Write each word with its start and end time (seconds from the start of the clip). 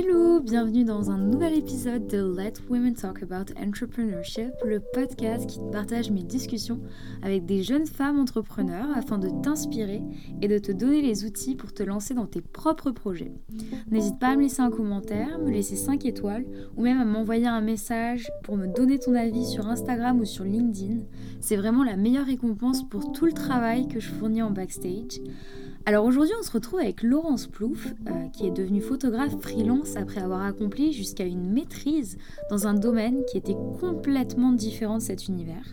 Hello, 0.00 0.38
bienvenue 0.38 0.84
dans 0.84 1.10
un 1.10 1.18
nouvel 1.18 1.54
épisode 1.54 2.06
de 2.06 2.18
Let 2.18 2.52
Women 2.70 2.94
Talk 2.94 3.20
About 3.24 3.52
Entrepreneurship, 3.60 4.52
le 4.64 4.78
podcast 4.78 5.50
qui 5.50 5.58
partage 5.72 6.12
mes 6.12 6.22
discussions 6.22 6.78
avec 7.20 7.46
des 7.46 7.64
jeunes 7.64 7.84
femmes 7.84 8.20
entrepreneurs 8.20 8.86
afin 8.96 9.18
de 9.18 9.28
t'inspirer 9.42 10.00
et 10.40 10.46
de 10.46 10.58
te 10.58 10.70
donner 10.70 11.02
les 11.02 11.24
outils 11.24 11.56
pour 11.56 11.72
te 11.72 11.82
lancer 11.82 12.14
dans 12.14 12.26
tes 12.26 12.40
propres 12.40 12.92
projets. 12.92 13.32
N'hésite 13.90 14.20
pas 14.20 14.28
à 14.28 14.36
me 14.36 14.42
laisser 14.42 14.62
un 14.62 14.70
commentaire, 14.70 15.40
me 15.40 15.50
laisser 15.50 15.74
5 15.74 16.04
étoiles 16.04 16.46
ou 16.76 16.82
même 16.82 17.00
à 17.00 17.04
m'envoyer 17.04 17.48
un 17.48 17.60
message 17.60 18.30
pour 18.44 18.56
me 18.56 18.68
donner 18.68 19.00
ton 19.00 19.16
avis 19.16 19.46
sur 19.46 19.66
Instagram 19.66 20.20
ou 20.20 20.24
sur 20.24 20.44
LinkedIn. 20.44 21.00
C'est 21.40 21.56
vraiment 21.56 21.82
la 21.82 21.96
meilleure 21.96 22.26
récompense 22.26 22.88
pour 22.88 23.10
tout 23.10 23.26
le 23.26 23.32
travail 23.32 23.88
que 23.88 23.98
je 23.98 24.08
fournis 24.10 24.42
en 24.42 24.52
backstage. 24.52 25.18
Alors 25.88 26.04
aujourd'hui, 26.04 26.34
on 26.38 26.42
se 26.42 26.50
retrouve 26.50 26.80
avec 26.80 27.02
Laurence 27.02 27.46
Plouf, 27.46 27.86
euh, 27.86 28.28
qui 28.34 28.46
est 28.46 28.50
devenue 28.50 28.82
photographe 28.82 29.40
freelance 29.40 29.96
après 29.96 30.20
avoir 30.20 30.42
accompli 30.42 30.92
jusqu'à 30.92 31.24
une 31.24 31.50
maîtrise 31.50 32.18
dans 32.50 32.66
un 32.66 32.74
domaine 32.74 33.24
qui 33.24 33.38
était 33.38 33.56
complètement 33.80 34.52
différent 34.52 34.98
de 34.98 35.02
cet 35.02 35.28
univers 35.28 35.64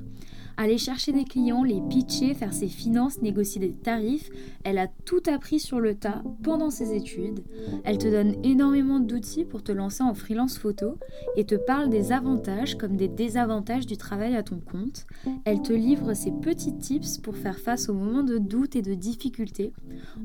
aller 0.57 0.77
chercher 0.77 1.11
des 1.11 1.23
clients, 1.23 1.63
les 1.63 1.81
pitcher, 1.89 2.33
faire 2.33 2.53
ses 2.53 2.67
finances, 2.67 3.21
négocier 3.21 3.59
des 3.59 3.73
tarifs. 3.73 4.29
Elle 4.63 4.77
a 4.77 4.87
tout 4.87 5.21
appris 5.27 5.59
sur 5.59 5.79
le 5.79 5.95
tas 5.95 6.23
pendant 6.43 6.69
ses 6.69 6.95
études. 6.95 7.43
Elle 7.83 7.97
te 7.97 8.07
donne 8.07 8.35
énormément 8.43 8.99
d'outils 8.99 9.45
pour 9.45 9.63
te 9.63 9.71
lancer 9.71 10.03
en 10.03 10.13
freelance 10.13 10.57
photo 10.57 10.97
et 11.35 11.45
te 11.45 11.55
parle 11.55 11.89
des 11.89 12.11
avantages 12.11 12.75
comme 12.75 12.95
des 12.95 13.07
désavantages 13.07 13.85
du 13.85 13.97
travail 13.97 14.35
à 14.35 14.43
ton 14.43 14.59
compte. 14.59 15.05
Elle 15.45 15.61
te 15.61 15.73
livre 15.73 16.13
ses 16.13 16.31
petits 16.31 16.77
tips 16.77 17.17
pour 17.17 17.35
faire 17.35 17.59
face 17.59 17.89
aux 17.89 17.93
moments 17.93 18.23
de 18.23 18.37
doute 18.37 18.75
et 18.75 18.81
de 18.81 18.93
difficulté. 18.93 19.73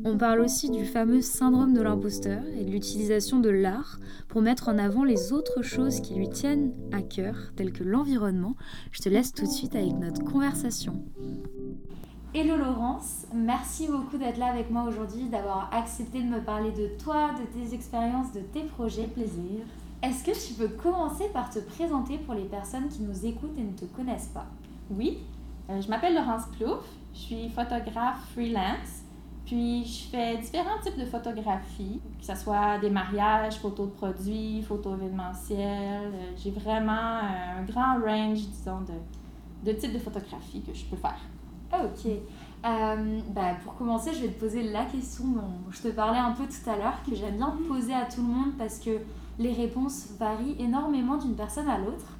On 0.05 0.17
parle 0.17 0.41
aussi 0.41 0.71
du 0.71 0.85
fameux 0.85 1.23
syndrome 1.23 1.75
de 1.75 1.83
l'imposteur 1.83 2.43
et 2.59 2.65
de 2.65 2.71
l'utilisation 2.71 3.41
de 3.41 3.51
l'art 3.51 3.99
pour 4.29 4.43
mettre 4.43 4.69
en 4.69 4.79
avant 4.79 5.05
les 5.05 5.33
autres 5.33 5.63
choses 5.63 6.01
qui 6.01 6.15
lui 6.15 6.29
tiennent 6.29 6.73
à 6.93 7.03
cœur, 7.03 7.53
telles 7.57 7.73
que 7.73 7.85
l'environnement. 7.85 8.57
Je 8.93 9.01
te 9.01 9.09
laisse 9.09 9.33
tout 9.33 9.45
de 9.45 9.51
suite 9.51 9.75
avec 9.75 9.93
notre 9.99 10.20
conversation. 10.25 11.03
Hello 12.33 12.57
Laurence, 12.57 13.27
merci 13.35 13.89
beaucoup 13.89 14.17
d'être 14.17 14.39
là 14.39 14.47
avec 14.47 14.71
moi 14.71 14.85
aujourd'hui, 14.85 15.25
d'avoir 15.25 15.69
accepté 15.75 16.23
de 16.23 16.29
me 16.29 16.41
parler 16.41 16.71
de 16.71 16.89
toi, 17.03 17.31
de 17.33 17.45
tes 17.59 17.75
expériences, 17.75 18.33
de 18.33 18.41
tes 18.41 18.63
projets. 18.63 19.09
Plaisir. 19.09 19.65
Est-ce 20.03 20.25
que 20.25 20.47
tu 20.47 20.55
peux 20.55 20.69
commencer 20.69 21.25
par 21.33 21.51
te 21.51 21.59
présenter 21.59 22.19
pour 22.19 22.35
les 22.35 22.45
personnes 22.45 22.89
qui 22.89 23.03
nous 23.03 23.27
écoutent 23.27 23.59
et 23.59 23.63
ne 23.63 23.73
te 23.73 23.85
connaissent 23.85 24.31
pas? 24.33 24.47
Oui, 24.91 25.19
euh, 25.69 25.81
je 25.81 25.89
m'appelle 25.89 26.15
Laurence 26.15 26.47
Plouf, 26.57 26.85
je 27.15 27.19
suis 27.19 27.49
photographe 27.49 28.21
freelance, 28.33 29.03
puis 29.45 29.85
je 29.85 30.09
fais 30.09 30.39
différents 30.39 30.79
types 30.83 30.99
de 30.99 31.07
photographies, 31.07 32.01
que 32.21 32.25
ce 32.25 32.35
soit 32.37 32.79
des 32.79 32.91
mariages, 32.91 33.59
photos 33.59 33.89
de 33.89 33.93
produits, 33.93 34.63
photos 34.63 34.97
événementielles. 35.01 36.13
Euh, 36.15 36.33
j'ai 36.37 36.53
vraiment 36.53 36.93
un 36.93 37.65
grand 37.65 38.01
range, 38.01 38.39
disons, 38.39 38.83
de, 38.83 38.95
de 39.65 39.73
types 39.73 39.93
de 39.93 39.99
photographies 39.99 40.63
que 40.63 40.75
je 40.75 40.85
peux 40.85 40.97
faire. 40.97 41.19
Ah, 41.73 41.85
ok. 41.85 42.11
Euh, 42.65 43.21
bah, 43.31 43.55
pour 43.65 43.75
commencer, 43.77 44.13
je 44.13 44.23
vais 44.23 44.29
te 44.29 44.41
poser 44.41 44.63
la 44.65 44.85
question 44.85 45.25
dont 45.29 45.71
je 45.71 45.81
te 45.81 45.89
parlais 45.89 46.19
un 46.19 46.33
peu 46.33 46.45
tout 46.45 46.69
à 46.69 46.77
l'heure, 46.77 47.03
que 47.09 47.15
j'aime 47.15 47.37
bien 47.37 47.57
poser 47.69 47.95
à 47.95 48.05
tout 48.05 48.21
le 48.21 48.29
monde 48.29 48.53
parce 48.59 48.79
que 48.79 48.91
les 49.39 49.53
réponses 49.53 50.09
varient 50.19 50.57
énormément 50.59 51.17
d'une 51.17 51.35
personne 51.35 51.69
à 51.69 51.79
l'autre. 51.79 52.19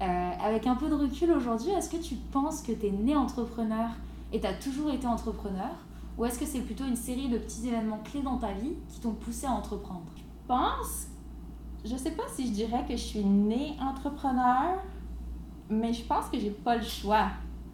Euh, 0.00 0.30
avec 0.40 0.66
un 0.66 0.76
peu 0.76 0.88
de 0.88 0.94
recul 0.94 1.30
aujourd'hui, 1.32 1.70
est-ce 1.70 1.90
que 1.90 1.96
tu 1.96 2.14
penses 2.14 2.62
que 2.62 2.72
tu 2.72 2.86
es 2.86 2.90
né 2.90 3.16
entrepreneur 3.16 3.88
et 4.32 4.40
tu 4.40 4.46
as 4.46 4.52
toujours 4.52 4.90
été 4.92 5.06
entrepreneur 5.06 5.74
Ou 6.18 6.24
est-ce 6.24 6.38
que 6.38 6.46
c'est 6.46 6.60
plutôt 6.60 6.84
une 6.84 6.96
série 6.96 7.28
de 7.28 7.38
petits 7.38 7.68
événements 7.68 8.00
clés 8.04 8.22
dans 8.22 8.36
ta 8.36 8.52
vie 8.52 8.74
qui 8.88 9.00
t'ont 9.00 9.14
poussé 9.14 9.46
à 9.46 9.50
entreprendre? 9.50 10.06
Je 10.16 10.22
pense, 10.46 11.08
je 11.84 11.96
sais 11.96 12.12
pas 12.12 12.24
si 12.34 12.46
je 12.46 12.52
dirais 12.52 12.84
que 12.86 12.92
je 12.92 13.02
suis 13.02 13.24
née 13.24 13.76
entrepreneur, 13.80 14.78
mais 15.70 15.92
je 15.92 16.04
pense 16.04 16.26
que 16.26 16.38
j'ai 16.38 16.50
pas 16.50 16.76
le 16.76 16.82
choix 16.82 17.26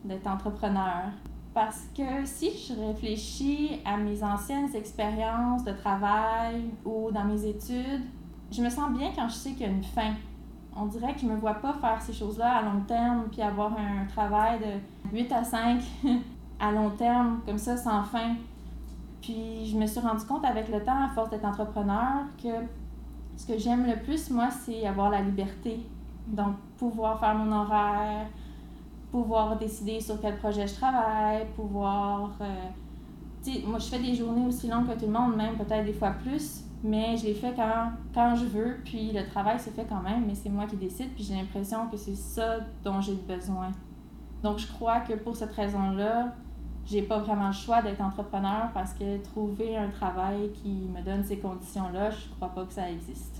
d'être 0.05 0.27
entrepreneur. 0.27 1.05
Parce 1.53 1.87
que 1.97 2.25
si 2.25 2.51
je 2.51 2.75
réfléchis 2.75 3.81
à 3.85 3.97
mes 3.97 4.23
anciennes 4.25 4.75
expériences 4.75 5.63
de 5.65 5.73
travail 5.73 6.65
ou 6.85 7.11
dans 7.13 7.25
mes 7.25 7.47
études, 7.47 8.03
je 8.51 8.61
me 8.61 8.69
sens 8.69 8.91
bien 8.91 9.13
quand 9.15 9.29
je 9.29 9.35
sais 9.35 9.51
qu'il 9.51 9.63
y 9.63 9.65
a 9.65 9.73
une 9.73 9.85
fin. 9.85 10.15
On 10.77 10.87
dirait 10.87 11.15
que 11.15 11.21
je 11.21 11.27
me 11.27 11.37
vois 11.37 11.55
pas 11.55 11.73
faire 11.75 12.03
ces 12.03 12.13
choses-là 12.13 12.57
à 12.57 12.63
long 12.63 12.81
terme 12.81 13.27
puis 13.31 13.41
avoir 13.41 13.73
un 13.79 14.05
travail 14.07 14.59
de 14.59 15.17
8 15.17 15.33
à 15.33 15.45
5 15.45 15.81
à 16.61 16.73
long 16.73 16.91
terme, 16.91 17.41
comme 17.47 17.59
ça, 17.59 17.77
sans 17.77 18.03
fin. 18.03 18.35
Puis 19.23 19.67
je 19.67 19.77
me 19.79 19.87
suis 19.87 20.01
rendu 20.01 20.25
compte 20.27 20.45
avec 20.45 20.69
le 20.69 20.83
temps, 20.83 21.05
à 21.05 21.09
force 21.11 21.31
d'être 21.31 21.45
entrepreneur, 21.45 22.25
que 22.43 22.49
ce 23.37 23.47
que 23.47 23.59
j'aime 23.59 23.87
le 23.87 23.97
plus, 24.03 24.31
moi, 24.31 24.51
c'est 24.51 24.85
avoir 24.87 25.11
la 25.11 25.23
liberté 25.23 25.81
donc, 26.27 26.57
pouvoir 26.79 27.21
faire 27.21 27.35
mon 27.35 27.53
horaire, 27.53 28.27
pouvoir 29.11 29.57
décider 29.57 30.01
sur 30.01 30.21
quel 30.21 30.37
projet 30.39 30.67
je 30.67 30.75
travaille, 30.75 31.47
pouvoir... 31.55 32.31
Euh, 32.41 32.69
moi, 33.67 33.79
je 33.79 33.87
fais 33.87 33.99
des 33.99 34.15
journées 34.15 34.47
aussi 34.47 34.69
longues 34.69 34.87
que 34.87 34.99
tout 34.99 35.07
le 35.07 35.13
monde, 35.13 35.37
même 35.37 35.57
peut-être 35.57 35.85
des 35.85 35.93
fois 35.93 36.11
plus, 36.11 36.65
mais 36.83 37.17
je 37.17 37.27
les 37.27 37.35
fais 37.35 37.53
quand, 37.55 37.93
quand 38.15 38.35
je 38.35 38.47
veux, 38.47 38.79
puis 38.85 39.13
le 39.13 39.27
travail 39.27 39.61
se 39.61 39.71
fait 39.71 39.85
quand 39.85 40.01
même, 40.01 40.25
mais 40.27 40.35
c'est 40.35 40.49
moi 40.49 40.67
qui 40.67 40.77
décide, 40.77 41.11
puis 41.15 41.25
j'ai 41.25 41.35
l'impression 41.35 41.87
que 41.89 41.97
c'est 41.97 42.17
ça 42.17 42.59
dont 42.83 43.01
j'ai 43.01 43.15
besoin. 43.15 43.71
Donc, 44.43 44.59
je 44.59 44.67
crois 44.67 45.01
que 45.01 45.13
pour 45.15 45.37
cette 45.37 45.53
raison-là, 45.53 46.35
j'ai 46.87 47.03
pas 47.03 47.19
vraiment 47.19 47.47
le 47.47 47.53
choix 47.53 47.81
d'être 47.81 48.01
entrepreneur 48.01 48.71
parce 48.75 48.93
que 48.93 49.23
trouver 49.23 49.77
un 49.77 49.89
travail 49.89 50.53
qui 50.53 50.69
me 50.69 51.03
donne 51.03 51.25
ces 51.25 51.39
conditions-là, 51.39 52.11
je 52.11 52.29
crois 52.37 52.49
pas 52.49 52.65
que 52.65 52.73
ça 52.73 52.91
existe. 52.91 53.34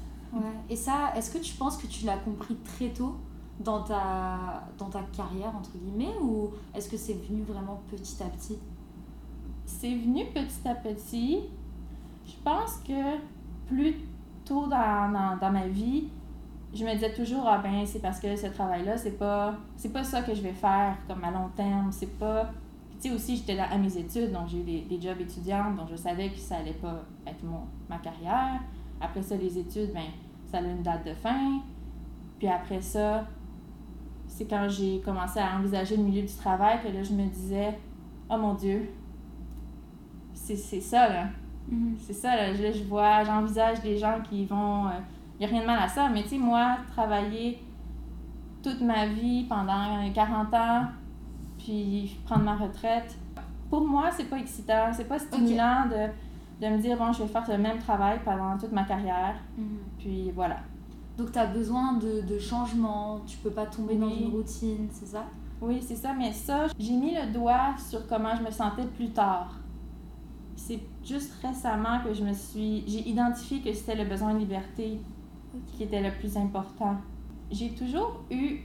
Et 0.69 0.77
ça, 0.77 1.13
est-ce 1.17 1.31
que 1.31 1.39
tu 1.39 1.55
penses 1.55 1.77
que 1.77 1.87
tu 1.87 2.05
l'as 2.07 2.17
compris 2.19 2.57
très 2.57 2.89
tôt 2.89 3.17
dans 3.61 3.83
ta, 3.83 4.65
dans 4.79 4.89
ta 4.89 5.03
carrière, 5.17 5.55
entre 5.57 5.71
guillemets, 5.77 6.15
ou 6.21 6.51
est-ce 6.75 6.89
que 6.89 6.97
c'est 6.97 7.15
venu 7.15 7.43
vraiment 7.43 7.81
petit 7.91 8.23
à 8.23 8.27
petit? 8.27 8.59
C'est 9.67 9.95
venu 9.95 10.27
petit 10.27 10.69
à 10.69 10.75
petit. 10.75 11.41
Je 12.27 12.33
pense 12.43 12.77
que 12.87 13.19
plus 13.67 13.97
tôt 14.45 14.67
dans, 14.67 15.39
dans, 15.41 15.53
ma 15.53 15.67
vie, 15.67 16.09
je 16.75 16.85
me 16.85 16.93
disais 16.95 17.13
toujours, 17.13 17.45
ah 17.47 17.59
ben, 17.59 17.87
c'est 17.87 18.01
parce 18.01 18.21
que 18.21 18.35
ce 18.37 18.47
travail-là, 18.49 18.97
c'est 18.97 19.19
pas, 19.19 19.57
pas 19.93 20.05
ça 20.05 20.23
que 20.23 20.35
je 20.35 20.43
vais 20.43 20.53
faire 20.53 20.97
comme 21.07 21.23
à 21.25 21.31
long 21.31 21.49
terme. 21.55 21.91
C'est 21.93 22.19
pas. 22.19 22.51
tu 23.01 23.09
sais, 23.09 23.15
aussi, 23.15 23.37
j'étais 23.37 23.59
à 23.59 23.79
mes 23.79 23.97
études, 23.97 24.33
donc 24.33 24.49
j'ai 24.49 24.59
eu 24.59 24.65
des, 24.65 24.81
des, 24.83 25.01
jobs 25.01 25.21
étudiants, 25.21 25.73
donc 25.73 25.89
je 25.91 25.97
savais 25.97 26.31
que 26.31 26.39
ça 26.39 26.57
allait 26.57 26.73
pas 26.73 27.05
être 27.27 27.43
mon, 27.45 27.61
ma 27.89 27.99
carrière. 27.99 28.61
Après 29.01 29.23
ça, 29.23 29.37
les 29.37 29.59
études, 29.59 29.93
ben, 29.93 30.03
ça 30.55 30.61
a 30.61 30.71
une 30.71 30.83
date 30.83 31.07
de 31.07 31.15
fin. 31.15 31.61
Puis 32.39 32.49
après 32.49 32.81
ça, 32.81 33.25
c'est 34.27 34.47
quand 34.47 34.69
j'ai 34.69 35.01
commencé 35.01 35.41
à 35.41 35.57
envisager 35.59 35.97
le 35.97 36.05
milieu 36.05 36.23
du 36.23 36.35
travail 36.35 36.81
que 36.81 36.89
là, 36.89 37.03
je 37.03 37.13
me 37.13 37.27
disais, 37.27 37.77
oh 38.31 38.37
mon 38.37 38.55
Dieu, 38.55 38.89
c'est 40.33 40.57
ça, 40.57 41.09
là. 41.09 41.25
Mm-hmm. 41.73 41.95
C'est 41.99 42.13
ça, 42.13 42.37
là. 42.37 42.55
Je, 42.55 42.73
je 42.73 42.85
vois, 42.85 43.25
j'envisage 43.25 43.81
des 43.81 43.97
gens 43.97 44.21
qui 44.29 44.45
vont. 44.45 44.85
Il 44.89 44.93
euh, 44.93 45.01
n'y 45.41 45.47
a 45.47 45.49
rien 45.49 45.63
de 45.63 45.67
mal 45.67 45.83
à 45.83 45.89
ça, 45.89 46.09
mais 46.09 46.23
tu 46.23 46.31
sais, 46.31 46.39
moi, 46.39 46.77
travailler 46.93 47.61
toute 48.63 48.81
ma 48.81 49.07
vie 49.07 49.45
pendant 49.49 50.11
40 50.13 50.55
ans, 50.55 50.83
puis 51.59 52.17
prendre 52.25 52.45
ma 52.45 52.57
retraite, 52.57 53.17
pour 53.71 53.87
moi, 53.87 54.11
c'est 54.13 54.29
pas 54.29 54.39
excitant, 54.39 54.93
c'est 54.93 55.09
pas 55.09 55.19
stimulant 55.19 55.87
de 55.87 56.13
de 56.61 56.67
me 56.69 56.79
dire, 56.79 56.97
bon, 56.97 57.13
je 57.13 57.23
vais 57.23 57.29
faire 57.29 57.45
le 57.49 57.59
même 57.59 57.79
travail 57.79 58.21
pendant 58.25 58.57
toute 58.57 58.73
ma 58.73 58.85
carrière. 58.85 59.35
Mhm. 59.57 59.79
Puis 60.05 60.31
voilà. 60.33 60.59
Donc, 61.17 61.33
tu 61.33 61.39
as 61.39 61.47
besoin 61.47 61.95
de, 61.95 62.21
de 62.21 62.39
changement, 62.39 63.21
tu 63.27 63.39
peux 63.39 63.51
pas 63.51 63.65
tomber 63.65 63.97
dans 63.97 64.11
une 64.11 64.29
routine, 64.29 64.87
c'est 64.91 65.07
ça? 65.07 65.25
Oui, 65.63 65.81
c'est 65.81 65.97
ça, 65.97 66.13
mais 66.13 66.31
ça, 66.31 66.67
j'ai 66.79 66.93
mis 66.93 67.15
le 67.15 67.33
doigt 67.33 67.75
sur 67.79 68.07
comment 68.07 68.37
je 68.37 68.43
me 68.43 68.51
sentais 68.51 68.85
plus 68.85 69.09
tard. 69.11 69.55
C'est 70.57 70.81
juste 71.03 71.33
récemment 71.41 72.01
que 72.05 72.13
je 72.13 72.23
me 72.23 72.35
suis. 72.35 72.85
J'ai 72.87 73.09
identifié 73.09 73.63
que 73.63 73.73
c'était 73.73 73.95
le 73.95 74.05
besoin 74.05 74.35
de 74.35 74.41
liberté 74.41 75.01
qui 75.73 75.85
était 75.85 76.03
le 76.03 76.11
plus 76.19 76.37
important. 76.37 76.97
J'ai 77.51 77.71
toujours 77.71 78.21
eu 78.31 78.59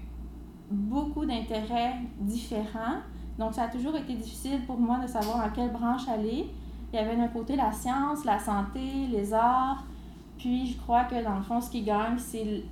beaucoup 0.70 1.26
d'intérêts 1.26 2.02
différents, 2.20 2.98
donc 3.38 3.54
ça 3.54 3.64
a 3.64 3.68
toujours 3.70 3.96
été 3.96 4.14
difficile 4.14 4.66
pour 4.66 4.78
moi 4.78 5.00
de 5.00 5.08
savoir 5.08 5.40
à 5.40 5.50
quelle 5.50 5.72
branche 5.72 6.06
aller. 6.10 6.50
Il 6.92 6.96
y 6.96 7.00
avait 7.00 7.16
d'un 7.16 7.30
côté 7.30 7.56
la 7.56 7.72
science, 7.72 8.26
la 8.26 8.40
santé, 8.40 9.08
les 9.10 9.34
arts. 9.34 9.86
Puis 10.40 10.68
je 10.72 10.78
crois 10.78 11.04
que 11.04 11.24
dans 11.24 11.36
le 11.38 11.44
fond, 11.44 11.62
ce 11.62 11.70
qui 11.70 11.84
gagne, 11.84 12.18
c'est 12.18 12.64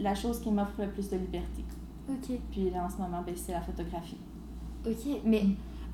la 0.00 0.14
chose 0.14 0.40
qui 0.40 0.50
m'offre 0.50 0.82
le 0.82 0.90
plus 0.90 1.08
de 1.08 1.16
liberté. 1.16 1.64
Ok. 2.10 2.36
Puis 2.50 2.68
là, 2.68 2.84
en 2.84 2.90
ce 2.90 2.98
moment, 2.98 3.22
ben, 3.24 3.34
c'est 3.34 3.52
la 3.52 3.62
photographie. 3.62 4.18
Ok, 4.86 5.20
mais 5.24 5.44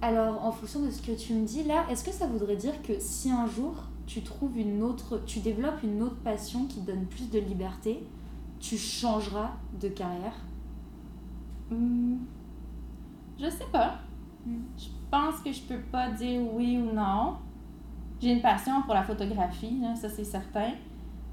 alors 0.02 0.44
en 0.44 0.50
fonction 0.50 0.84
de 0.84 0.90
ce 0.90 1.00
que 1.00 1.12
tu 1.12 1.34
me 1.34 1.46
dis 1.46 1.62
là, 1.62 1.84
est-ce 1.88 2.02
que 2.02 2.10
ça 2.10 2.26
voudrait 2.26 2.56
dire 2.56 2.82
que 2.82 2.94
si 2.98 3.30
un 3.30 3.46
jour 3.46 3.74
tu 4.06 4.22
trouves 4.22 4.58
une 4.58 4.82
autre, 4.82 5.22
tu 5.26 5.38
développes 5.38 5.84
une 5.84 6.02
autre 6.02 6.16
passion 6.24 6.66
qui 6.66 6.80
te 6.80 6.90
donne 6.90 7.04
plus 7.06 7.30
de 7.30 7.38
liberté, 7.38 8.02
tu 8.58 8.76
changeras 8.76 9.52
de 9.80 9.88
carrière? 9.88 10.34
Hmm, 11.70 12.16
Je 13.38 13.48
sais 13.48 13.66
pas. 13.70 13.98
Hmm. 14.44 14.62
Je 14.76 14.88
pense 15.10 15.40
que 15.44 15.52
je 15.52 15.60
peux 15.62 15.80
pas 15.92 16.10
dire 16.10 16.40
oui 16.52 16.78
ou 16.78 16.92
non. 16.92 17.36
J'ai 18.20 18.32
une 18.32 18.42
passion 18.42 18.82
pour 18.82 18.94
la 18.94 19.02
photographie, 19.02 19.78
là, 19.80 19.94
ça 19.96 20.08
c'est 20.08 20.24
certain. 20.24 20.70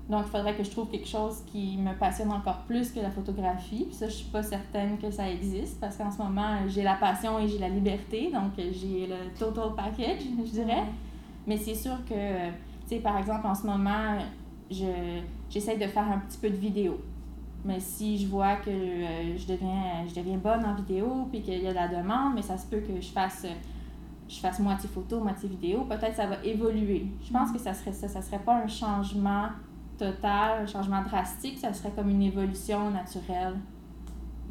Donc 0.09 0.23
il 0.25 0.31
faudrait 0.31 0.55
que 0.55 0.63
je 0.63 0.71
trouve 0.71 0.89
quelque 0.89 1.07
chose 1.07 1.41
qui 1.47 1.77
me 1.77 1.93
passionne 1.93 2.31
encore 2.31 2.59
plus 2.59 2.91
que 2.91 3.01
la 3.01 3.11
photographie. 3.11 3.85
Puis 3.85 3.95
ça, 3.95 4.07
je 4.07 4.13
suis 4.13 4.29
pas 4.29 4.41
certaine 4.41 4.97
que 4.97 5.11
ça 5.11 5.29
existe 5.29 5.79
parce 5.81 5.97
qu'en 5.97 6.09
ce 6.09 6.19
moment, 6.19 6.59
j'ai 6.67 6.83
la 6.83 6.95
passion 6.95 7.39
et 7.39 7.47
j'ai 7.47 7.59
la 7.59 7.67
liberté. 7.67 8.31
Donc 8.31 8.53
j'ai 8.57 9.07
le 9.07 9.37
total 9.37 9.75
package, 9.75 10.21
je 10.45 10.51
dirais. 10.51 10.83
Mais 11.45 11.57
c'est 11.57 11.75
sûr 11.75 11.97
que, 12.05 12.47
tu 12.47 12.87
sais, 12.87 12.95
par 12.97 13.17
exemple, 13.17 13.47
en 13.47 13.55
ce 13.55 13.67
moment, 13.67 14.17
je, 14.71 15.19
j'essaie 15.49 15.77
de 15.77 15.87
faire 15.87 16.09
un 16.09 16.19
petit 16.19 16.37
peu 16.37 16.49
de 16.49 16.55
vidéo. 16.55 16.99
Mais 17.65 17.79
si 17.79 18.17
je 18.17 18.27
vois 18.27 18.55
que 18.57 18.69
euh, 18.69 19.37
je, 19.37 19.45
deviens, 19.45 20.05
je 20.07 20.15
deviens 20.15 20.37
bonne 20.37 20.63
en 20.65 20.75
vidéo, 20.75 21.27
puis 21.29 21.41
qu'il 21.41 21.61
y 21.61 21.67
a 21.67 21.71
de 21.71 21.75
la 21.75 21.87
demande, 21.87 22.33
mais 22.35 22.41
ça 22.41 22.57
se 22.57 22.65
peut 22.65 22.79
que 22.79 23.01
je 23.01 23.07
fasse, 23.07 23.45
je 24.29 24.39
fasse 24.39 24.59
moitié 24.59 24.89
photo, 24.89 25.19
moitié 25.21 25.47
vidéo, 25.49 25.85
peut-être 25.85 26.15
ça 26.15 26.25
va 26.27 26.43
évoluer. 26.43 27.05
Je 27.25 27.31
pense 27.31 27.51
que 27.51 27.59
ça 27.59 27.73
serait 27.73 27.93
ça. 27.93 28.07
Ça 28.07 28.21
serait 28.21 28.39
pas 28.39 28.55
un 28.63 28.67
changement 28.67 29.47
total, 29.97 30.63
un 30.63 30.67
changement 30.67 31.01
drastique, 31.01 31.57
ça 31.59 31.73
serait 31.73 31.91
comme 31.91 32.09
une 32.09 32.21
évolution 32.21 32.89
naturelle. 32.91 33.55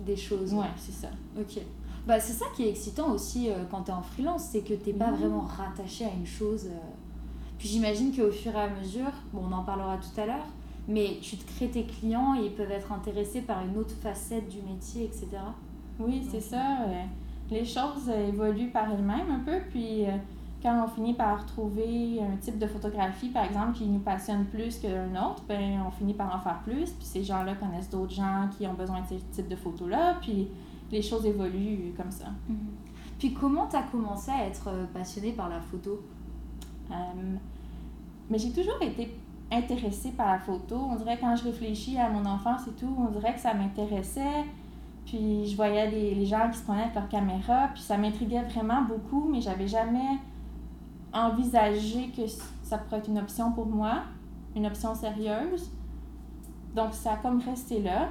Des 0.05 0.17
choses. 0.17 0.53
Ouais, 0.53 0.67
c'est 0.77 0.93
ça. 0.93 1.09
Ok. 1.39 1.59
Bah, 2.07 2.21
c'est 2.21 2.33
ça 2.35 2.45
qui 2.55 2.65
est 2.65 2.71
excitant 2.71 3.11
aussi 3.11 3.49
euh, 3.51 3.65
quand 3.71 3.83
tu 3.83 3.91
es 3.91 3.95
en 3.95 4.03
freelance, 4.03 4.43
c'est 4.53 4.61
que 4.63 4.75
t'es 4.75 4.93
pas 4.93 5.11
Mhm. 5.11 5.17
vraiment 5.17 5.41
rattaché 5.41 6.05
à 6.05 6.11
une 6.13 6.27
chose. 6.27 6.67
euh. 6.67 6.79
Puis 7.59 7.69
j'imagine 7.69 8.15
qu'au 8.15 8.31
fur 8.31 8.53
et 8.55 8.61
à 8.61 8.69
mesure, 8.69 9.11
bon, 9.33 9.43
on 9.51 9.53
en 9.53 9.63
parlera 9.65 9.97
tout 9.97 10.21
à 10.21 10.27
l'heure, 10.27 10.47
mais 10.89 11.19
tu 11.23 11.37
te 11.37 11.51
crées 11.57 11.69
tes 11.71 11.85
clients 11.85 12.35
et 12.35 12.45
ils 12.47 12.53
peuvent 12.55 12.71
être 12.71 12.93
intéressés 12.93 13.41
par 13.41 13.65
une 13.65 13.77
autre 13.79 13.95
facette 14.03 14.49
du 14.49 14.61
métier, 14.63 15.05
etc. 15.05 15.27
Oui, 15.99 16.23
c'est 16.31 16.41
ça. 16.43 16.59
Les 17.51 17.65
choses 17.65 18.09
euh, 18.09 18.29
évoluent 18.29 18.71
par 18.71 18.91
elles-mêmes 18.91 19.31
un 19.31 19.41
peu, 19.41 19.61
puis 19.71 20.05
euh, 20.05 20.17
quand 20.63 20.85
on 20.85 20.89
finit 20.89 21.15
par 21.15 21.47
trouver 21.47 22.21
un 22.21 22.37
type 22.37 22.59
de 22.59 22.67
photographie, 22.67 23.29
par 23.29 23.45
exemple, 23.45 23.73
qui 23.79 23.87
nous 23.87 24.01
passionne 24.01 24.47
plus 24.47 24.79
qu'un 24.79 25.11
autre, 25.15 25.43
ben 25.49 25.83
on 25.87 25.91
finit 25.91 26.15
par 26.15 26.35
en 26.35 26.41
faire 26.41 26.61
plus, 26.65 26.91
puis 26.91 27.05
ces 27.05 27.23
gens-là 27.23 27.55
connaissent 27.55 27.91
d'autres 27.91 28.15
gens 28.15 28.49
qui 28.57 28.67
ont 28.67 28.75
besoin 28.75 29.01
de 29.01 29.07
ce 29.07 29.15
type 29.33 29.49
de 29.49 29.57
photos-là, 29.57 30.17
puis 30.21 30.49
les 30.91 31.03
choses 31.03 31.27
évoluent 31.27 31.93
comme 31.97 32.11
ça. 32.11 32.27
Puis 33.19 33.33
comment 33.33 33.67
tu 33.67 33.77
as 33.77 33.83
commencé 33.83 34.31
à 34.31 34.47
être 34.47 34.69
euh, 34.69 34.85
passionné 34.93 35.33
par 35.33 35.49
la 35.49 35.61
photo? 35.61 36.01
Euh, 36.91 36.95
mais 38.29 38.39
j'ai 38.39 38.51
toujours 38.51 38.81
été 38.83 39.17
intéressée 39.51 40.11
par 40.11 40.33
la 40.33 40.39
photo. 40.39 40.77
On 40.77 40.97
dirait 40.97 41.19
quand 41.19 41.35
je 41.37 41.45
réfléchis 41.45 41.99
à 41.99 42.09
mon 42.11 42.25
enfance 42.27 42.67
et 42.67 42.73
tout, 42.73 42.93
on 42.99 43.11
dirait 43.11 43.35
que 43.35 43.41
ça 43.41 43.55
m'intéressait. 43.55 44.45
Puis 45.07 45.47
je 45.47 45.57
voyais 45.57 45.89
les, 45.91 46.15
les 46.15 46.27
gens 46.27 46.51
qui 46.51 46.59
se 46.59 46.65
prenaient 46.65 46.83
avec 46.83 46.95
leur 46.95 47.09
caméra, 47.09 47.69
puis 47.73 47.83
ça 47.83 47.97
m'intriguait 47.97 48.43
vraiment 48.43 48.83
beaucoup, 48.83 49.29
mais 49.31 49.41
j'avais 49.41 49.69
jamais 49.69 50.19
envisagé 51.13 52.09
que 52.09 52.23
ça 52.63 52.79
pourrait 52.79 52.99
être 52.99 53.09
une 53.09 53.19
option 53.19 53.53
pour 53.53 53.67
moi, 53.67 54.03
une 54.55 54.67
option 54.67 54.95
sérieuse. 54.95 55.71
Donc 56.75 56.93
ça 56.93 57.15
a 57.15 57.17
comme 57.17 57.41
resté 57.41 57.81
là. 57.81 58.09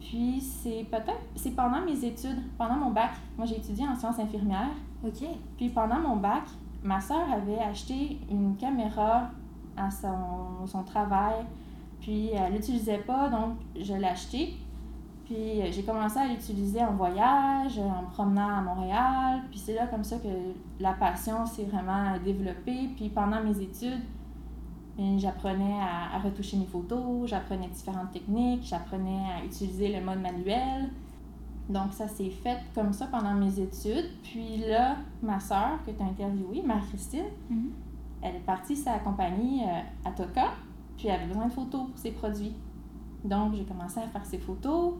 Puis 0.00 0.40
c'est 0.40 0.86
peut-être, 0.90 1.20
c'est 1.34 1.50
pendant 1.50 1.82
mes 1.82 2.04
études, 2.04 2.40
pendant 2.56 2.76
mon 2.76 2.90
bac. 2.90 3.10
Moi 3.36 3.46
j'ai 3.46 3.58
étudié 3.58 3.86
en 3.86 3.94
sciences 3.94 4.18
infirmières. 4.18 4.70
Ok. 5.04 5.26
Puis 5.56 5.68
pendant 5.68 5.98
mon 5.98 6.16
bac, 6.16 6.44
ma 6.82 7.00
soeur 7.00 7.30
avait 7.30 7.58
acheté 7.58 8.18
une 8.30 8.56
caméra 8.56 9.30
à 9.76 9.90
son, 9.90 10.66
son 10.66 10.82
travail. 10.84 11.44
Puis 12.00 12.28
elle 12.28 12.54
l'utilisait 12.54 12.98
pas, 12.98 13.28
donc 13.28 13.56
je 13.78 13.92
l'ai 13.92 14.06
achetée. 14.06 14.54
Puis 15.30 15.62
euh, 15.62 15.68
j'ai 15.70 15.84
commencé 15.84 16.18
à 16.18 16.26
l'utiliser 16.26 16.82
en 16.84 16.92
voyage, 16.94 17.78
en 17.78 18.02
me 18.02 18.10
promenant 18.10 18.48
à 18.48 18.60
Montréal. 18.62 19.42
Puis 19.50 19.60
c'est 19.60 19.74
là 19.74 19.86
comme 19.86 20.02
ça 20.02 20.16
que 20.18 20.28
la 20.80 20.92
passion 20.94 21.46
s'est 21.46 21.64
vraiment 21.64 22.16
développée. 22.24 22.88
Puis 22.96 23.10
pendant 23.10 23.40
mes 23.40 23.60
études, 23.60 24.00
j'apprenais 25.18 25.78
à, 25.80 26.16
à 26.16 26.18
retoucher 26.18 26.56
mes 26.56 26.66
photos, 26.66 27.28
j'apprenais 27.28 27.68
différentes 27.68 28.10
techniques, 28.10 28.64
j'apprenais 28.64 29.24
à 29.40 29.44
utiliser 29.44 29.92
le 29.98 30.04
mode 30.04 30.20
manuel. 30.20 30.90
Donc, 31.68 31.92
ça 31.92 32.08
s'est 32.08 32.30
fait 32.30 32.58
comme 32.74 32.92
ça 32.92 33.06
pendant 33.06 33.32
mes 33.34 33.60
études. 33.60 34.10
Puis 34.24 34.56
là, 34.68 34.96
ma 35.22 35.38
soeur, 35.38 35.78
que 35.86 35.92
tu 35.92 36.02
as 36.02 36.06
interviewée, 36.06 36.62
Marie-Christine, 36.66 37.26
Mhm. 37.48 37.70
elle 38.22 38.34
est 38.36 38.40
partie 38.44 38.74
sa 38.74 38.98
compagnie 38.98 39.62
euh, 39.62 40.08
à 40.08 40.10
Toka, 40.10 40.48
puis 40.96 41.06
elle 41.06 41.14
avait 41.20 41.26
besoin 41.28 41.46
de 41.46 41.52
photos 41.52 41.86
pour 41.88 41.96
ses 41.98 42.10
produits. 42.10 42.54
Donc, 43.24 43.54
j'ai 43.54 43.64
commencé 43.64 44.00
à 44.00 44.08
faire 44.08 44.24
ses 44.26 44.38
photos. 44.38 44.94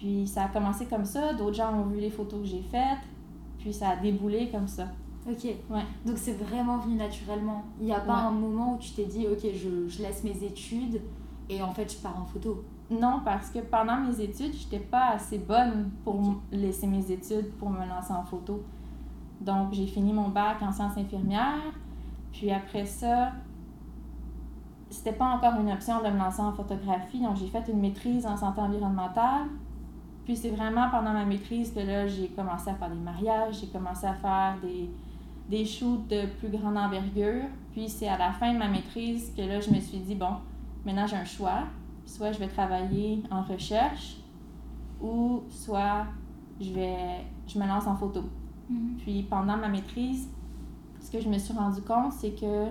Puis 0.00 0.26
ça 0.26 0.44
a 0.44 0.48
commencé 0.48 0.86
comme 0.86 1.04
ça. 1.04 1.34
D'autres 1.34 1.56
gens 1.56 1.74
ont 1.74 1.84
vu 1.84 2.00
les 2.00 2.08
photos 2.08 2.40
que 2.40 2.46
j'ai 2.46 2.62
faites. 2.62 2.98
Puis 3.58 3.72
ça 3.74 3.90
a 3.90 3.96
déboulé 3.96 4.48
comme 4.50 4.66
ça. 4.66 4.86
Ok. 5.28 5.44
Ouais. 5.44 5.84
Donc 6.06 6.16
c'est 6.16 6.32
vraiment 6.32 6.78
venu 6.78 6.94
naturellement. 6.96 7.62
Il 7.78 7.84
n'y 7.84 7.92
a 7.92 8.00
pas 8.00 8.14
Ouais. 8.22 8.28
un 8.28 8.30
moment 8.30 8.74
où 8.74 8.78
tu 8.78 8.92
t'es 8.92 9.04
dit, 9.04 9.26
ok, 9.28 9.40
je, 9.54 9.86
je 9.86 10.02
laisse 10.02 10.24
mes 10.24 10.42
études 10.42 11.02
et 11.50 11.60
en 11.62 11.70
fait 11.70 11.92
je 11.92 11.98
pars 11.98 12.18
en 12.18 12.24
photo. 12.24 12.64
Non, 12.90 13.20
parce 13.24 13.50
que 13.50 13.58
pendant 13.58 13.96
mes 14.00 14.18
études, 14.20 14.54
j'étais 14.54 14.80
pas 14.80 15.10
assez 15.10 15.38
bonne 15.38 15.90
pour 16.02 16.18
laisser 16.50 16.86
mes 16.86 17.08
études 17.12 17.50
pour 17.58 17.68
me 17.70 17.86
lancer 17.86 18.12
en 18.14 18.24
photo. 18.24 18.62
Donc, 19.42 19.72
j'ai 19.74 19.86
fini 19.86 20.12
mon 20.12 20.28
bac 20.30 20.56
en 20.62 20.72
sciences 20.72 20.96
infirmières. 20.96 21.72
Puis 22.32 22.50
après 22.50 22.86
ça, 22.86 23.32
c'était 24.88 25.12
pas 25.12 25.26
encore 25.26 25.60
une 25.60 25.70
option 25.70 26.02
de 26.02 26.08
me 26.08 26.18
lancer 26.18 26.40
en 26.40 26.52
photographie. 26.52 27.20
Donc, 27.20 27.36
j'ai 27.36 27.46
fait 27.46 27.64
une 27.68 27.80
maîtrise 27.80 28.26
en 28.26 28.36
santé 28.36 28.60
environnementale. 28.60 29.46
Puis 30.24 30.36
c'est 30.36 30.50
vraiment 30.50 30.90
pendant 30.90 31.12
ma 31.12 31.24
maîtrise 31.24 31.72
que 31.72 31.80
là, 31.80 32.06
j'ai 32.06 32.28
commencé 32.28 32.70
à 32.70 32.74
faire 32.74 32.90
des 32.90 32.98
mariages, 32.98 33.60
j'ai 33.60 33.66
commencé 33.66 34.06
à 34.06 34.14
faire 34.14 34.56
des, 34.62 34.90
des 35.48 35.64
shoots 35.64 36.06
de 36.08 36.26
plus 36.38 36.48
grande 36.48 36.76
envergure. 36.76 37.44
Puis 37.72 37.88
c'est 37.88 38.08
à 38.08 38.18
la 38.18 38.32
fin 38.32 38.52
de 38.52 38.58
ma 38.58 38.68
maîtrise 38.68 39.32
que 39.36 39.42
là, 39.42 39.60
je 39.60 39.70
me 39.70 39.80
suis 39.80 39.98
dit, 39.98 40.14
bon, 40.14 40.36
maintenant 40.84 41.06
j'ai 41.06 41.16
un 41.16 41.24
choix. 41.24 41.64
Soit 42.06 42.32
je 42.32 42.38
vais 42.38 42.48
travailler 42.48 43.22
en 43.30 43.42
recherche 43.42 44.16
ou 45.00 45.42
soit 45.48 46.06
je, 46.60 46.72
vais, 46.72 47.24
je 47.46 47.58
me 47.58 47.66
lance 47.66 47.86
en 47.86 47.96
photo. 47.96 48.24
Puis 48.98 49.22
pendant 49.24 49.56
ma 49.56 49.68
maîtrise, 49.68 50.28
ce 51.00 51.10
que 51.10 51.20
je 51.20 51.28
me 51.28 51.38
suis 51.38 51.54
rendu 51.54 51.80
compte, 51.82 52.12
c'est 52.12 52.38
que, 52.38 52.66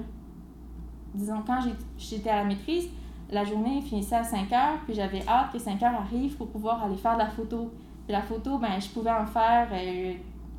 disons, 1.14 1.42
quand 1.46 1.60
j'étais 1.98 2.30
à 2.30 2.38
la 2.38 2.46
maîtrise, 2.46 2.90
la 3.32 3.44
journée 3.44 3.82
finissait 3.82 4.16
à 4.16 4.24
5 4.24 4.52
heures, 4.52 4.80
puis 4.86 4.94
j'avais 4.94 5.26
hâte 5.28 5.52
que 5.52 5.60
5 5.60 5.82
heures 5.84 5.96
arrivent 5.96 6.36
pour 6.36 6.48
pouvoir 6.48 6.84
aller 6.84 6.98
faire 6.98 7.14
de 7.14 7.20
la 7.20 7.30
photo. 7.30 7.72
Puis 8.06 8.14
la 8.14 8.22
photo, 8.22 8.58
ben, 8.58 8.80
je 8.80 8.90
pouvais 8.90 9.12
en 9.12 9.26
faire 9.26 9.68
euh, 9.72 10.14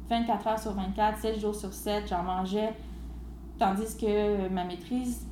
24 0.09 0.47
heures 0.47 0.59
sur 0.59 0.73
24, 0.73 1.19
7 1.19 1.41
jours 1.41 1.55
sur 1.55 1.73
7, 1.73 2.09
j'en 2.09 2.23
mangeais. 2.23 2.73
Tandis 3.59 3.97
que 3.97 4.49
ma 4.49 4.65
maîtrise, 4.65 5.27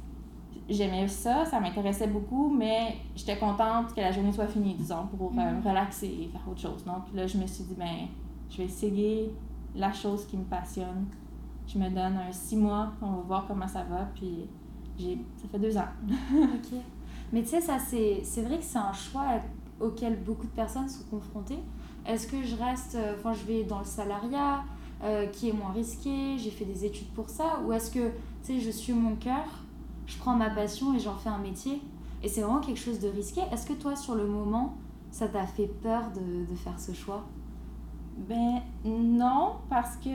j'aimais 0.69 1.09
ça, 1.09 1.45
ça 1.45 1.61
m'intéressait 1.61 2.09
beaucoup, 2.09 2.51
mais 2.51 2.97
j'étais 3.17 3.39
contente 3.39 3.95
que 3.95 4.01
la 4.01 4.13
journée 4.13 4.33
soit 4.33 4.49
finie, 4.49 4.75
disons, 4.75 5.07
pour 5.17 5.33
euh, 5.33 5.53
me 5.53 5.67
relaxer 5.67 6.07
et 6.07 6.29
faire 6.29 6.43
autre 6.49 6.61
chose. 6.61 6.85
Donc 6.85 7.05
là, 7.15 7.27
je 7.27 7.39
me 7.39 7.47
suis 7.47 7.65
dit, 7.65 7.75
ben, 7.75 8.09
je 8.51 8.59
vais 8.59 8.65
essayer 8.65 9.33
la 9.75 9.93
chose 9.93 10.27
qui 10.27 10.37
me 10.37 10.45
passionne. 10.45 11.07
Je 11.67 11.79
me 11.79 11.89
donne 11.89 12.17
un 12.17 12.33
six 12.33 12.57
mois, 12.57 12.93
on 13.03 13.13
va 13.13 13.23
voir 13.23 13.45
comment 13.47 13.69
ça 13.69 13.85
va, 13.85 14.09
puis 14.15 14.49
j'ai, 14.99 15.19
ça 15.37 15.49
fait 15.49 15.59
deux 15.59 15.77
ans. 15.77 15.89
Ok. 16.11 16.79
Mais 17.33 17.43
tu 17.43 17.49
sais, 17.49 17.61
ça, 17.61 17.79
c'est 17.79 18.43
vrai 18.43 18.59
que 18.59 18.65
c'est 18.65 18.79
un 18.79 18.93
choix 18.93 19.25
auquel 19.81 20.19
beaucoup 20.23 20.47
de 20.47 20.53
personnes 20.53 20.89
sont 20.89 21.05
confrontées. 21.11 21.59
Est-ce 22.07 22.27
que 22.27 22.43
je 22.43 22.57
reste, 22.57 22.95
euh, 22.95 23.15
enfin, 23.19 23.33
je 23.35 23.45
vais 23.45 23.65
dans 23.65 23.81
le 23.81 23.85
salariat, 23.85 24.65
euh, 25.05 25.27
qui 25.27 25.51
est 25.51 25.53
moins 25.53 25.73
risqué, 25.73 26.37
j'ai 26.39 26.51
fait 26.51 26.65
des 26.65 26.85
études 26.85 27.09
pour 27.09 27.29
ça, 27.29 27.61
ou 27.65 27.73
est-ce 27.73 27.91
que, 27.91 28.09
tu 28.09 28.15
sais, 28.43 28.61
je 28.61 28.71
suis 28.71 28.93
mon 28.93 29.15
cœur, 29.17 29.45
je 30.07 30.17
prends 30.19 30.35
ma 30.35 30.51
passion 30.51 30.95
et 30.95 30.99
j'en 30.99 31.17
fais 31.17 31.29
un 31.29 31.39
métier 31.39 31.81
Et 32.23 32.29
c'est 32.29 32.41
vraiment 32.41 32.61
quelque 32.61 32.81
chose 32.81 32.99
de 33.01 33.09
risqué? 33.09 33.43
Est-ce 33.53 33.67
que 33.67 33.75
toi, 33.75 33.95
sur 33.95 34.15
le 34.15 34.27
moment, 34.27 34.75
ça 35.11 35.29
t'a 35.29 35.47
fait 35.47 35.69
peur 35.69 36.11
de, 36.11 36.51
de 36.51 36.57
faire 36.57 36.79
ce 36.81 36.93
choix? 36.93 37.25
Ben 38.29 38.61
non, 38.85 39.57
parce 39.71 39.97
que 39.97 40.11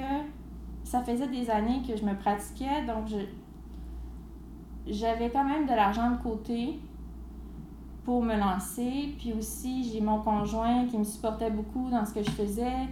ça 0.83 1.01
faisait 1.03 1.27
des 1.27 1.49
années 1.49 1.81
que 1.87 1.95
je 1.95 2.03
me 2.03 2.15
pratiquais, 2.15 2.85
donc 2.85 3.07
je 3.07 3.17
j'avais 4.85 5.29
quand 5.29 5.45
même 5.45 5.65
de 5.65 5.71
l'argent 5.71 6.11
de 6.11 6.17
côté 6.17 6.77
pour 8.03 8.23
me 8.23 8.35
lancer. 8.35 9.13
Puis 9.17 9.33
aussi, 9.33 9.89
j'ai 9.91 10.01
mon 10.01 10.19
conjoint 10.19 10.85
qui 10.87 10.97
me 10.97 11.03
supportait 11.03 11.51
beaucoup 11.51 11.89
dans 11.89 12.05
ce 12.05 12.13
que 12.13 12.23
je 12.23 12.31
faisais, 12.31 12.87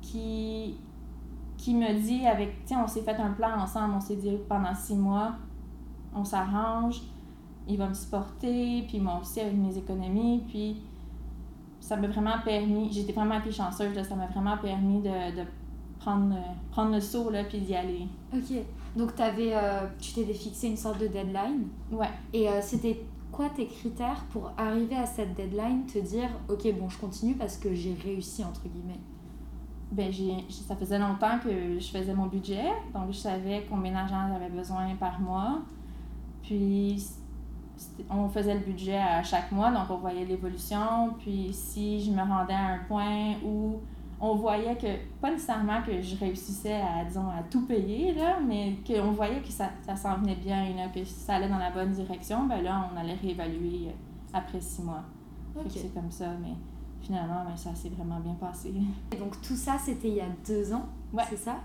qui, 0.00 0.76
qui 1.56 1.74
me 1.74 2.00
dit 2.00 2.26
avec, 2.26 2.54
sais, 2.64 2.76
on 2.76 2.86
s'est 2.86 3.02
fait 3.02 3.16
un 3.16 3.30
plan 3.30 3.58
ensemble, 3.60 3.94
on 3.96 4.00
s'est 4.00 4.16
dit 4.16 4.36
pendant 4.48 4.74
six 4.74 4.94
mois, 4.96 5.32
on 6.14 6.24
s'arrange. 6.24 7.02
il 7.68 7.76
va 7.76 7.88
me 7.88 7.94
supporter, 7.94 8.84
puis 8.86 9.00
moi 9.00 9.18
aussi 9.20 9.40
avec 9.40 9.54
mes 9.54 9.76
économies, 9.76 10.42
puis 10.48 10.76
ça 11.80 11.96
m'a 11.96 12.08
vraiment 12.08 12.38
permis, 12.44 12.92
j'étais 12.92 13.12
vraiment 13.12 13.38
été 13.38 13.50
chanceuse, 13.50 13.94
là, 13.94 14.04
ça 14.04 14.14
m'a 14.14 14.26
vraiment 14.26 14.56
permis 14.58 15.00
de, 15.00 15.36
de 15.36 15.42
prendre, 15.98 16.36
prendre 16.70 16.92
le 16.92 17.00
saut, 17.00 17.30
là, 17.30 17.44
puis 17.44 17.58
d'y 17.58 17.74
aller. 17.74 18.06
Ok. 18.32 18.56
Donc 18.96 19.14
t'avais, 19.14 19.50
euh, 19.52 19.86
tu 20.00 20.12
t'étais 20.12 20.32
fixé 20.32 20.68
une 20.68 20.76
sorte 20.76 21.00
de 21.00 21.08
deadline? 21.08 21.66
Ouais. 21.90 22.10
Et 22.32 22.48
euh, 22.48 22.60
c'était 22.62 23.02
quoi 23.36 23.50
tes 23.50 23.66
critères 23.66 24.24
pour 24.30 24.50
arriver 24.56 24.96
à 24.96 25.04
cette 25.04 25.34
deadline, 25.34 25.84
te 25.84 25.98
dire 25.98 26.30
ok 26.48 26.72
bon 26.78 26.88
je 26.88 26.98
continue 26.98 27.34
parce 27.34 27.58
que 27.58 27.74
j'ai 27.74 27.94
réussi 28.02 28.42
entre 28.42 28.62
guillemets? 28.66 29.00
Ben, 29.92 30.10
j'ai, 30.10 30.44
ça 30.48 30.74
faisait 30.74 30.98
longtemps 30.98 31.38
que 31.44 31.78
je 31.78 31.86
faisais 31.86 32.14
mon 32.14 32.26
budget, 32.26 32.64
donc 32.94 33.12
je 33.12 33.18
savais 33.18 33.66
combien 33.70 33.92
d'argent 33.92 34.28
j'avais 34.32 34.48
besoin 34.48 34.94
par 34.96 35.20
mois. 35.20 35.60
Puis 36.42 37.06
on 38.10 38.28
faisait 38.28 38.54
le 38.54 38.60
budget 38.60 38.96
à 38.96 39.22
chaque 39.22 39.52
mois, 39.52 39.70
donc 39.70 39.84
on 39.90 39.98
voyait 39.98 40.24
l'évolution. 40.24 41.14
Puis 41.18 41.50
si 41.52 42.02
je 42.02 42.10
me 42.10 42.22
rendais 42.22 42.54
à 42.54 42.74
un 42.74 42.78
point 42.88 43.34
où 43.44 43.80
on 44.20 44.34
voyait 44.34 44.76
que, 44.76 44.86
pas 45.20 45.30
nécessairement 45.30 45.82
que 45.82 46.00
je 46.00 46.16
réussissais 46.16 46.80
à, 46.80 47.04
disons, 47.04 47.28
à 47.28 47.42
tout 47.50 47.66
payer, 47.66 48.14
là, 48.14 48.38
mais 48.40 48.76
qu'on 48.86 49.12
voyait 49.12 49.40
que 49.42 49.48
ça, 49.48 49.70
ça 49.84 49.94
s'en 49.94 50.16
venait 50.18 50.36
bien, 50.36 50.74
là, 50.74 50.88
que 50.88 51.04
ça 51.04 51.34
allait 51.34 51.48
dans 51.48 51.58
la 51.58 51.70
bonne 51.70 51.92
direction, 51.92 52.46
ben 52.46 52.62
là, 52.62 52.88
on 52.92 52.96
allait 52.98 53.14
réévaluer 53.14 53.88
euh, 53.88 53.92
après 54.32 54.60
six 54.60 54.82
mois. 54.82 55.02
Fait 55.54 55.60
que 55.60 55.66
Ok. 55.66 55.72
c'est 55.74 55.94
comme 55.94 56.10
ça, 56.10 56.28
mais 56.40 56.54
finalement, 57.02 57.44
ben, 57.46 57.56
ça 57.56 57.74
s'est 57.74 57.90
vraiment 57.90 58.18
bien 58.20 58.34
passé. 58.34 58.72
Et 59.12 59.16
donc 59.16 59.40
tout 59.42 59.56
ça 59.56 59.76
c'était 59.78 60.08
il 60.08 60.14
y 60.14 60.20
a 60.20 60.28
deux 60.46 60.72
ans, 60.72 60.86
Ouais. 61.12 61.22
c'est 61.30 61.36
ça? 61.36 61.56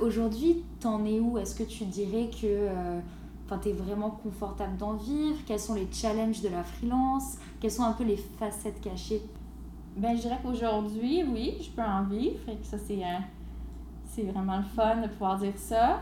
Aujourd'hui 0.00 0.62
t'en 0.80 1.04
es 1.04 1.20
où? 1.20 1.38
Est-ce 1.38 1.54
que 1.54 1.62
tu 1.64 1.84
dirais 1.84 2.28
que 2.30 2.46
euh, 2.46 3.00
enfin, 3.46 3.58
t'es 3.58 3.72
vraiment 3.72 4.10
confortable 4.10 4.76
d'en 4.76 4.94
vivre? 4.94 5.38
Quels 5.46 5.58
sont 5.60 5.74
les 5.74 5.88
challenges 5.92 6.42
de 6.42 6.48
la 6.48 6.62
freelance? 6.64 7.38
Quelles 7.60 7.70
sont 7.70 7.82
un 7.84 7.92
peu 7.92 8.04
les 8.04 8.16
facettes 8.16 8.80
cachées? 8.80 9.22
Ben, 9.96 10.16
je 10.16 10.22
dirais 10.22 10.38
qu'aujourd'hui, 10.42 11.22
oui, 11.24 11.54
je 11.60 11.70
peux 11.70 11.82
en 11.82 12.02
vivre. 12.04 12.38
Fait 12.44 12.56
que 12.56 12.66
ça, 12.66 12.78
c'est 12.78 13.02
un- 13.04 13.22
c'est 14.04 14.24
vraiment 14.24 14.56
le 14.56 14.62
fun 14.64 14.96
de 15.02 15.08
pouvoir 15.08 15.38
dire 15.38 15.56
ça. 15.56 16.00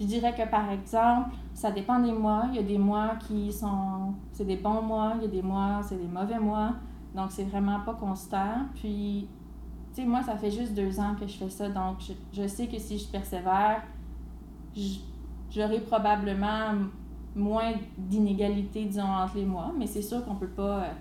Je 0.00 0.06
dirais 0.06 0.34
que, 0.34 0.48
par 0.48 0.70
exemple, 0.70 1.30
ça 1.54 1.70
dépend 1.70 1.98
des 1.98 2.12
mois. 2.12 2.44
Il 2.50 2.56
y 2.56 2.58
a 2.58 2.62
des 2.62 2.78
mois 2.78 3.16
qui 3.26 3.52
sont... 3.52 4.14
C'est 4.32 4.44
des 4.44 4.56
bons 4.56 4.80
mois. 4.82 5.14
Il 5.16 5.22
y 5.22 5.24
a 5.26 5.28
des 5.28 5.42
mois, 5.42 5.80
c'est 5.82 5.96
des 5.96 6.06
mauvais 6.08 6.38
mois. 6.38 6.74
Donc, 7.14 7.30
c'est 7.32 7.44
vraiment 7.44 7.80
pas 7.80 7.94
constant. 7.94 8.66
Puis, 8.74 9.28
tu 9.94 10.02
sais, 10.02 10.06
moi, 10.08 10.22
ça 10.22 10.36
fait 10.36 10.50
juste 10.50 10.74
deux 10.74 10.98
ans 11.00 11.14
que 11.20 11.26
je 11.26 11.36
fais 11.36 11.50
ça. 11.50 11.68
Donc, 11.68 11.96
je, 12.00 12.12
je 12.32 12.46
sais 12.46 12.66
que 12.68 12.78
si 12.78 12.98
je 12.98 13.08
persévère, 13.08 13.82
j'aurai 15.50 15.80
probablement 15.80 16.72
moins 17.34 17.72
d'inégalités, 17.96 18.84
disons, 18.86 19.02
entre 19.04 19.36
les 19.36 19.44
mois. 19.46 19.72
Mais 19.76 19.86
c'est 19.86 20.02
sûr 20.02 20.24
qu'on 20.24 20.34
peut 20.36 20.48
pas... 20.48 20.78
euh, 20.84 20.92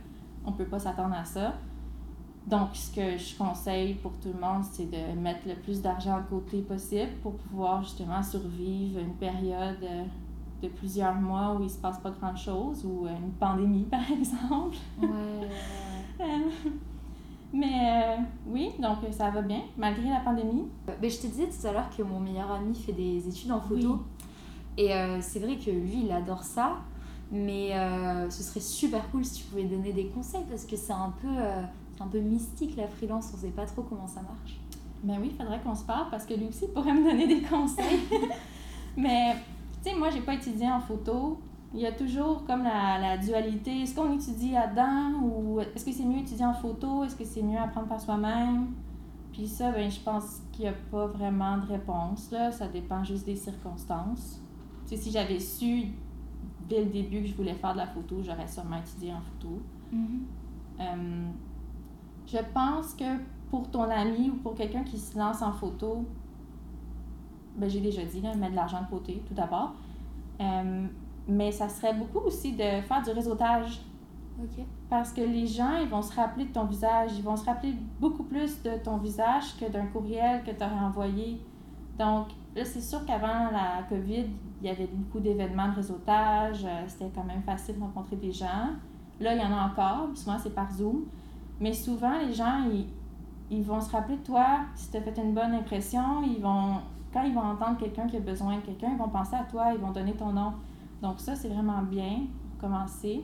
On 0.45 0.51
peut 0.53 0.65
pas 0.65 0.79
s'attendre 0.79 1.15
à 1.15 1.25
ça. 1.25 1.53
Donc, 2.47 2.69
ce 2.73 2.95
que 2.95 3.17
je 3.17 3.37
conseille 3.37 3.95
pour 3.95 4.13
tout 4.13 4.31
le 4.33 4.39
monde, 4.39 4.63
c'est 4.71 4.89
de 4.89 5.19
mettre 5.19 5.47
le 5.47 5.55
plus 5.55 5.81
d'argent 5.81 6.17
de 6.19 6.25
côté 6.29 6.61
possible 6.61 7.11
pour 7.21 7.33
pouvoir 7.33 7.83
justement 7.83 8.23
survivre 8.23 8.99
une 8.99 9.15
période 9.15 9.83
euh, 9.83 10.03
de 10.63 10.69
plusieurs 10.69 11.15
mois 11.15 11.55
où 11.55 11.63
il 11.63 11.69
se 11.69 11.77
passe 11.77 11.99
pas 11.99 12.09
grand-chose 12.09 12.85
ou 12.85 13.05
euh, 13.05 13.09
une 13.09 13.33
pandémie, 13.33 13.83
par 13.91 14.09
exemple. 14.11 14.77
Ouais. 16.19 16.25
Euh, 16.25 16.49
Mais 17.53 18.17
euh, 18.17 18.21
oui, 18.47 18.71
donc 18.79 18.97
ça 19.11 19.29
va 19.29 19.41
bien, 19.41 19.61
malgré 19.77 20.09
la 20.09 20.19
pandémie. 20.21 20.67
Ben, 20.85 21.09
je 21.09 21.17
te 21.17 21.27
disais 21.27 21.47
tout 21.47 21.67
à 21.67 21.71
l'heure 21.71 21.89
que 21.95 22.01
mon 22.01 22.19
meilleur 22.19 22.51
ami 22.51 22.73
fait 22.75 22.93
des 22.93 23.27
études 23.27 23.51
en 23.51 23.61
photo. 23.61 23.99
Et 24.77 24.93
euh, 24.93 25.19
c'est 25.21 25.39
vrai 25.39 25.57
que 25.57 25.71
lui, 25.71 26.03
il 26.05 26.11
adore 26.11 26.43
ça. 26.43 26.77
Mais 27.31 27.73
euh, 27.73 28.29
ce 28.29 28.41
serait 28.41 28.61
super 28.61 29.09
cool 29.11 29.25
si 29.25 29.41
tu 29.41 29.49
pouvais 29.49 29.65
donner 29.65 29.91
des 29.91 30.07
conseils 30.07 30.45
parce 30.49 30.65
que 30.65 30.77
c'est 30.77 30.93
un 30.93 31.13
peu, 31.21 31.27
euh, 31.27 31.61
un 31.99 32.07
peu 32.07 32.19
mystique 32.19 32.75
la 32.75 32.87
freelance, 32.87 33.31
on 33.33 33.37
sait 33.37 33.49
pas 33.49 33.65
trop 33.65 33.83
comment 33.83 34.07
ça 34.07 34.21
marche. 34.21 34.59
Ben 35.03 35.17
oui, 35.21 35.29
il 35.31 35.37
faudrait 35.37 35.59
qu'on 35.59 35.75
se 35.75 35.83
parle 35.83 36.09
parce 36.09 36.25
que 36.25 36.33
lui 36.33 36.47
aussi 36.47 36.67
pourrait 36.73 36.93
me 36.93 37.03
donner 37.03 37.27
des 37.27 37.41
conseils. 37.49 38.01
Mais, 38.95 39.35
tu 39.83 39.91
sais, 39.91 39.95
moi, 39.95 40.09
j'ai 40.09 40.21
pas 40.21 40.33
étudié 40.33 40.69
en 40.69 40.79
photo. 40.79 41.39
Il 41.73 41.81
y 41.81 41.85
a 41.85 41.91
toujours 41.91 42.45
comme 42.45 42.63
la, 42.63 42.97
la 42.97 43.17
dualité. 43.17 43.81
Est-ce 43.81 43.95
qu'on 43.95 44.13
étudie 44.13 44.51
là-dedans 44.51 45.19
ou 45.21 45.59
est-ce 45.59 45.85
que 45.85 45.91
c'est 45.91 46.05
mieux 46.05 46.19
étudier 46.19 46.45
en 46.45 46.53
photo? 46.53 47.03
Est-ce 47.03 47.15
que 47.15 47.25
c'est 47.25 47.43
mieux 47.43 47.59
apprendre 47.59 47.87
par 47.87 48.01
soi-même? 48.01 48.73
Puis 49.33 49.47
ça, 49.47 49.71
ben, 49.71 49.91
je 49.91 49.99
pense 49.99 50.41
qu'il 50.51 50.63
n'y 50.63 50.69
a 50.69 50.73
pas 50.89 51.05
vraiment 51.05 51.57
de 51.57 51.67
réponse. 51.67 52.31
Là. 52.31 52.51
Ça 52.51 52.67
dépend 52.67 53.03
juste 53.03 53.25
des 53.25 53.35
circonstances. 53.35 54.41
Tu 54.87 54.95
sais, 54.95 55.01
si 55.01 55.11
j'avais 55.11 55.39
su 55.39 55.89
dès 56.67 56.83
le 56.83 56.89
début 56.89 57.21
que 57.21 57.27
je 57.27 57.35
voulais 57.35 57.53
faire 57.53 57.73
de 57.73 57.77
la 57.77 57.87
photo, 57.87 58.17
j'aurais 58.23 58.47
sûrement 58.47 58.77
étudié 58.77 59.13
en 59.13 59.21
photo. 59.21 59.61
Euh, 60.79 61.27
je 62.27 62.37
pense 62.53 62.93
que 62.93 63.05
pour 63.49 63.69
ton 63.69 63.83
ami 63.83 64.29
ou 64.29 64.35
pour 64.35 64.55
quelqu'un 64.55 64.83
qui 64.83 64.97
se 64.97 65.17
lance 65.17 65.41
en 65.41 65.53
photo, 65.53 66.05
ben, 67.55 67.69
j'ai 67.69 67.79
déjà 67.81 68.03
dit, 68.03 68.21
là, 68.21 68.35
mettre 68.35 68.51
de 68.51 68.55
l'argent 68.55 68.81
de 68.81 68.87
côté, 68.89 69.23
tout 69.27 69.33
d'abord. 69.33 69.73
Euh, 70.39 70.85
mais 71.27 71.51
ça 71.51 71.67
serait 71.69 71.93
beaucoup 71.93 72.19
aussi 72.19 72.51
de 72.53 72.81
faire 72.81 73.01
du 73.03 73.09
réseautage. 73.11 73.81
Parce 74.89 75.11
que 75.11 75.21
les 75.21 75.47
gens, 75.47 75.77
ils 75.81 75.89
vont 75.89 76.01
se 76.03 76.15
rappeler 76.15 76.45
de 76.45 76.53
ton 76.53 76.65
visage. 76.65 77.11
Ils 77.17 77.23
vont 77.23 77.35
se 77.35 77.43
rappeler 77.45 77.73
beaucoup 77.99 78.23
plus 78.23 78.61
de 78.61 78.77
ton 78.77 78.97
visage 78.97 79.57
que 79.59 79.69
d'un 79.69 79.87
courriel 79.87 80.43
que 80.43 80.51
tu 80.51 80.63
aurais 80.63 80.85
envoyé. 80.85 81.41
Donc, 81.97 82.27
là, 82.55 82.63
c'est 82.63 82.81
sûr 82.81 83.03
qu'avant 83.05 83.49
la 83.51 83.83
COVID, 83.89 84.25
il 84.61 84.67
y 84.67 84.69
avait 84.69 84.87
beaucoup 84.87 85.19
d'événements 85.19 85.69
de 85.69 85.75
réseautage. 85.75 86.63
euh, 86.65 86.83
C'était 86.87 87.09
quand 87.15 87.23
même 87.23 87.41
facile 87.41 87.75
de 87.75 87.81
rencontrer 87.81 88.15
des 88.15 88.31
gens. 88.31 88.69
Là, 89.19 89.33
il 89.33 89.41
y 89.41 89.43
en 89.43 89.51
a 89.51 89.65
encore. 89.71 90.09
puis 90.09 90.17
Souvent, 90.19 90.37
c'est 90.37 90.53
par 90.53 90.71
Zoom. 90.71 91.05
Mais 91.59 91.73
souvent, 91.73 92.19
les 92.19 92.33
gens, 92.33 92.63
ils, 92.71 92.85
ils 93.49 93.63
vont 93.63 93.81
se 93.81 93.91
rappeler 93.91 94.17
de 94.17 94.23
toi. 94.23 94.45
Si 94.75 94.91
tu 94.91 94.97
as 94.97 95.01
fait 95.01 95.17
une 95.17 95.33
bonne 95.33 95.53
impression, 95.53 96.23
ils 96.23 96.41
vont, 96.41 96.75
quand 97.13 97.23
ils 97.23 97.33
vont 97.33 97.41
entendre 97.41 97.77
quelqu'un 97.77 98.07
qui 98.07 98.17
a 98.17 98.19
besoin 98.19 98.57
de 98.57 98.61
quelqu'un, 98.61 98.89
ils 98.91 98.97
vont 98.97 99.09
penser 99.09 99.35
à 99.35 99.43
toi, 99.43 99.73
ils 99.73 99.79
vont 99.79 99.91
donner 99.91 100.13
ton 100.13 100.33
nom. 100.33 100.53
Donc, 101.01 101.19
ça, 101.19 101.35
c'est 101.35 101.49
vraiment 101.49 101.81
bien 101.81 102.21
pour 102.51 102.69
commencer. 102.69 103.23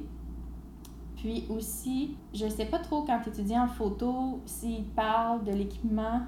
Puis 1.15 1.45
aussi, 1.49 2.17
je 2.33 2.47
sais 2.49 2.65
pas 2.65 2.79
trop 2.79 3.03
quand 3.03 3.19
tu 3.23 3.29
étudies 3.29 3.57
en 3.57 3.67
photo 3.67 4.41
s'ils 4.45 4.83
parlent 4.83 5.43
de 5.43 5.51
l'équipement. 5.51 6.21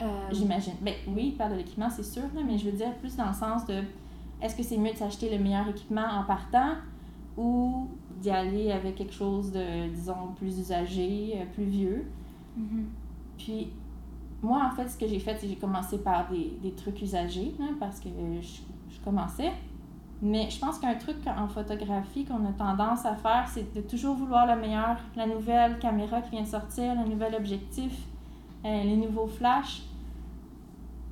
Euh, 0.00 0.28
J'imagine. 0.32 0.74
Ben 0.80 0.94
oui, 1.06 1.28
ils 1.28 1.36
parlent 1.36 1.52
de 1.52 1.58
l'équipement, 1.58 1.88
c'est 1.88 2.02
sûr, 2.02 2.24
là, 2.34 2.40
mais 2.44 2.58
je 2.58 2.64
veux 2.68 2.76
dire 2.76 2.92
plus 2.96 3.14
dans 3.14 3.28
le 3.28 3.34
sens 3.34 3.64
de 3.66 3.82
est-ce 4.40 4.56
que 4.56 4.62
c'est 4.64 4.76
mieux 4.78 4.90
de 4.90 4.96
s'acheter 4.96 5.30
le 5.30 5.42
meilleur 5.42 5.68
équipement 5.68 6.04
en 6.04 6.24
partant 6.24 6.72
ou 7.36 7.88
d'y 8.22 8.30
aller 8.30 8.70
avec 8.70 8.94
quelque 8.94 9.12
chose 9.12 9.50
de, 9.52 9.88
disons, 9.88 10.32
plus 10.36 10.58
usagé, 10.58 11.34
euh, 11.36 11.44
plus 11.52 11.64
vieux. 11.64 12.06
mhm. 12.56 12.86
Puis, 13.36 13.68
moi, 14.42 14.70
en 14.70 14.74
fait, 14.74 14.88
ce 14.88 14.96
que 14.96 15.06
j'ai 15.06 15.18
fait, 15.18 15.34
c'est 15.34 15.42
que 15.42 15.48
j'ai 15.48 15.58
commencé 15.58 15.98
par 15.98 16.28
des, 16.28 16.52
des 16.62 16.72
trucs 16.72 17.00
usagés, 17.02 17.54
hein, 17.60 17.74
parce 17.78 18.00
que 18.00 18.08
je, 18.40 18.60
je 18.94 19.00
commençais. 19.04 19.52
Mais 20.20 20.48
je 20.50 20.58
pense 20.58 20.78
qu'un 20.78 20.94
truc 20.94 21.16
en 21.26 21.48
photographie 21.48 22.24
qu'on 22.24 22.46
a 22.46 22.52
tendance 22.52 23.04
à 23.04 23.16
faire, 23.16 23.48
c'est 23.48 23.74
de 23.74 23.80
toujours 23.80 24.14
vouloir 24.14 24.46
le 24.46 24.60
meilleur, 24.60 24.96
la 25.16 25.26
nouvelle 25.26 25.78
caméra 25.80 26.22
qui 26.22 26.30
vient 26.30 26.42
de 26.42 26.46
sortir, 26.46 26.94
le 26.94 27.08
nouvel 27.08 27.34
objectif, 27.34 27.92
euh, 28.64 28.82
les 28.84 28.96
nouveaux 28.96 29.26
flashs. 29.26 29.82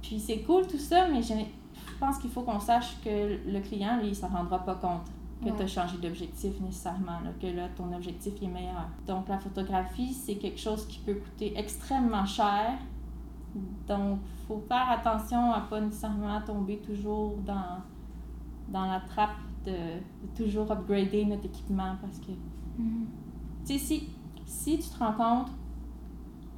Puis 0.03 0.21
c'est 0.21 0.41
cool 0.43 0.67
tout 0.69 0.79
ça, 0.79 1.09
mais 1.09 1.23
je, 1.23 1.35
je 1.35 1.99
pense 1.99 2.19
qu'il 2.19 2.31
faut 2.31 2.43
qu'on 2.43 2.61
sache 2.61 2.97
que 3.05 3.39
le 3.51 3.61
client, 3.61 3.99
lui, 4.01 4.09
il 4.09 4.17
s'en 4.17 4.29
rendra 4.29 4.61
pas 4.61 4.77
compte 4.77 5.11
que 5.41 5.47
Ouais. 5.47 5.57
tu 5.57 5.63
as 5.63 5.67
changé 5.67 5.97
d'objectif 5.99 6.61
nécessairement, 6.61 7.21
là, 7.25 7.31
que 7.41 7.47
là, 7.47 7.69
ton 7.77 7.93
objectif 7.95 8.35
est 8.43 8.47
meilleur. 8.47 8.89
Donc, 9.07 9.29
la 9.29 9.39
photographie, 9.39 10.13
c'est 10.13 10.35
quelque 10.37 10.59
chose 10.61 10.87
qui 10.87 10.99
peut 10.99 11.15
coûter 11.15 11.57
extrêmement 11.59 12.27
cher. 12.27 12.79
Donc, 13.89 14.19
il 14.23 14.47
faut 14.47 14.63
faire 14.69 14.91
attention 14.91 15.53
à 15.53 15.61
pas 15.63 15.81
nécessairement 15.81 16.41
tomber 16.43 16.79
toujours 16.79 17.37
dans, 17.39 17.79
dans 18.69 18.87
la 18.87 19.01
trappe 19.01 19.37
de, 19.65 19.71
de 19.73 20.37
toujours 20.37 20.71
upgrader 20.71 21.25
notre 21.25 21.47
équipement 21.47 21.97
parce 22.01 22.19
que, 22.19 22.33
Mhm. 22.79 23.07
tu 23.67 23.73
sais, 23.73 23.79
si, 23.79 24.09
si 24.47 24.79
tu 24.79 24.89
te 24.89 24.99
rends 24.99 25.13
compte, 25.15 25.51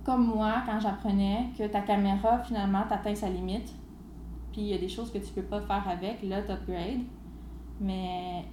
comme 0.04 0.26
moi, 0.26 0.62
quand 0.66 0.80
j'apprenais, 0.80 1.50
que 1.56 1.66
ta 1.68 1.80
caméra, 1.82 2.40
finalement, 2.40 2.82
t'atteint 2.88 3.14
sa 3.14 3.28
limite, 3.30 3.72
puis 4.52 4.62
il 4.62 4.66
y 4.66 4.74
a 4.74 4.78
des 4.78 4.88
choses 4.88 5.10
que 5.12 5.18
tu 5.18 5.32
peux 5.32 5.42
pas 5.42 5.60
faire 5.60 5.88
avec, 5.88 6.22
là, 6.24 6.42
t'upgrades. 6.42 7.04
Mais 7.80 8.44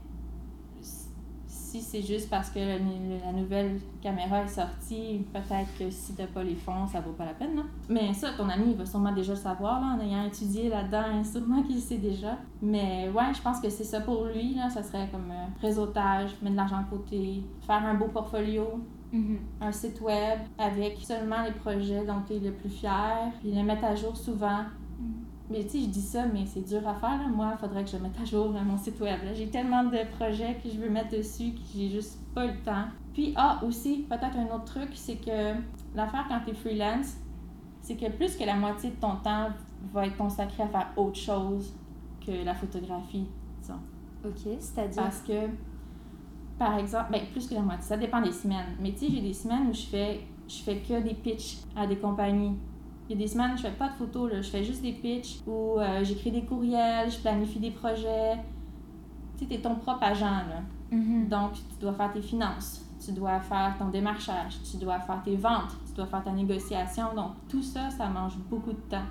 si 1.70 1.82
c'est 1.82 2.02
juste 2.02 2.30
parce 2.30 2.50
que 2.50 2.60
la, 2.60 2.78
la 3.26 3.32
nouvelle 3.32 3.80
caméra 4.02 4.42
est 4.44 4.48
sortie, 4.48 5.26
peut-être 5.32 5.70
que 5.78 5.90
si 5.92 6.14
t'as 6.16 6.26
pas 6.28 6.44
les 6.44 6.56
fonds, 6.56 6.88
ça 6.88 7.00
vaut 7.00 7.12
pas 7.14 7.26
la 7.26 7.34
peine, 7.34 7.56
non? 7.56 7.66
Mais 7.90 8.14
ça, 8.14 8.30
ton 8.38 8.50
ami, 8.50 8.72
il 8.72 8.76
va 8.76 8.86
sûrement 8.86 9.12
déjà 9.12 9.34
le 9.34 9.38
savoir, 9.40 9.80
là, 9.80 9.96
en 9.96 10.00
ayant 10.00 10.26
étudié 10.26 10.70
là-dedans, 10.70 11.24
sûrement 11.24 11.62
qu'il 11.64 11.76
le 11.76 11.82
sait 11.82 11.98
déjà. 11.98 12.38
Mais 12.62 13.10
ouais, 13.16 13.34
je 13.36 13.42
pense 13.42 13.60
que 13.62 13.70
c'est 13.70 13.84
ça 13.84 14.02
pour 14.02 14.26
lui, 14.26 14.56
là, 14.56 14.70
ça 14.70 14.82
serait 14.82 15.08
comme 15.12 15.30
euh, 15.32 15.46
réseautage, 15.62 16.32
mettre 16.42 16.52
de 16.54 16.56
l'argent 16.58 16.82
de 16.82 16.90
côté, 16.98 17.44
faire 17.68 17.86
un 17.86 17.94
beau 17.94 18.08
portfolio, 18.08 18.64
Mhm. 19.12 19.40
un 19.62 19.72
site 19.72 20.02
web 20.02 20.38
avec 20.60 20.98
seulement 21.02 21.42
les 21.44 21.52
projets 21.54 22.06
dont 22.06 22.22
tu 22.28 22.34
es 22.34 22.40
le 22.40 22.52
plus 22.52 22.70
fier, 22.70 23.32
puis 23.40 23.52
le 23.52 23.64
mettre 23.64 23.84
à 23.86 23.96
jour 23.96 24.16
souvent. 24.16 24.60
Mais 25.50 25.64
tu 25.64 25.70
sais, 25.70 25.80
je 25.82 25.88
dis 25.88 26.02
ça, 26.02 26.26
mais 26.28 26.46
c'est 26.46 26.62
dur 26.62 26.88
à 26.88 26.94
faire. 26.94 27.18
Là. 27.18 27.28
Moi, 27.28 27.52
il 27.54 27.58
faudrait 27.58 27.84
que 27.84 27.90
je 27.90 27.98
mette 27.98 28.20
à 28.22 28.26
jour 28.26 28.52
mon 28.52 28.78
site 28.78 29.00
web. 29.02 29.20
J'ai 29.34 29.50
tellement 29.50 29.84
de 29.84 29.98
projets 30.18 30.60
que 30.62 30.70
je 30.70 30.78
veux 30.78 30.90
mettre 30.90 31.10
dessus 31.10 31.54
que 31.54 31.60
j'ai 31.76 31.90
juste 31.90 32.20
pas 32.36 32.46
le 32.46 32.58
temps. 32.64 32.86
Puis, 33.14 33.34
ah, 33.36 33.60
aussi, 33.66 34.06
peut-être 34.08 34.38
un 34.38 34.56
autre 34.56 34.66
truc, 34.66 34.90
c'est 34.94 35.16
que 35.16 35.56
l'affaire 35.96 36.26
quand 36.30 36.42
tu 36.46 36.52
es 36.52 36.54
freelance, 36.54 37.18
c'est 37.82 37.96
que 37.96 38.10
plus 38.12 38.36
que 38.36 38.44
la 38.44 38.56
moitié 38.56 38.92
de 38.92 38.96
ton 38.96 39.16
temps 39.16 39.50
va 39.92 40.06
être 40.06 40.18
consacré 40.18 40.64
à 40.64 40.68
faire 40.68 40.94
autre 40.96 41.18
chose 41.18 41.74
que 42.26 42.44
la 42.46 42.54
photographie, 42.54 43.26
disons. 43.62 43.80
Ok, 44.24 44.58
c'est-à-dire? 44.60 45.02
Parce 45.02 45.22
que, 45.22 45.48
par 46.60 46.78
exemple, 46.78 47.12
ben, 47.12 47.22
plus 47.32 47.48
que 47.48 47.56
la 47.56 47.62
moitié, 47.62 47.84
ça 47.84 47.98
dépend 47.98 48.22
des 48.22 48.32
semaines. 48.32 48.76
Mais 48.80 48.92
tu 48.92 49.00
sais, 49.00 49.08
j'ai 49.10 49.22
des 49.22 49.34
semaines 49.34 49.68
où 49.70 49.74
je 49.74 49.86
fais, 49.88 50.22
je 50.48 50.58
fais 50.62 50.78
que 50.78 51.02
des 51.02 51.16
pitchs 51.16 51.60
à 51.76 51.88
des 51.88 51.98
compagnies. 51.98 52.58
Il 53.10 53.14
y 53.14 53.16
a 53.16 53.26
des 53.26 53.28
semaines 53.28 53.58
je 53.58 53.64
fais 53.64 53.72
pas 53.72 53.90
de 53.90 53.94
photos, 53.94 54.32
là, 54.32 54.42
je 54.42 54.50
fais 54.50 54.64
juste 54.64 54.84
des 54.84 54.92
pitchs 54.92 55.40
où 55.48 55.80
euh, 55.80 56.04
j'écris 56.04 56.32
des 56.32 56.46
courriels, 56.46 57.10
je 57.10 57.18
planifie 57.18 57.60
des 57.60 57.72
projets. 57.72 58.36
Tu 59.36 59.46
sais, 59.46 59.50
t'es 59.50 59.58
ton 59.58 59.76
propre 59.76 60.04
agent, 60.04 60.26
là. 60.26 60.62
Mhm. 60.92 61.28
Donc, 61.28 61.54
tu 61.54 61.80
dois 61.82 61.94
faire 61.94 62.14
tes 62.14 62.22
finances, 62.22 62.86
tu 63.04 63.12
dois 63.12 63.40
faire 63.40 63.76
ton 63.80 63.90
démarchage, 63.90 64.62
tu 64.62 64.78
dois 64.78 65.00
faire 65.00 65.24
tes 65.24 65.36
ventes, 65.36 65.76
tu 65.88 65.94
dois 65.94 66.06
faire 66.06 66.24
ta 66.24 66.32
négociation. 66.32 67.16
Donc, 67.16 67.32
tout 67.48 67.64
ça, 67.64 67.90
ça 67.90 68.08
mange 68.10 68.38
beaucoup 68.48 68.74
de 68.74 68.82
temps. 68.82 69.08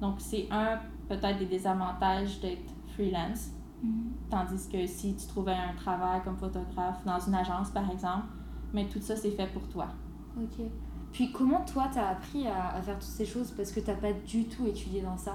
Donc, 0.00 0.16
c'est 0.18 0.48
un, 0.50 0.80
peut-être, 1.08 1.38
des 1.38 1.46
désavantages 1.46 2.40
d'être 2.40 2.72
freelance. 2.94 3.50
Mhm. 3.80 4.12
Tandis 4.28 4.68
que 4.68 4.84
si 4.86 5.14
tu 5.14 5.26
trouvais 5.28 5.52
un 5.52 5.74
travail 5.76 6.20
comme 6.24 6.36
photographe 6.36 7.04
dans 7.04 7.20
une 7.20 7.34
agence, 7.34 7.70
par 7.70 7.88
exemple, 7.88 8.26
mais 8.72 8.86
tout 8.86 9.00
ça, 9.00 9.14
c'est 9.14 9.30
fait 9.30 9.46
pour 9.52 9.68
toi. 9.68 9.86
Ok. 10.36 10.66
Puis 11.18 11.32
comment 11.32 11.64
toi 11.64 11.86
t'as 11.92 12.10
appris 12.10 12.46
à, 12.46 12.76
à 12.76 12.80
faire 12.80 12.94
toutes 12.94 13.08
ces 13.08 13.26
choses 13.26 13.50
parce 13.50 13.72
que 13.72 13.80
t'as 13.80 13.96
pas 13.96 14.12
du 14.12 14.44
tout 14.44 14.68
étudié 14.68 15.00
dans 15.00 15.16
ça? 15.16 15.34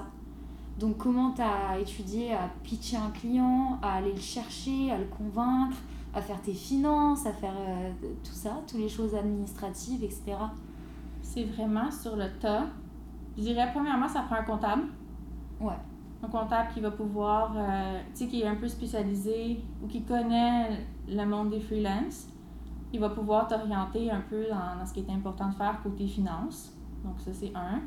Donc 0.78 0.96
comment 0.96 1.32
t'as 1.32 1.78
étudié 1.78 2.32
à 2.32 2.48
pitcher 2.62 2.96
un 2.96 3.10
client, 3.10 3.78
à 3.82 3.96
aller 3.96 4.14
le 4.14 4.18
chercher, 4.18 4.90
à 4.90 4.96
le 4.96 5.04
convaincre, 5.04 5.76
à 6.14 6.22
faire 6.22 6.40
tes 6.40 6.54
finances, 6.54 7.26
à 7.26 7.34
faire 7.34 7.52
euh, 7.54 7.90
tout 8.00 8.32
ça, 8.32 8.62
toutes 8.66 8.80
les 8.80 8.88
choses 8.88 9.14
administratives, 9.14 10.02
etc. 10.02 10.38
C'est 11.20 11.44
vraiment 11.44 11.90
sur 11.90 12.16
le 12.16 12.30
tas. 12.40 12.64
Je 13.36 13.42
dirais, 13.42 13.68
premièrement, 13.70 14.08
ça 14.08 14.22
prend 14.22 14.36
un 14.36 14.44
comptable. 14.44 14.84
Ouais. 15.60 15.76
Un 16.22 16.28
comptable 16.28 16.70
qui 16.72 16.80
va 16.80 16.92
pouvoir, 16.92 17.52
euh, 17.58 18.00
tu 18.14 18.24
sais, 18.24 18.26
qui 18.28 18.40
est 18.40 18.46
un 18.46 18.56
peu 18.56 18.68
spécialisé 18.68 19.60
ou 19.82 19.86
qui 19.86 20.02
connaît 20.02 20.78
le 21.06 21.26
monde 21.26 21.50
des 21.50 21.60
freelances. 21.60 22.28
Il 22.94 23.00
va 23.00 23.08
pouvoir 23.08 23.48
t'orienter 23.48 24.08
un 24.08 24.20
peu 24.20 24.46
dans, 24.48 24.86
ce 24.86 24.94
qui 24.94 25.00
est 25.00 25.10
important 25.10 25.48
de 25.48 25.54
faire 25.54 25.82
côté 25.82 26.06
finances. 26.06 26.72
Donc, 27.04 27.14
ça, 27.18 27.32
c'est 27.32 27.50
un. 27.52 27.80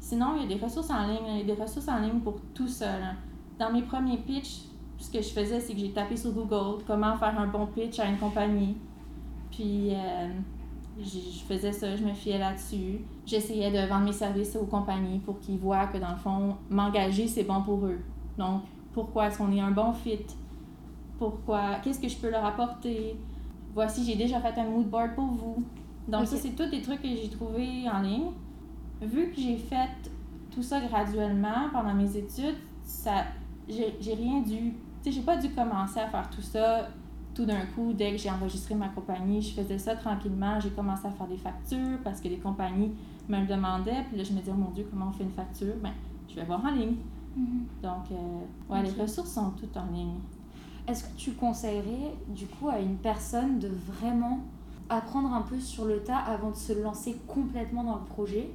Sinon, 0.00 0.36
il 0.36 0.42
y 0.42 0.44
a 0.46 0.56
des 0.56 0.64
ressources 0.64 0.88
en 0.90 1.06
ligne. 1.06 1.26
Il 1.28 1.38
y 1.46 1.50
a 1.52 1.54
des 1.54 1.62
ressources 1.62 1.86
en 1.86 1.98
ligne 2.00 2.20
pour 2.20 2.36
tout 2.54 2.66
seul. 2.66 3.02
hein. 3.02 3.14
Dans 3.58 3.70
mes 3.70 3.82
premiers 3.82 4.16
pitchs, 4.16 4.62
ce 4.98 5.10
que 5.10 5.20
je 5.20 5.28
faisais, 5.28 5.60
c'est 5.60 5.74
que 5.74 5.78
j'ai 5.80 5.92
tapé 5.92 6.16
sur 6.16 6.32
Google 6.32 6.82
comment 6.86 7.14
faire 7.16 7.38
un 7.38 7.46
bon 7.46 7.66
pitch 7.66 7.98
à 7.98 8.06
une 8.06 8.16
compagnie. 8.16 8.78
Puis, 9.50 9.94
euh, 9.94 10.28
je 10.98 11.04
je 11.04 11.40
faisais 11.46 11.72
ça, 11.72 11.94
je 11.94 12.02
me 12.02 12.14
fiais 12.14 12.38
là-dessus. 12.38 13.04
J'essayais 13.26 13.70
de 13.70 13.86
vendre 13.86 14.06
mes 14.06 14.12
services 14.12 14.56
aux 14.56 14.64
compagnies 14.64 15.18
pour 15.18 15.40
qu'ils 15.40 15.58
voient 15.58 15.88
que, 15.88 15.98
dans 15.98 16.12
le 16.12 16.16
fond, 16.16 16.56
m'engager, 16.70 17.28
c'est 17.28 17.44
bon 17.44 17.60
pour 17.60 17.84
eux. 17.84 18.00
Donc, 18.38 18.62
pourquoi 18.94 19.26
est-ce 19.26 19.36
qu'on 19.36 19.52
est 19.52 19.60
un 19.60 19.72
bon 19.72 19.92
fit? 19.92 20.24
Pourquoi? 21.18 21.74
Qu'est-ce 21.82 22.00
que 22.00 22.08
je 22.08 22.16
peux 22.16 22.30
leur 22.30 22.46
apporter? 22.46 23.18
Voici, 23.74 24.04
j'ai 24.04 24.16
déjà 24.16 24.40
fait 24.40 24.58
un 24.60 24.64
mood 24.64 24.88
board 24.88 25.14
pour 25.14 25.26
vous. 25.26 25.64
Donc, 26.06 26.26
ça, 26.26 26.36
c'est 26.36 26.50
tous 26.50 26.70
des 26.70 26.82
trucs 26.82 27.02
que 27.02 27.08
j'ai 27.08 27.28
trouvés 27.28 27.88
en 27.90 28.00
ligne. 28.00 28.30
Vu 29.02 29.30
que 29.30 29.40
j'ai 29.40 29.56
fait 29.56 29.90
tout 30.50 30.62
ça 30.62 30.80
graduellement 30.80 31.68
pendant 31.72 31.94
mes 31.94 32.16
études, 32.16 32.56
ça, 32.84 33.24
j'ai 33.68 33.96
j'ai 34.00 34.14
rien 34.14 34.40
dû. 34.40 34.74
Tu 35.02 35.10
sais, 35.10 35.12
j'ai 35.12 35.22
pas 35.22 35.36
dû 35.36 35.50
commencer 35.50 36.00
à 36.00 36.08
faire 36.08 36.30
tout 36.30 36.42
ça 36.42 36.88
tout 37.34 37.44
d'un 37.44 37.66
coup, 37.66 37.92
dès 37.92 38.12
que 38.12 38.16
j'ai 38.16 38.30
enregistré 38.30 38.74
ma 38.74 38.88
compagnie, 38.88 39.42
je 39.42 39.52
faisais 39.54 39.78
ça 39.78 39.96
tranquillement. 39.96 40.60
J'ai 40.60 40.70
commencé 40.70 41.06
à 41.06 41.10
faire 41.10 41.26
des 41.26 41.36
factures 41.36 41.98
parce 42.04 42.20
que 42.20 42.28
les 42.28 42.38
compagnies 42.38 42.92
me 43.28 43.40
le 43.40 43.46
demandaient. 43.46 44.04
Puis 44.08 44.16
là, 44.16 44.24
je 44.24 44.32
me 44.32 44.38
disais, 44.38 44.52
oh 44.54 44.58
mon 44.58 44.70
Dieu, 44.70 44.86
comment 44.88 45.08
on 45.08 45.12
fait 45.12 45.24
une 45.24 45.32
facture? 45.32 45.74
Ben, 45.82 45.92
je 46.28 46.36
vais 46.36 46.44
voir 46.44 46.64
en 46.64 46.70
ligne. 46.70 46.94
Donc, 47.82 48.12
euh, 48.12 48.72
ouais, 48.72 48.82
les 48.82 49.02
ressources 49.02 49.32
sont 49.32 49.50
toutes 49.50 49.76
en 49.76 49.86
ligne. 49.86 50.14
Est-ce 50.86 51.04
que 51.04 51.16
tu 51.16 51.32
conseillerais 51.32 52.14
du 52.28 52.46
coup 52.46 52.68
à 52.68 52.78
une 52.78 52.96
personne 52.96 53.58
de 53.58 53.68
vraiment 53.68 54.40
apprendre 54.88 55.32
un 55.32 55.42
peu 55.42 55.58
sur 55.58 55.86
le 55.86 56.02
tas 56.02 56.18
avant 56.18 56.50
de 56.50 56.56
se 56.56 56.72
lancer 56.74 57.16
complètement 57.26 57.84
dans 57.84 57.96
le 57.96 58.04
projet? 58.04 58.50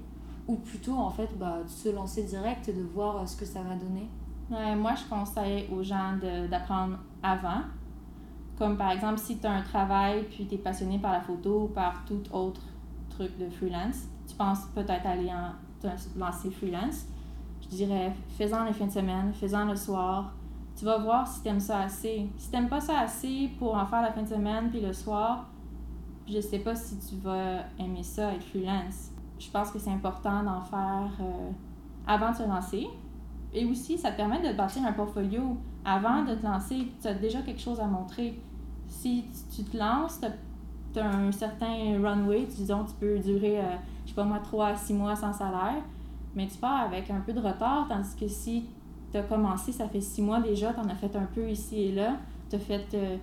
Ou 0.48 0.56
plutôt 0.56 0.94
en 0.94 1.10
fait 1.10 1.30
bah, 1.38 1.60
de 1.64 1.70
se 1.70 1.90
lancer 1.90 2.24
direct 2.24 2.68
et 2.70 2.74
de 2.74 2.82
voir 2.82 3.18
euh, 3.18 3.26
ce 3.26 3.36
que 3.36 3.46
ça 3.46 3.62
va 3.62 3.76
donner? 3.76 4.08
Ouais, 4.50 4.76
moi, 4.76 4.94
je 4.96 5.08
conseille 5.08 5.68
aux 5.72 5.84
gens 5.84 6.18
d'apprendre 6.50 6.98
avant. 7.22 7.62
Comme 8.58 8.76
par 8.78 8.92
exemple, 8.92 9.20
si 9.20 9.38
tu 9.38 9.46
as 9.46 9.52
un 9.52 9.62
travail 9.62 10.24
puis 10.24 10.46
tu 10.48 10.56
es 10.56 10.58
passionné 10.58 10.98
par 11.00 11.14
la 11.14 11.22
photo 11.22 11.64
ou 11.64 11.68
par 11.68 12.04
tout 12.06 12.22
autre 12.34 12.62
truc 13.10 13.38
de 13.38 13.50
freelance, 13.50 14.08
tu 14.28 14.36
penses 14.36 14.66
peut-être 14.76 15.06
aller 15.06 15.30
en, 15.32 15.54
lancer 16.18 16.52
freelance, 16.52 17.06
je 17.62 17.68
dirais 17.70 18.14
fais-en 18.38 18.66
les 18.66 18.74
fins 18.74 18.88
de 18.88 18.92
semaine, 18.92 19.34
fais-en 19.34 19.66
le 19.66 19.76
soir. 19.76 20.34
Tu 20.80 20.86
vas 20.86 20.98
voir 20.98 21.28
si 21.28 21.42
tu 21.42 21.50
aimes 21.50 21.60
ça 21.60 21.82
assez. 21.82 22.30
Si 22.38 22.50
tu 22.50 22.68
pas 22.68 22.80
ça 22.80 23.00
assez 23.02 23.50
pour 23.60 23.76
en 23.76 23.86
faire 23.86 24.02
la 24.02 24.14
fin 24.14 24.22
de 24.22 24.30
semaine 24.30 24.70
puis 24.70 24.80
le 24.80 24.94
soir, 24.94 25.50
je 26.26 26.40
sais 26.40 26.60
pas 26.60 26.74
si 26.74 26.98
tu 27.00 27.16
vas 27.16 27.66
aimer 27.78 28.02
ça, 28.02 28.34
être 28.34 28.46
freelance. 28.46 29.12
Je 29.38 29.50
pense 29.50 29.72
que 29.72 29.80
c'est 29.80 29.92
important 29.92 30.42
d'en 30.42 30.62
faire 30.62 31.12
euh, 31.20 31.50
avant 32.08 32.32
de 32.32 32.38
se 32.38 32.44
lancer. 32.44 32.88
Et 33.54 33.66
aussi, 33.66 33.98
ça 33.98 34.12
te 34.12 34.18
permet 34.18 34.40
de 34.40 34.56
bâtir 34.56 34.86
un 34.86 34.94
portfolio. 34.94 35.58
Avant 35.84 36.24
de 36.24 36.36
te 36.36 36.46
lancer, 36.46 36.88
tu 37.02 37.08
as 37.10 37.14
déjà 37.14 37.42
quelque 37.42 37.60
chose 37.60 37.82
à 37.82 37.86
montrer. 37.86 38.40
Si 38.88 39.26
tu 39.54 39.66
te 39.66 39.76
lances, 39.76 40.22
tu 40.94 41.00
as, 41.00 41.06
un 41.06 41.34
certain 41.34 42.02
runway, 42.02 42.46
disons, 42.46 42.86
tu 42.86 42.94
peux 42.94 43.20
durer, 43.20 43.60
euh, 43.60 43.76
je 44.06 44.12
sais 44.12 44.16
pas 44.16 44.24
moi, 44.24 44.40
3 44.40 44.68
à 44.68 44.76
6 44.78 44.94
mois 44.94 45.18
sans 45.18 45.34
salaire, 45.34 45.84
mais 46.36 46.48
tu 46.48 46.58
pars 46.58 46.84
avec 46.84 47.12
un 47.12 47.20
peu 47.20 47.34
de 47.34 47.42
retard, 47.42 47.88
tandis 47.90 48.16
que 48.16 48.30
si 48.30 48.66
tu 49.12 49.18
as 49.18 49.24
commencé, 49.24 49.72
ça 49.72 49.88
fait 49.88 50.02
6 50.02 50.22
mois 50.22 50.40
déjà, 50.40 50.74
tu 50.74 50.80
en 50.80 50.90
as 50.90 50.96
fait 50.96 51.16
un 51.16 51.26
peu 51.26 51.50
ici 51.50 51.84
et 51.84 51.92
là, 51.92 52.18
tu 52.50 52.56
as 52.56 52.60
fait 52.60 52.86
euh, 52.94 53.18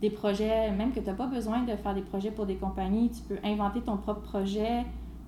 des 0.00 0.10
projets, 0.10 0.70
même 0.72 0.92
que 0.92 1.00
tu 1.00 1.06
n'as 1.06 1.14
pas 1.14 1.26
besoin 1.26 1.62
de 1.62 1.74
faire 1.76 1.94
des 1.94 2.02
projets 2.02 2.30
pour 2.30 2.46
des 2.46 2.56
compagnies, 2.56 3.10
tu 3.10 3.22
peux 3.22 3.38
inventer 3.44 3.80
ton 3.80 3.96
propre 3.96 4.22
projet, 4.22 4.84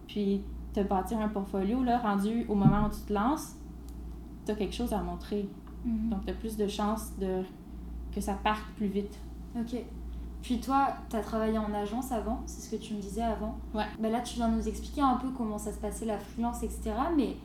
puis 0.06 0.42
te 0.72 0.80
bâtir 0.80 1.18
un 1.18 1.28
portfolio, 1.28 1.82
là, 1.82 1.98
rendu 1.98 2.46
au 2.48 2.54
moment 2.54 2.86
où 2.86 2.90
tu 2.90 3.02
te 3.02 3.12
lances, 3.12 3.56
tu 4.46 4.52
as 4.52 4.54
quelque 4.54 4.74
chose 4.74 4.92
à 4.92 5.02
montrer. 5.02 5.48
Donc, 5.84 6.24
tu 6.24 6.30
as 6.30 6.34
plus 6.34 6.56
de 6.56 6.68
chances 6.68 7.12
de, 7.18 7.42
que 8.14 8.20
ça 8.20 8.34
parte 8.34 8.64
plus 8.76 8.86
vite. 8.86 9.18
Ok. 9.58 9.76
Puis 10.42 10.60
toi, 10.60 10.88
tu 11.08 11.16
as 11.16 11.20
travaillé 11.20 11.58
en 11.58 11.72
agence 11.72 12.10
avant, 12.12 12.40
c'est 12.46 12.62
ce 12.62 12.76
que 12.76 12.80
tu 12.80 12.94
me 12.94 13.00
disais 13.00 13.22
avant. 13.22 13.56
Ouais. 13.74 13.84
Bah 14.00 14.08
là, 14.08 14.20
tu 14.20 14.34
viens 14.36 14.48
de 14.48 14.56
nous 14.56 14.68
expliquer 14.68 15.00
un 15.00 15.14
peu 15.14 15.28
comment 15.30 15.58
ça 15.58 15.72
se 15.72 15.78
passait 15.78 16.04
la 16.04 16.18
freelance, 16.18 16.62
etc. 16.62 16.92
Mais 17.16 17.36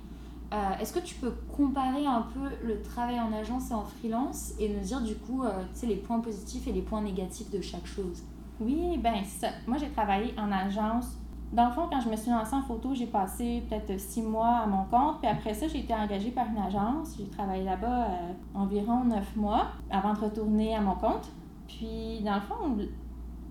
euh, 0.53 0.79
est-ce 0.79 0.93
que 0.93 0.99
tu 0.99 1.15
peux 1.15 1.33
comparer 1.55 2.05
un 2.05 2.25
peu 2.33 2.49
le 2.65 2.81
travail 2.81 3.19
en 3.19 3.33
agence 3.33 3.71
et 3.71 3.73
en 3.73 3.83
freelance 3.83 4.53
et 4.59 4.69
nous 4.69 4.79
dire 4.79 5.01
du 5.01 5.15
coup, 5.15 5.43
euh, 5.43 5.63
les 5.83 5.97
points 5.97 6.19
positifs 6.19 6.67
et 6.67 6.71
les 6.71 6.81
points 6.81 7.01
négatifs 7.01 7.51
de 7.51 7.61
chaque 7.61 7.85
chose? 7.85 8.23
Oui, 8.59 8.97
ben 8.97 9.23
ça. 9.25 9.49
Moi, 9.67 9.77
j'ai 9.77 9.89
travaillé 9.89 10.33
en 10.37 10.51
agence. 10.51 11.17
Dans 11.51 11.67
le 11.67 11.71
fond, 11.71 11.87
quand 11.89 11.99
je 12.01 12.09
me 12.09 12.15
suis 12.15 12.31
lancée 12.31 12.55
en 12.55 12.61
photo, 12.61 12.93
j'ai 12.93 13.07
passé 13.07 13.63
peut-être 13.69 13.99
six 13.99 14.21
mois 14.21 14.59
à 14.63 14.65
mon 14.67 14.85
compte. 14.85 15.19
Puis 15.19 15.29
après 15.29 15.53
ça, 15.53 15.67
j'ai 15.67 15.79
été 15.79 15.93
engagée 15.93 16.31
par 16.31 16.47
une 16.47 16.57
agence. 16.57 17.15
J'ai 17.17 17.27
travaillé 17.27 17.63
là-bas 17.63 18.05
euh, 18.05 18.33
environ 18.53 19.03
neuf 19.03 19.35
mois 19.35 19.67
avant 19.89 20.13
de 20.13 20.19
retourner 20.19 20.75
à 20.75 20.81
mon 20.81 20.95
compte. 20.95 21.29
Puis, 21.67 22.21
dans 22.23 22.35
le 22.35 22.41
fond, 22.41 22.77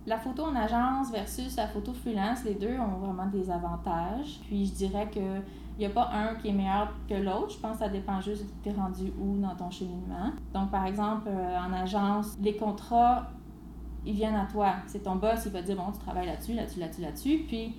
la 0.06 0.18
photo 0.18 0.44
en 0.44 0.54
agence 0.56 1.10
versus 1.10 1.56
la 1.56 1.68
photo 1.68 1.92
freelance, 1.92 2.44
les 2.44 2.54
deux 2.54 2.78
ont 2.78 2.98
vraiment 2.98 3.26
des 3.26 3.50
avantages. 3.50 4.40
Puis, 4.46 4.66
je 4.66 4.72
dirais 4.72 5.10
que 5.10 5.42
il 5.76 5.80
n'y 5.80 5.86
a 5.86 5.90
pas 5.90 6.10
un 6.12 6.34
qui 6.36 6.48
est 6.48 6.52
meilleur 6.52 6.92
que 7.08 7.14
l'autre. 7.14 7.50
Je 7.50 7.58
pense 7.58 7.72
que 7.72 7.78
ça 7.80 7.88
dépend 7.88 8.20
juste 8.20 8.44
de 8.44 8.50
t'es 8.62 8.72
rendu 8.72 9.12
où 9.18 9.38
dans 9.38 9.54
ton 9.54 9.70
cheminement. 9.70 10.32
Donc, 10.54 10.70
par 10.70 10.86
exemple, 10.86 11.28
euh, 11.28 11.58
en 11.58 11.72
agence, 11.72 12.36
les 12.40 12.56
contrats, 12.56 13.28
ils 14.06 14.14
viennent 14.14 14.36
à 14.36 14.46
toi. 14.46 14.76
C'est 14.86 15.02
ton 15.02 15.16
boss, 15.16 15.42
il 15.44 15.52
va 15.52 15.62
dire, 15.62 15.76
bon, 15.76 15.92
tu 15.92 15.98
travailles 15.98 16.26
là-dessus, 16.26 16.54
là-dessus, 16.54 16.80
là-dessus, 16.80 17.02
là-dessus. 17.02 17.44
Puis, 17.46 17.74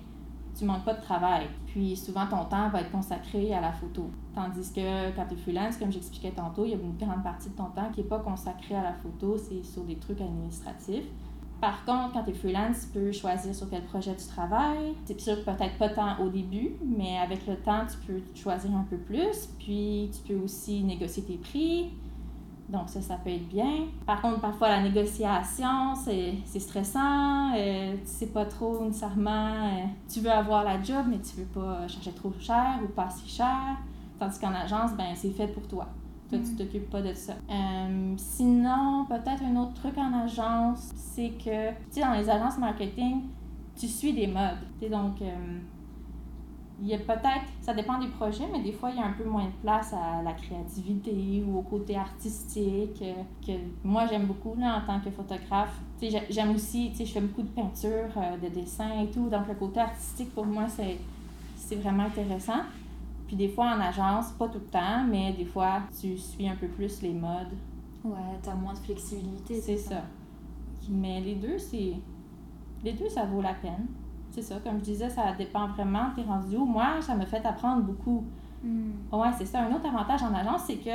tu 0.58 0.64
manques 0.64 0.84
pas 0.84 0.94
de 0.94 1.00
travail. 1.00 1.46
Puis 1.66 1.96
souvent, 1.96 2.26
ton 2.26 2.44
temps 2.44 2.68
va 2.68 2.80
être 2.80 2.90
consacré 2.90 3.54
à 3.54 3.60
la 3.60 3.72
photo. 3.72 4.10
Tandis 4.34 4.72
que 4.72 5.14
quand 5.14 5.26
tu 5.26 5.34
es 5.34 5.36
freelance, 5.36 5.76
comme 5.76 5.92
j'expliquais 5.92 6.32
tantôt, 6.32 6.64
il 6.64 6.70
y 6.70 6.74
a 6.74 6.76
une 6.76 6.96
grande 6.96 7.22
partie 7.22 7.50
de 7.50 7.54
ton 7.54 7.66
temps 7.66 7.90
qui 7.92 8.00
n'est 8.00 8.08
pas 8.08 8.18
consacré 8.18 8.74
à 8.74 8.82
la 8.82 8.92
photo, 8.92 9.36
c'est 9.36 9.62
sur 9.62 9.84
des 9.84 9.96
trucs 9.96 10.20
administratifs. 10.20 11.06
Par 11.60 11.84
contre, 11.84 12.12
quand 12.12 12.22
tu 12.22 12.30
es 12.30 12.34
freelance, 12.34 12.86
tu 12.86 12.98
peux 12.98 13.10
choisir 13.12 13.54
sur 13.54 13.68
quel 13.68 13.82
projet 13.84 14.14
tu 14.14 14.26
travailles. 14.26 14.94
C'est 15.04 15.20
sûr, 15.20 15.44
peut-être 15.44 15.76
pas 15.76 15.88
tant 15.88 16.18
au 16.20 16.28
début, 16.28 16.72
mais 16.84 17.18
avec 17.18 17.46
le 17.46 17.56
temps, 17.56 17.84
tu 17.90 17.96
peux 18.06 18.20
choisir 18.34 18.70
un 18.76 18.86
peu 18.88 18.96
plus. 18.96 19.48
Puis, 19.58 20.10
tu 20.12 20.32
peux 20.32 20.40
aussi 20.40 20.84
négocier 20.84 21.24
tes 21.24 21.36
prix. 21.36 21.90
Donc 22.68 22.90
ça, 22.90 23.00
ça 23.00 23.16
peut 23.16 23.30
être 23.30 23.48
bien. 23.48 23.86
Par 24.06 24.20
contre, 24.20 24.40
parfois, 24.40 24.68
la 24.68 24.82
négociation, 24.82 25.94
c'est 25.94 26.60
stressant. 26.60 27.54
Euh, 27.56 27.94
tu 27.94 28.00
sais 28.04 28.26
pas 28.26 28.44
trop 28.44 28.84
nécessairement... 28.84 29.64
euh, 29.64 29.84
tu 30.08 30.20
veux 30.20 30.30
avoir 30.30 30.64
la 30.64 30.80
job, 30.82 31.06
mais 31.08 31.18
tu 31.18 31.40
veux 31.40 31.46
pas 31.46 31.88
chercher 31.88 32.12
trop 32.12 32.32
cher 32.38 32.78
ou 32.84 32.88
pas 32.88 33.08
si 33.08 33.26
cher. 33.28 33.78
Tandis 34.18 34.38
qu'en 34.38 34.52
agence, 34.52 34.92
ben 34.92 35.14
c'est 35.14 35.30
fait 35.30 35.48
pour 35.48 35.66
toi. 35.66 35.86
Toi, 36.28 36.38
tu 36.44 36.54
t'occupes 36.56 36.90
pas 36.90 37.00
de 37.00 37.14
ça. 37.14 37.34
Euh, 37.50 38.14
sinon, 38.18 39.06
peut-être 39.08 39.42
un 39.42 39.56
autre 39.56 39.72
truc 39.74 39.96
en 39.96 40.12
agence, 40.12 40.90
c'est 40.94 41.30
que, 41.42 41.70
tu 41.70 41.76
sais, 41.92 42.00
dans 42.02 42.12
les 42.12 42.28
agences 42.28 42.58
marketing, 42.58 43.22
tu 43.74 43.86
suis 43.88 44.12
des 44.12 44.26
modes. 44.26 44.58
Tu 44.78 44.84
sais, 44.86 44.90
donc, 44.90 45.22
euh, 45.22 45.58
il 46.82 46.86
y 46.88 46.94
a 46.94 46.98
peut-être, 46.98 47.46
ça 47.62 47.72
dépend 47.72 47.98
des 47.98 48.08
projets, 48.08 48.44
mais 48.52 48.60
des 48.62 48.72
fois, 48.72 48.90
il 48.90 48.98
y 48.98 49.02
a 49.02 49.06
un 49.06 49.12
peu 49.12 49.24
moins 49.24 49.46
de 49.46 49.52
place 49.62 49.94
à 49.94 50.22
la 50.22 50.32
créativité 50.34 51.42
ou 51.48 51.58
au 51.58 51.62
côté 51.62 51.96
artistique 51.96 53.00
euh, 53.02 53.14
que 53.46 53.52
moi, 53.82 54.04
j'aime 54.06 54.26
beaucoup 54.26 54.54
là, 54.58 54.82
en 54.82 54.86
tant 54.86 55.00
que 55.00 55.10
photographe. 55.10 55.80
Tu 55.98 56.10
sais, 56.10 56.18
j'ai- 56.18 56.32
j'aime 56.32 56.50
aussi, 56.54 56.90
tu 56.90 56.98
sais, 56.98 57.06
je 57.06 57.12
fais 57.14 57.20
beaucoup 57.22 57.42
de 57.42 57.48
peinture, 57.48 58.10
de 58.42 58.48
dessin 58.48 59.00
et 59.02 59.06
tout, 59.10 59.28
donc 59.30 59.48
le 59.48 59.54
côté 59.54 59.80
artistique, 59.80 60.34
pour 60.34 60.44
moi, 60.44 60.66
c'est 60.68 61.76
vraiment 61.76 62.04
intéressant. 62.04 62.60
Puis 63.28 63.36
des 63.36 63.48
fois, 63.48 63.66
en 63.76 63.80
agence, 63.80 64.32
pas 64.32 64.48
tout 64.48 64.58
le 64.58 64.70
temps, 64.70 65.04
mais 65.06 65.34
des 65.34 65.44
fois, 65.44 65.82
tu 66.00 66.16
suis 66.16 66.48
un 66.48 66.56
peu 66.56 66.66
plus 66.66 67.02
les 67.02 67.12
modes. 67.12 67.52
Ouais, 68.02 68.16
t'as 68.42 68.54
moins 68.54 68.72
de 68.72 68.78
flexibilité. 68.78 69.60
C'est 69.60 69.76
ça. 69.76 70.02
Mais 70.88 71.20
les 71.20 71.34
deux, 71.34 71.58
c'est. 71.58 71.92
Les 72.82 72.94
deux, 72.94 73.08
ça 73.08 73.26
vaut 73.26 73.42
la 73.42 73.52
peine. 73.52 73.86
C'est 74.30 74.40
ça. 74.40 74.56
Comme 74.64 74.78
je 74.78 74.84
disais, 74.84 75.10
ça 75.10 75.34
dépend 75.36 75.68
vraiment. 75.68 76.10
T'es 76.16 76.22
rendu 76.22 76.56
où? 76.56 76.64
Moi, 76.64 77.02
ça 77.02 77.14
m'a 77.14 77.26
fait 77.26 77.44
apprendre 77.44 77.82
beaucoup. 77.82 78.24
Hmm. 78.64 78.92
Ouais, 79.12 79.28
c'est 79.36 79.44
ça. 79.44 79.60
Un 79.60 79.74
autre 79.74 79.86
avantage 79.86 80.22
en 80.22 80.34
agence, 80.34 80.62
c'est 80.66 80.76
que 80.76 80.90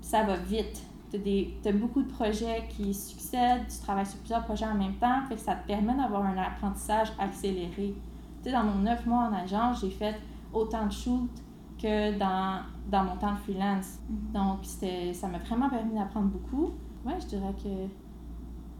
ça 0.00 0.22
va 0.22 0.36
vite. 0.36 0.80
Tu 1.10 1.68
as, 1.68 1.72
beaucoup 1.72 2.02
de 2.02 2.08
projets 2.08 2.68
qui 2.70 2.94
succèdent, 2.94 3.66
tu 3.68 3.78
travailles 3.80 4.06
sur 4.06 4.18
plusieurs 4.20 4.44
projets 4.44 4.64
en 4.64 4.74
même 4.74 4.94
temps, 4.94 5.20
fait 5.28 5.34
que 5.34 5.40
ça 5.42 5.54
te 5.56 5.66
permet 5.66 5.94
d'avoir 5.94 6.24
un 6.24 6.38
apprentissage 6.38 7.12
accéléré. 7.18 7.94
Tu 8.42 8.44
sais, 8.44 8.52
dans 8.52 8.64
mon 8.64 8.78
neuf 8.78 9.04
mois 9.04 9.28
en 9.28 9.34
agence, 9.34 9.82
j'ai 9.82 9.90
fait 9.90 10.16
autant 10.52 10.86
de 10.86 10.92
shoots 10.92 11.30
que 11.80 12.16
dans, 12.18 12.60
dans 12.90 13.04
mon 13.04 13.16
temps 13.16 13.32
de 13.32 13.38
freelance. 13.38 13.98
Mhm. 14.08 14.32
Donc, 14.32 14.58
ça 15.14 15.28
m'a 15.28 15.38
vraiment 15.38 15.68
permis 15.68 15.94
d'apprendre 15.94 16.28
beaucoup. 16.28 16.70
Ouais, 17.04 17.14
je 17.20 17.26
dirais 17.26 17.54
que 17.62 17.68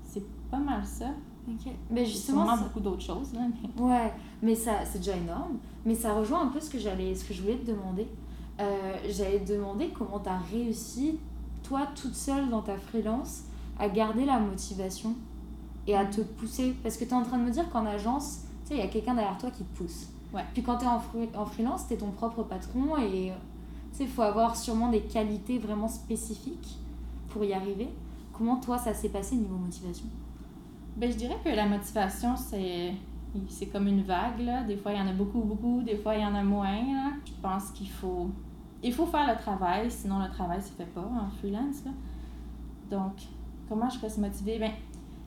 c'est 0.04 0.24
pas 0.50 0.58
mal 0.58 0.84
ça. 0.84 1.06
Ok. 1.48 1.72
Mais 1.90 2.04
Justement, 2.04 2.46
ça- 2.56 2.62
beaucoup 2.62 2.80
d'autres 2.80 3.02
choses. 3.02 3.32
Là, 3.34 3.40
mais- 3.40 3.82
Ouais, 3.84 4.12
mais 4.42 4.54
ça, 4.54 4.84
c'est 4.84 4.98
déjà 4.98 5.16
énorme. 5.16 5.58
Mais 5.84 5.94
ça 5.94 6.14
rejoint 6.14 6.42
un 6.42 6.48
peu 6.48 6.60
ce 6.60 6.70
que 6.70 6.78
j'allais, 6.78 7.14
ce 7.14 7.24
que 7.24 7.34
je 7.34 7.42
voulais 7.42 7.56
te 7.56 7.70
demander. 7.70 8.06
Euh, 8.60 8.92
j'allais 9.10 9.40
te 9.40 9.52
demander 9.52 9.88
comment 9.88 10.20
tu 10.20 10.28
as 10.28 10.38
réussi, 10.38 11.18
toi, 11.64 11.88
toute 12.00 12.14
seule 12.14 12.48
dans 12.48 12.62
ta 12.62 12.76
freelance, 12.76 13.44
à 13.78 13.88
garder 13.88 14.24
la 14.24 14.38
motivation 14.38 15.16
et 15.88 15.96
à 15.96 16.04
te 16.04 16.20
pousser. 16.20 16.76
Parce 16.84 16.96
que 16.96 17.04
tu 17.04 17.10
es 17.10 17.14
en 17.14 17.22
train 17.24 17.38
de 17.38 17.44
me 17.44 17.50
dire 17.50 17.68
qu'en 17.70 17.86
agence, 17.86 18.42
tu 18.62 18.68
sais, 18.68 18.74
il 18.74 18.80
y 18.80 18.82
a 18.82 18.88
quelqu'un 18.88 19.14
derrière 19.14 19.38
toi 19.38 19.50
qui 19.50 19.64
te 19.64 19.76
pousse. 19.76 20.08
Ouais. 20.32 20.44
Puis 20.54 20.62
quand 20.62 20.78
tu 20.78 20.84
es 20.84 20.88
en, 20.88 21.46
freelance, 21.46 21.86
tu 21.86 21.94
es 21.94 21.96
ton 21.96 22.10
propre 22.10 22.42
patron 22.42 22.96
et 22.96 23.32
tu 23.92 23.98
sais, 23.98 24.04
il 24.04 24.10
faut 24.10 24.22
avoir 24.22 24.56
sûrement 24.56 24.88
des 24.88 25.02
qualités 25.02 25.58
vraiment 25.58 25.88
spécifiques 25.88 26.78
pour 27.28 27.44
y 27.44 27.52
arriver. 27.52 27.88
Comment 28.32 28.56
toi, 28.56 28.78
ça 28.78 28.94
s'est 28.94 29.10
passé 29.10 29.36
niveau 29.36 29.56
motivation? 29.56 30.06
Ben, 30.96 31.10
je 31.10 31.16
dirais 31.16 31.36
que 31.44 31.50
la 31.50 31.66
motivation, 31.66 32.36
c'est, 32.36 32.94
c'est 33.48 33.66
comme 33.66 33.88
une 33.88 34.02
vague. 34.02 34.40
Là. 34.40 34.62
Des 34.62 34.76
fois, 34.76 34.92
il 34.92 34.98
y 34.98 35.00
en 35.00 35.08
a 35.08 35.12
beaucoup, 35.12 35.40
beaucoup. 35.40 35.82
Des 35.82 35.96
fois, 35.96 36.14
il 36.14 36.22
y 36.22 36.24
en 36.24 36.34
a 36.34 36.42
moins. 36.42 36.94
là. 36.94 37.12
Je 37.24 37.32
pense 37.42 37.70
qu'il 37.70 37.88
faut, 37.88 38.30
il 38.82 38.92
faut 38.92 39.06
faire 39.06 39.26
le 39.30 39.38
travail, 39.38 39.90
sinon 39.90 40.18
le 40.18 40.30
travail 40.30 40.58
ne 40.58 40.62
se 40.62 40.70
fait 40.70 40.86
pas 40.86 41.00
en 41.00 41.30
freelance. 41.38 41.84
Là. 41.84 41.90
Donc, 42.90 43.12
comment 43.68 43.88
je 43.88 43.98
reste 44.00 44.18
motivée? 44.18 44.58
Ben, 44.58 44.72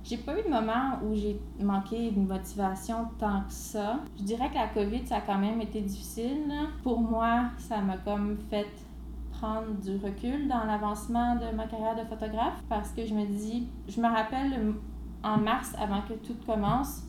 j'ai 0.06 0.18
pas 0.18 0.40
eu 0.40 0.44
de 0.44 0.50
moment 0.50 1.00
où 1.04 1.16
j'ai 1.16 1.40
manqué 1.60 2.12
de 2.12 2.20
motivation 2.20 3.08
tant 3.18 3.42
que 3.42 3.52
ça. 3.52 4.00
Je 4.18 4.24
dirais 4.24 4.50
que 4.50 4.56
la 4.56 4.68
COVID, 4.68 5.06
ça 5.08 5.18
a 5.18 5.22
quand 5.22 5.40
même 5.40 5.60
été 5.62 5.82
difficile. 5.82 6.52
Pour 6.84 7.00
moi, 7.00 7.46
ça 7.58 7.80
m'a 7.82 7.98
comme 7.98 8.38
fait 8.50 8.68
prendre 9.32 9.74
du 9.84 9.98
recul 9.98 10.48
dans 10.48 10.64
l'avancement 10.64 11.36
de 11.36 11.56
ma 11.56 11.66
carrière 11.66 11.96
de 11.96 12.08
photographe 12.08 12.64
parce 12.70 12.92
que 12.92 13.06
je 13.06 13.14
me 13.16 13.26
dis, 13.26 13.68
je 13.88 14.00
me 14.00 14.08
rappelle 14.08 14.76
en 15.24 15.38
mars, 15.38 15.74
avant 15.80 16.02
que 16.02 16.14
tout 16.14 16.36
commence, 16.46 17.02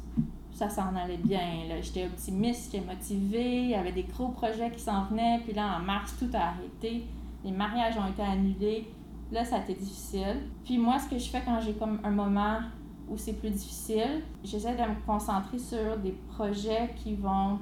ça 0.51 0.71
s'en 0.71 0.97
allait 0.97 1.19
bien. 1.19 1.43
J'étais 1.83 2.07
optimiste, 2.07 2.73
j'étais 2.73 2.85
motivée, 2.85 3.65
il 3.65 3.71
y 3.71 3.75
avait 3.75 3.93
des 3.93 4.05
gros 4.05 4.29
projets 4.29 4.71
qui 4.71 4.81
s'en 4.81 5.05
venaient, 5.05 5.41
puis 5.45 5.53
là, 5.53 5.77
en 5.79 5.85
mars, 5.85 6.17
tout 6.19 6.31
a 6.33 6.47
arrêté. 6.49 7.05
Les 7.45 7.51
mariages 7.51 7.99
ont 7.99 8.11
été 8.11 8.23
annulés. 8.23 8.89
Là, 9.31 9.45
ça 9.45 9.57
a 9.57 9.59
été 9.59 9.75
difficile. 9.75 10.49
Puis 10.65 10.79
moi, 10.79 10.99
ce 10.99 11.11
que 11.11 11.19
je 11.19 11.29
fais 11.29 11.43
quand 11.45 11.61
j'ai 11.61 11.75
comme 11.75 11.99
un 12.03 12.11
moment 12.11 12.59
où 13.09 13.16
c'est 13.16 13.35
plus 13.35 13.51
difficile, 13.51 14.23
j'essaie 14.42 14.75
de 14.75 14.83
me 14.83 15.07
concentrer 15.07 15.59
sur 15.59 15.97
des 15.99 16.12
projets 16.35 16.95
qui 16.97 17.14
vont 17.14 17.59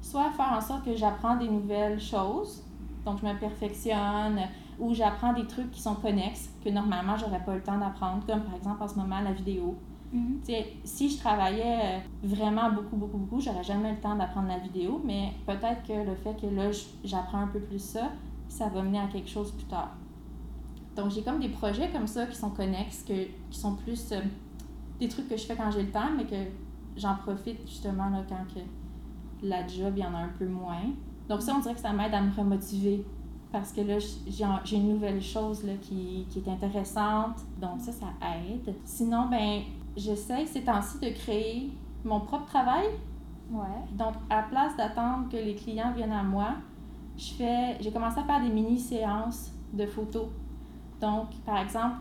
soit 0.00 0.30
faire 0.32 0.52
en 0.56 0.60
sorte 0.60 0.84
que 0.84 0.94
j'apprends 0.94 1.36
des 1.36 1.48
nouvelles 1.48 2.00
choses, 2.00 2.64
donc 3.04 3.18
je 3.20 3.26
me 3.26 3.38
perfectionne, 3.38 4.40
ou 4.78 4.94
j'apprends 4.94 5.32
des 5.32 5.46
trucs 5.46 5.70
qui 5.70 5.80
sont 5.80 5.94
connexes, 5.94 6.50
que 6.64 6.70
normalement 6.70 7.16
j'aurais 7.16 7.44
pas 7.44 7.54
le 7.54 7.62
temps 7.62 7.78
d'apprendre, 7.78 8.24
comme 8.26 8.42
par 8.42 8.54
exemple 8.54 8.82
en 8.82 8.88
ce 8.88 8.94
moment 8.94 9.20
la 9.20 9.32
vidéo. 9.32 9.76
Tu 10.44 10.52
sais, 10.52 10.72
si 10.84 11.10
je 11.10 11.18
travaillais 11.18 11.80
euh, 11.82 11.98
vraiment 12.22 12.70
beaucoup, 12.70 12.96
beaucoup, 12.96 13.18
beaucoup, 13.18 13.40
j'aurais 13.40 13.64
jamais 13.64 13.90
le 13.90 13.98
temps 13.98 14.14
d'apprendre 14.14 14.48
la 14.48 14.58
vidéo, 14.58 15.00
mais 15.04 15.32
peut-être 15.46 15.82
que 15.82 15.92
le 15.92 16.14
fait 16.14 16.34
que 16.40 16.46
là, 16.46 16.70
j'apprends 17.04 17.40
un 17.40 17.48
peu 17.48 17.60
plus 17.60 17.80
ça, 17.80 18.12
ça 18.48 18.68
va 18.68 18.82
mener 18.82 19.00
à 19.00 19.08
quelque 19.08 19.28
chose 19.28 19.50
plus 19.52 19.66
tard. 19.66 19.90
Donc, 20.94 21.10
j'ai 21.10 21.22
comme 21.22 21.40
des 21.40 21.48
projets 21.48 21.90
comme 21.90 22.06
ça 22.06 22.26
qui 22.26 22.36
sont 22.36 22.50
connexes, 22.50 23.02
que, 23.02 23.24
qui 23.50 23.58
sont 23.58 23.74
plus 23.74 24.12
euh, 24.12 24.20
des 24.98 25.08
trucs 25.08 25.28
que 25.28 25.36
je 25.36 25.44
fais 25.44 25.56
quand 25.56 25.70
j'ai 25.70 25.82
le 25.82 25.90
temps, 25.90 26.10
mais 26.16 26.24
que 26.24 26.50
j'en 26.96 27.16
profite 27.16 27.60
justement 27.66 28.08
là, 28.08 28.22
quand 28.28 28.44
que 28.54 28.60
la 29.42 29.66
job, 29.66 29.94
il 29.96 30.02
y 30.02 30.06
en 30.06 30.14
a 30.14 30.18
un 30.18 30.32
peu 30.38 30.46
moins. 30.46 30.82
Donc, 31.28 31.42
ça, 31.42 31.54
on 31.54 31.60
dirait 31.60 31.74
que 31.74 31.80
ça 31.80 31.92
m'aide 31.92 32.14
à 32.14 32.20
me 32.20 32.34
remotiver 32.34 33.04
parce 33.52 33.72
que 33.72 33.80
là, 33.80 33.96
j'ai 34.64 34.76
une 34.76 34.88
nouvelle 34.88 35.22
chose 35.22 35.64
là, 35.64 35.74
qui, 35.80 36.26
qui 36.30 36.40
est 36.40 36.48
intéressante. 36.48 37.38
Donc, 37.60 37.80
ça, 37.80 37.92
ça 37.92 38.06
aide. 38.22 38.74
Sinon, 38.84 39.28
ben, 39.30 39.62
j'essaie 39.96 40.46
ces 40.46 40.62
temps-ci 40.62 40.98
de 41.00 41.10
créer 41.10 41.72
mon 42.04 42.20
propre 42.20 42.46
travail. 42.46 42.86
Ouais. 43.50 43.62
Donc, 43.92 44.14
à 44.30 44.36
la 44.36 44.42
place 44.42 44.76
d'attendre 44.76 45.28
que 45.30 45.36
les 45.36 45.54
clients 45.54 45.92
viennent 45.92 46.12
à 46.12 46.22
moi, 46.22 46.54
je 47.16 47.32
fais, 47.34 47.76
j'ai 47.80 47.90
commencé 47.90 48.18
à 48.18 48.24
faire 48.24 48.42
des 48.42 48.50
mini-séances 48.50 49.52
de 49.72 49.86
photos. 49.86 50.26
Donc, 51.00 51.28
par 51.44 51.58
exemple, 51.58 51.96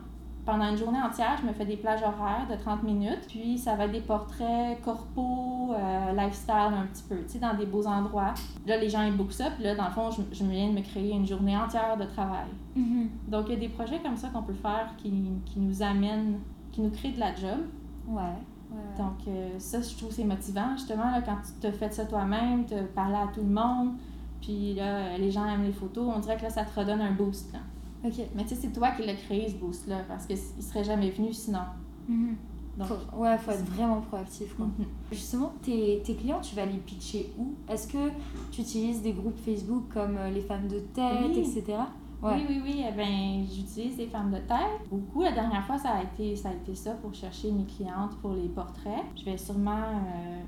pendant 0.45 0.69
une 0.69 0.77
journée 0.77 1.01
entière, 1.01 1.37
je 1.41 1.47
me 1.47 1.53
fais 1.53 1.65
des 1.65 1.75
plages 1.75 2.03
horaires 2.03 2.45
de 2.49 2.55
30 2.55 2.83
minutes, 2.83 3.25
puis 3.27 3.57
ça 3.57 3.75
va 3.75 3.85
être 3.85 3.91
des 3.91 4.01
portraits 4.01 4.79
corpo, 4.83 5.73
euh, 5.73 6.13
lifestyle 6.13 6.53
un 6.71 6.85
petit 6.85 7.03
peu, 7.09 7.17
tu 7.23 7.33
sais, 7.33 7.39
dans 7.39 7.55
des 7.55 7.65
beaux 7.65 7.87
endroits. 7.87 8.33
Là, 8.67 8.77
les 8.77 8.87
gens 8.87 9.01
aiment 9.01 9.17
beaucoup 9.17 9.31
ça, 9.31 9.49
puis 9.51 9.63
là, 9.63 9.75
dans 9.75 9.85
le 9.85 9.91
fond, 9.91 10.11
je, 10.11 10.21
je 10.31 10.43
viens 10.45 10.69
de 10.69 10.73
me 10.73 10.81
créer 10.81 11.11
une 11.11 11.25
journée 11.25 11.57
entière 11.57 11.97
de 11.97 12.05
travail. 12.05 12.47
Mhm. 12.75 13.09
Donc, 13.27 13.45
il 13.47 13.53
y 13.53 13.57
a 13.57 13.59
des 13.59 13.69
projets 13.69 13.99
comme 13.99 14.17
ça 14.17 14.29
qu'on 14.29 14.43
peut 14.43 14.53
faire 14.53 14.93
qui, 14.97 15.11
qui 15.45 15.59
nous 15.59 15.81
amènent, 15.81 16.39
qui 16.71 16.81
nous 16.81 16.91
créent 16.91 17.13
de 17.13 17.19
la 17.19 17.33
job. 17.33 17.61
Ouais. 18.07 18.21
ouais. 18.21 18.97
Donc, 18.97 19.27
euh, 19.27 19.55
ça, 19.57 19.81
je 19.81 19.95
trouve 19.97 20.09
que 20.09 20.15
c'est 20.15 20.23
motivant, 20.23 20.73
justement, 20.75 21.09
là, 21.09 21.23
quand 21.23 21.37
tu 21.43 21.53
te 21.59 21.71
fais 21.75 21.89
ça 21.89 22.05
toi-même, 22.05 22.65
te 22.65 22.83
parler 22.83 23.15
à 23.15 23.27
tout 23.33 23.41
le 23.41 23.49
monde, 23.49 23.93
puis 24.41 24.75
là, 24.75 25.17
les 25.17 25.31
gens 25.31 25.47
aiment 25.47 25.63
les 25.63 25.73
photos, 25.73 26.13
on 26.15 26.19
dirait 26.19 26.37
que 26.37 26.43
là, 26.43 26.51
ça 26.51 26.63
te 26.63 26.79
redonne 26.79 27.01
un 27.01 27.13
boost. 27.13 27.51
Là. 27.51 27.59
Ok. 28.05 28.13
Mais 28.35 28.43
tu 28.43 28.49
sais, 28.49 28.55
c'est 28.55 28.71
toi 28.73 28.91
qui 28.91 29.05
l'as 29.05 29.15
créé, 29.15 29.49
ce 29.49 29.55
boost-là, 29.55 29.99
parce 30.07 30.25
qu'il 30.25 30.37
serait 30.37 30.83
jamais 30.83 31.09
venu 31.09 31.33
sinon. 31.33 31.59
Mhm. 32.07 32.35
Donc, 32.77 32.87
Faut- 32.87 33.17
ouais, 33.19 33.37
faut 33.37 33.51
être 33.51 33.65
vraiment 33.65 34.01
proactif. 34.01 34.53
Quoi. 34.55 34.65
Mhm. 34.65 34.85
Justement, 35.11 35.53
tes, 35.61 36.01
tes 36.03 36.13
clients, 36.15 36.41
tu 36.41 36.55
vas 36.55 36.65
les 36.65 36.77
pitcher 36.77 37.31
où? 37.37 37.53
Est-ce 37.69 37.87
que 37.87 38.09
tu 38.51 38.61
utilises 38.61 39.01
des 39.01 39.13
groupes 39.13 39.37
Facebook 39.37 39.85
comme 39.93 40.17
euh, 40.17 40.29
les 40.29 40.41
femmes 40.41 40.67
de 40.67 40.79
tête, 40.79 41.31
Oui. 41.33 41.39
etc. 41.39 41.77
Ouais. 42.21 42.33
Oui, 42.35 42.45
oui, 42.49 42.61
oui. 42.65 42.83
eh 42.87 42.91
ben, 42.91 43.45
j'utilise 43.49 43.95
des 43.97 44.07
femmes 44.07 44.31
de 44.31 44.39
tête. 44.39 44.89
Beaucoup. 44.91 45.21
La 45.21 45.31
dernière 45.31 45.65
fois, 45.65 45.77
ça 45.77 45.91
a 45.91 46.03
été 46.03 46.35
ça, 46.35 46.49
a 46.49 46.53
été 46.53 46.75
ça 46.75 46.91
pour 46.95 47.13
chercher 47.13 47.51
mes 47.51 47.65
clientes 47.65 48.15
pour 48.21 48.33
les 48.33 48.49
portraits. 48.49 49.03
Je 49.15 49.23
vais 49.25 49.37
sûrement 49.37 49.71
euh, 49.71 50.41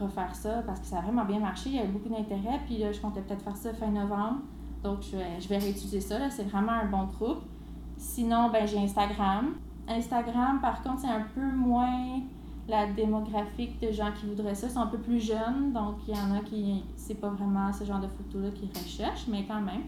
refaire 0.00 0.34
ça 0.34 0.62
parce 0.66 0.80
que 0.80 0.86
ça 0.86 0.98
a 0.98 1.02
vraiment 1.02 1.24
bien 1.24 1.38
marché. 1.38 1.70
Il 1.70 1.76
y 1.76 1.78
avait 1.78 1.88
beaucoup 1.88 2.08
d'intérêt. 2.08 2.60
Puis 2.66 2.78
là, 2.78 2.90
je 2.92 3.00
comptais 3.00 3.20
peut-être 3.20 3.42
faire 3.42 3.56
ça 3.56 3.72
fin 3.74 3.88
novembre. 3.88 4.40
Donc, 4.82 4.98
je 5.10 5.16
vais, 5.16 5.40
je 5.40 5.48
vais 5.48 5.58
réutiliser 5.58 6.00
ça. 6.00 6.18
là. 6.18 6.30
C'est 6.30 6.44
vraiment 6.44 6.72
un 6.72 6.86
bon 6.86 7.04
groupe. 7.04 7.42
Sinon, 7.96 8.50
ben, 8.50 8.66
j'ai 8.66 8.78
Instagram. 8.78 9.54
Instagram, 9.88 10.60
par 10.60 10.82
contre, 10.82 11.00
c'est 11.02 11.08
un 11.08 11.24
peu 11.34 11.44
moins 11.54 12.20
la 12.68 12.86
démographique 12.86 13.80
de 13.80 13.90
gens 13.92 14.10
qui 14.18 14.26
voudraient 14.26 14.54
ça. 14.54 14.66
Ils 14.68 14.72
sont 14.72 14.80
un 14.80 14.86
peu 14.86 14.98
plus 14.98 15.20
jeunes. 15.20 15.72
Donc, 15.72 15.96
il 16.08 16.14
y 16.14 16.18
en 16.18 16.34
a 16.36 16.40
qui, 16.40 16.82
c'est 16.96 17.14
pas 17.20 17.28
vraiment 17.28 17.72
ce 17.72 17.84
genre 17.84 18.00
de 18.00 18.08
photos-là 18.08 18.50
qu'ils 18.50 18.68
recherchent, 18.70 19.26
mais 19.28 19.44
quand 19.46 19.60
même. 19.60 19.82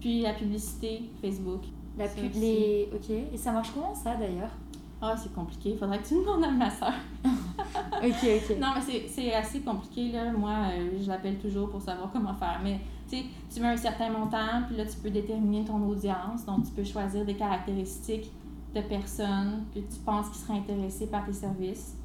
Puis 0.00 0.22
la 0.22 0.32
publicité 0.34 1.02
Facebook. 1.20 1.62
La 1.98 2.06
Ça 2.08 2.20
pu- 2.20 2.28
aussi. 2.28 2.40
les... 2.40 2.90
Ok. 2.94 3.10
Et 3.32 3.36
ça 3.36 3.52
marche 3.52 3.70
comment 3.74 3.94
ça 3.94 4.14
d'ailleurs? 4.16 4.50
Ah, 5.00 5.14
c'est 5.16 5.32
compliqué. 5.34 5.70
Il 5.70 5.78
faudrait 5.78 5.98
que 5.98 6.06
tu 6.08 6.14
demandes 6.14 6.44
à 6.44 6.50
ma 6.50 6.70
soeur. 6.70 6.92
Ok, 8.02 8.24
ok. 8.24 8.56
Non, 8.60 8.68
mais 8.74 8.80
c'est- 8.80 9.06
c'est 9.08 9.32
assez 9.34 9.60
compliqué, 9.60 10.12
là. 10.12 10.30
Moi, 10.32 10.50
euh, 10.50 10.90
je 11.02 11.08
l'appelle 11.08 11.38
toujours 11.38 11.70
pour 11.70 11.80
savoir 11.80 12.10
comment 12.12 12.34
faire. 12.34 12.60
Mais, 12.62 12.80
tu 13.08 13.16
sais, 13.16 13.24
tu 13.52 13.60
mets 13.60 13.68
un 13.68 13.76
certain 13.76 14.10
montant, 14.10 14.62
puis 14.66 14.76
là, 14.76 14.84
tu 14.84 14.96
peux 14.98 15.10
déterminer 15.10 15.64
ton 15.64 15.82
audience. 15.88 16.44
Donc, 16.44 16.64
tu 16.64 16.72
peux 16.72 16.84
choisir 16.84 17.24
des 17.24 17.34
caractéristiques 17.34 18.30
de 18.74 18.80
personnes 18.80 19.64
que 19.74 19.80
tu 19.80 19.98
penses 20.04 20.28
qui 20.30 20.38
seraient 20.38 20.58
intéressées 20.58 21.06
par 21.06 21.24
tes 21.24 21.32
services. 21.32 21.96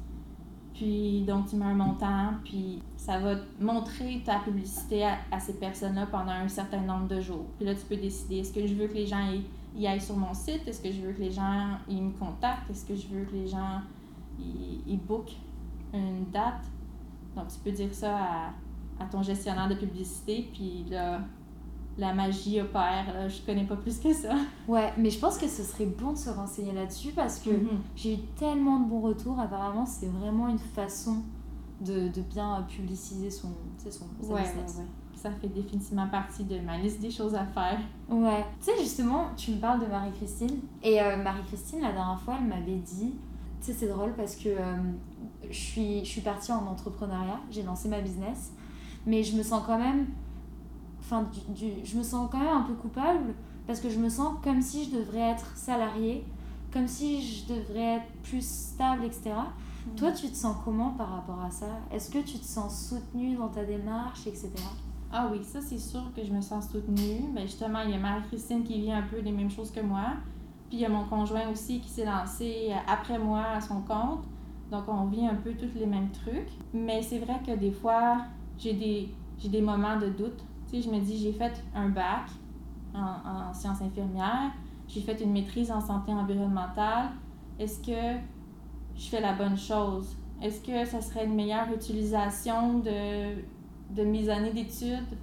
Puis 0.74 1.22
donc, 1.22 1.48
tu 1.48 1.56
mets 1.56 1.66
un 1.66 1.74
montant, 1.74 2.34
puis 2.44 2.82
ça 2.96 3.18
va 3.18 3.34
montrer 3.60 4.22
ta 4.24 4.38
publicité 4.38 5.04
à, 5.04 5.18
à 5.30 5.38
ces 5.38 5.54
personnes-là 5.54 6.06
pendant 6.06 6.32
un 6.32 6.48
certain 6.48 6.80
nombre 6.80 7.08
de 7.08 7.20
jours. 7.20 7.46
Puis 7.58 7.66
là, 7.66 7.74
tu 7.74 7.82
peux 7.82 7.96
décider 7.96 8.38
est-ce 8.38 8.52
que 8.52 8.66
je 8.66 8.74
veux 8.74 8.86
que 8.86 8.94
les 8.94 9.06
gens 9.06 9.28
y, 9.76 9.86
aillent 9.86 10.00
sur 10.00 10.16
mon 10.16 10.32
site? 10.32 10.66
Est-ce 10.66 10.80
que 10.80 10.90
je 10.90 11.00
veux 11.00 11.12
que 11.12 11.20
les 11.20 11.30
gens 11.30 11.78
ils 11.88 12.02
me 12.02 12.12
contactent? 12.12 12.70
Est-ce 12.70 12.86
que 12.86 12.94
je 12.94 13.06
veux 13.08 13.24
que 13.24 13.34
les 13.34 13.48
gens 13.48 13.82
ils 14.38 14.98
bookent 15.06 15.36
une 15.92 16.24
date? 16.32 16.64
Donc, 17.36 17.48
tu 17.48 17.58
peux 17.58 17.72
dire 17.72 17.92
ça 17.92 18.16
à, 18.16 18.50
à 19.02 19.06
ton 19.10 19.22
gestionnaire 19.22 19.68
de 19.68 19.74
publicité, 19.74 20.48
puis 20.52 20.84
là, 20.90 21.20
la 21.98 22.14
magie 22.14 22.60
opère. 22.60 23.12
Là, 23.12 23.28
je 23.28 23.42
connais 23.42 23.64
pas 23.64 23.76
plus 23.76 23.98
que 23.98 24.12
ça. 24.14 24.34
Ouais, 24.66 24.92
mais 24.96 25.10
je 25.10 25.18
pense 25.18 25.36
que 25.38 25.46
ce 25.46 25.62
serait 25.62 25.86
bon 25.86 26.12
de 26.12 26.16
se 26.18 26.30
renseigner 26.30 26.72
là-dessus 26.72 27.10
parce 27.14 27.38
que 27.38 27.50
Mhm. 27.50 27.68
j'ai 27.94 28.14
eu 28.14 28.18
tellement 28.38 28.80
de 28.80 28.88
bons 28.88 29.00
retours. 29.02 29.38
Apparemment, 29.38 29.84
c'est 29.84 30.06
vraiment 30.08 30.48
une 30.48 30.58
façon 30.58 31.16
de, 31.82 32.08
de 32.08 32.22
bien 32.22 32.64
publiciser 32.68 33.30
son, 33.30 33.48
tu 33.78 33.84
sais, 33.84 33.90
son 33.90 34.06
sa 34.22 34.26
Ouais, 34.28 34.34
ouais, 34.34 34.42
business. 34.42 34.76
ouais. 34.78 34.86
Ça 35.16 35.30
fait 35.30 35.48
définitivement 35.48 36.08
partie 36.08 36.42
de 36.44 36.58
ma 36.60 36.78
liste 36.78 37.00
des 37.00 37.10
choses 37.10 37.34
à 37.34 37.44
faire. 37.44 37.78
Ouais. 38.08 38.44
Tu 38.60 38.66
sais, 38.72 38.78
justement, 38.80 39.26
tu 39.36 39.52
me 39.52 39.56
parles 39.58 39.80
de 39.80 39.86
Marie-Christine. 39.86 40.60
Et 40.82 41.00
euh, 41.00 41.22
Marie-Christine, 41.22 41.80
la 41.82 41.92
dernière 41.92 42.20
fois, 42.20 42.36
elle 42.40 42.46
m'avait 42.48 42.78
dit. 42.78 43.12
Tu 43.60 43.66
sais, 43.66 43.72
c'est 43.74 43.88
drôle 43.88 44.14
parce 44.16 44.34
que 44.34 44.48
euh, 44.48 44.76
je, 45.48 45.52
suis, 45.56 46.00
je 46.04 46.08
suis 46.10 46.20
partie 46.22 46.50
en 46.50 46.66
entrepreneuriat, 46.66 47.38
j'ai 47.50 47.62
lancé 47.62 47.88
ma 47.88 48.00
business, 48.00 48.52
mais 49.06 49.22
je 49.22 49.36
me 49.36 49.42
sens 49.42 49.62
quand 49.66 49.78
même. 49.78 50.06
Enfin, 51.00 51.24
du, 51.32 51.52
du- 51.54 51.84
je 51.84 51.96
me 51.98 52.02
sens 52.02 52.28
quand 52.30 52.38
même 52.38 52.56
un 52.56 52.62
peu 52.62 52.74
coupable 52.74 53.34
parce 53.66 53.80
que 53.80 53.90
je 53.90 53.98
me 53.98 54.08
sens 54.08 54.34
comme 54.42 54.62
si 54.62 54.84
je 54.90 54.96
devrais 54.96 55.30
être 55.30 55.56
salariée, 55.56 56.24
comme 56.72 56.86
si 56.88 57.22
je 57.22 57.46
devrais 57.52 57.96
être 57.96 58.12
plus 58.22 58.46
stable, 58.46 59.04
etc. 59.04 59.32
Toi, 59.96 60.12
tu 60.12 60.28
te 60.28 60.36
sens 60.36 60.56
comment 60.64 60.90
par 60.90 61.08
rapport 61.10 61.40
à 61.42 61.50
ça? 61.50 61.66
Est-ce 61.92 62.08
que 62.08 62.18
tu 62.18 62.38
te 62.38 62.44
sens 62.44 62.88
soutenue 62.88 63.34
dans 63.36 63.48
ta 63.48 63.64
démarche, 63.64 64.26
etc. 64.28 64.50
Ah 65.12 65.28
oui, 65.30 65.40
ça 65.44 65.60
c'est 65.60 65.76
sûr 65.78 66.00
que 66.16 66.24
je 66.24 66.32
me 66.32 66.40
sens 66.40 66.70
soutenue. 66.70 67.24
Mais 67.34 67.42
justement, 67.42 67.80
il 67.82 67.90
y 67.90 67.94
a 67.94 67.98
Marie-Christine 67.98 68.62
qui 68.62 68.80
vit 68.80 68.92
un 68.92 69.02
peu 69.02 69.18
les 69.18 69.32
mêmes 69.32 69.50
choses 69.50 69.72
que 69.72 69.80
moi. 69.80 70.04
Puis 70.68 70.78
il 70.78 70.80
y 70.80 70.86
a 70.86 70.88
mon 70.88 71.04
conjoint 71.04 71.48
aussi 71.50 71.80
qui 71.80 71.88
s'est 71.90 72.04
lancé 72.06 72.68
euh, 72.70 72.74
après 72.86 73.18
moi 73.18 73.42
à 73.56 73.60
son 73.60 73.80
compte. 73.82 74.24
Donc 74.70 74.84
on 74.88 75.04
vit 75.06 75.26
un 75.26 75.34
peu 75.34 75.52
tous 75.52 75.76
les 75.78 75.84
mêmes 75.86 76.10
trucs. 76.10 76.48
Mais 76.72 77.02
c'est 77.02 77.18
vrai 77.18 77.40
que 77.44 77.54
des 77.56 77.72
fois, 77.72 78.18
j'ai 78.58 78.74
des, 78.74 79.14
des 79.48 79.60
moments 79.60 79.98
de 79.98 80.08
doute. 80.08 80.38
Tu 80.68 80.76
sais, 80.76 80.82
je 80.82 80.94
me 80.94 81.00
dis, 81.00 81.18
j'ai 81.18 81.32
fait 81.32 81.62
un 81.74 81.88
bac 81.88 82.28
en, 82.94 83.48
en 83.48 83.54
sciences 83.54 83.82
infirmières. 83.82 84.52
J'ai 84.88 85.00
fait 85.00 85.20
une 85.20 85.32
maîtrise 85.32 85.70
en 85.70 85.80
santé 85.80 86.12
environnementale. 86.12 87.10
Est-ce 87.58 87.80
que 87.80 88.18
je 88.96 89.08
fais 89.08 89.20
la 89.20 89.32
bonne 89.32 89.56
chose? 89.56 90.16
Est-ce 90.40 90.60
que 90.60 90.84
ça 90.84 91.00
serait 91.00 91.24
une 91.24 91.34
meilleure 91.34 91.72
utilisation 91.72 92.80
de, 92.80 93.36
de 93.94 94.04
mes 94.04 94.28
années 94.28 94.52
d'études, 94.52 95.16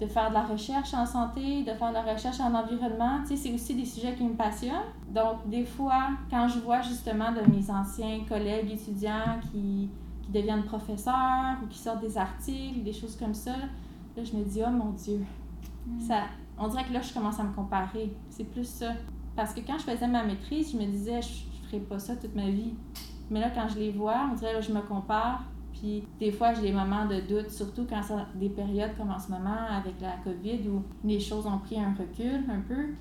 de 0.00 0.06
faire 0.06 0.28
de 0.30 0.34
la 0.34 0.44
recherche 0.44 0.94
en 0.94 1.04
santé, 1.04 1.64
de 1.64 1.72
faire 1.72 1.88
de 1.88 1.94
la 1.94 2.02
recherche 2.12 2.40
en 2.40 2.54
environnement? 2.54 3.20
Tu 3.22 3.28
sais, 3.28 3.36
c'est 3.36 3.54
aussi 3.54 3.74
des 3.74 3.84
sujets 3.84 4.14
qui 4.14 4.24
me 4.24 4.34
passionnent. 4.34 4.92
Donc, 5.10 5.48
des 5.48 5.64
fois, 5.64 6.10
quand 6.30 6.48
je 6.48 6.60
vois 6.60 6.80
justement 6.82 7.32
de 7.32 7.40
mes 7.50 7.68
anciens 7.70 8.20
collègues 8.28 8.70
étudiants 8.70 9.40
qui 9.50 9.90
deviennent 10.32 10.64
professeurs 10.64 11.56
ou 11.62 11.66
qui 11.66 11.78
sortent 11.78 12.00
des 12.00 12.16
articles, 12.16 12.82
des 12.82 12.92
choses 12.92 13.16
comme 13.16 13.34
ça, 13.34 13.52
là, 14.16 14.24
je 14.24 14.36
me 14.36 14.44
dis, 14.44 14.60
oh 14.66 14.70
mon 14.70 14.90
Dieu, 14.90 15.20
ça, 15.98 16.24
on 16.58 16.68
dirait 16.68 16.84
que 16.84 16.92
là, 16.92 17.00
je 17.00 17.12
commence 17.12 17.38
à 17.40 17.44
me 17.44 17.52
comparer. 17.52 18.12
C'est 18.30 18.44
plus 18.44 18.66
ça. 18.66 18.92
Parce 19.34 19.54
que 19.54 19.60
quand 19.60 19.78
je 19.78 19.84
faisais 19.84 20.06
ma 20.06 20.22
maîtrise, 20.24 20.72
je 20.72 20.76
me 20.76 20.84
disais, 20.84 21.20
je 21.22 21.28
ne 21.28 21.66
ferai 21.66 21.78
pas 21.80 21.98
ça 21.98 22.16
toute 22.16 22.34
ma 22.34 22.50
vie. 22.50 22.74
Mais 23.30 23.40
là, 23.40 23.50
quand 23.50 23.68
je 23.68 23.78
les 23.78 23.90
vois, 23.90 24.28
on 24.30 24.34
dirait, 24.34 24.52
là, 24.52 24.60
je 24.60 24.72
me 24.72 24.80
compare. 24.80 25.44
Puis 25.72 26.04
des 26.20 26.30
fois, 26.30 26.52
j'ai 26.52 26.62
des 26.62 26.72
moments 26.72 27.06
de 27.06 27.20
doute, 27.20 27.50
surtout 27.50 27.86
quand 27.88 28.00
c'est 28.02 28.38
des 28.38 28.50
périodes 28.50 28.96
comme 28.96 29.10
en 29.10 29.18
ce 29.18 29.30
moment 29.30 29.66
avec 29.70 29.94
la 30.00 30.16
COVID 30.22 30.68
où 30.68 30.82
les 31.04 31.18
choses 31.18 31.46
ont 31.46 31.58
pris 31.58 31.80
un 31.80 31.94
recul 31.94 32.44
un 32.48 32.60
peu. 32.60 32.94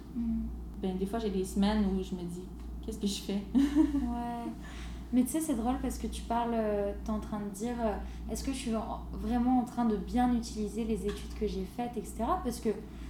Ben, 0.82 0.98
des 0.98 1.06
fois, 1.06 1.20
j'ai 1.20 1.30
des 1.30 1.44
semaines 1.44 1.86
où 1.86 2.02
je 2.02 2.16
me 2.16 2.24
dis, 2.24 2.48
qu'est-ce 2.82 3.00
que 3.00 3.08
je 3.08 3.22
fais? 3.22 3.44
Ouais. 3.54 4.52
Mais 5.14 5.24
tu 5.24 5.30
sais, 5.32 5.42
c'est 5.42 5.56
drôle 5.56 5.76
parce 5.82 5.98
que 5.98 6.08
tu 6.08 6.22
parles, 6.22 6.54
euh, 6.54 6.94
t'es 7.04 7.12
en 7.12 7.20
train 7.20 7.40
de 7.40 7.50
dire, 7.50 7.76
euh, 7.84 7.94
est-ce 8.32 8.44
que 8.44 8.52
je 8.54 8.58
suis 8.58 8.76
en- 8.76 9.00
vraiment 9.12 9.60
en 9.60 9.64
train 9.66 9.86
de 9.86 9.98
bien 9.98 10.34
utiliser 10.34 10.84
les 10.86 11.06
études 11.06 11.34
que 11.40 11.48
j'ai 11.48 11.66
faites, 11.76 11.98
etc. 11.98 12.24
Parce 12.44 12.60
que 12.60 12.70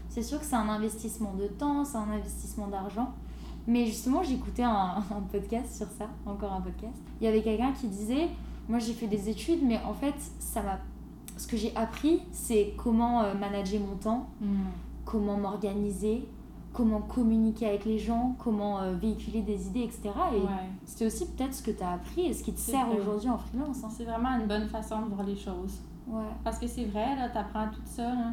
c'est 0.10 0.24
sûr 0.24 0.40
que 0.40 0.46
c'est 0.46 0.56
un 0.56 0.70
investissement 0.70 1.34
de 1.36 1.48
temps, 1.48 1.86
c'est 1.86 1.98
un 1.98 2.10
investissement 2.12 2.68
d'argent. 2.68 3.10
Mais 3.68 3.86
justement, 3.86 4.24
j'écoutais 4.24 4.64
un, 4.64 4.96
un 5.12 5.22
podcast 5.32 5.76
sur 5.78 5.88
ça, 5.88 6.08
encore 6.26 6.54
un 6.54 6.62
podcast. 6.62 6.96
Il 7.20 7.26
y 7.26 7.28
avait 7.28 7.44
quelqu'un 7.44 7.72
qui 7.74 7.88
disait, 7.88 8.30
moi 8.68 8.80
j'ai 8.80 8.94
fait 8.94 9.08
des 9.08 9.30
études, 9.30 9.60
mais 9.64 9.80
en 9.86 9.94
fait, 9.94 10.16
ça 10.40 10.62
m'a... 10.64 10.80
Ce 11.38 11.48
que 11.48 11.56
j'ai 11.58 11.76
appris, 11.76 12.22
c'est 12.32 12.74
comment 12.78 13.22
euh, 13.24 13.34
manager 13.36 13.80
mon 13.80 13.96
temps, 13.96 14.28
comment 15.06 15.38
m'organiser, 15.38 16.28
comment 16.74 17.02
communiquer 17.02 17.68
avec 17.68 17.86
les 17.86 18.00
gens, 18.00 18.36
comment 18.40 18.80
euh, 18.80 18.94
véhiculer 18.94 19.42
des 19.42 19.68
idées, 19.68 19.82
etc. 19.84 20.10
Et 20.34 20.38
Ouais. 20.40 20.48
c'est 20.86 21.06
aussi 21.06 21.28
peut-être 21.32 21.54
ce 21.54 21.62
que 21.64 21.72
tu 21.72 21.84
as 21.84 21.92
appris 21.92 22.22
et 22.28 22.34
ce 22.34 22.44
qui 22.44 22.54
te 22.54 22.60
sert 22.60 22.88
aujourd'hui 22.98 23.30
en 23.30 23.38
freelance. 23.38 23.84
hein. 23.84 23.90
C'est 23.92 24.06
vraiment 24.06 24.30
une 24.40 24.48
bonne 24.48 24.68
façon 24.70 25.02
de 25.02 25.14
voir 25.14 25.24
les 25.28 25.36
choses. 25.36 25.82
Ouais. 26.08 26.24
Parce 26.44 26.58
que 26.60 26.68
c'est 26.68 26.86
vrai, 26.86 27.16
là, 27.16 27.30
t'apprends 27.30 27.68
tout 27.70 27.82
ça, 27.86 28.04
là. 28.16 28.32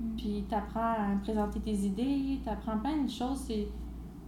Mm. 0.00 0.16
Puis 0.16 0.44
t'apprends 0.48 0.92
à 0.92 1.16
présenter 1.22 1.60
tes 1.60 1.74
idées, 1.74 2.40
t'apprends 2.44 2.78
plein 2.78 3.02
de 3.04 3.10
choses, 3.10 3.38
c'est, 3.46 3.68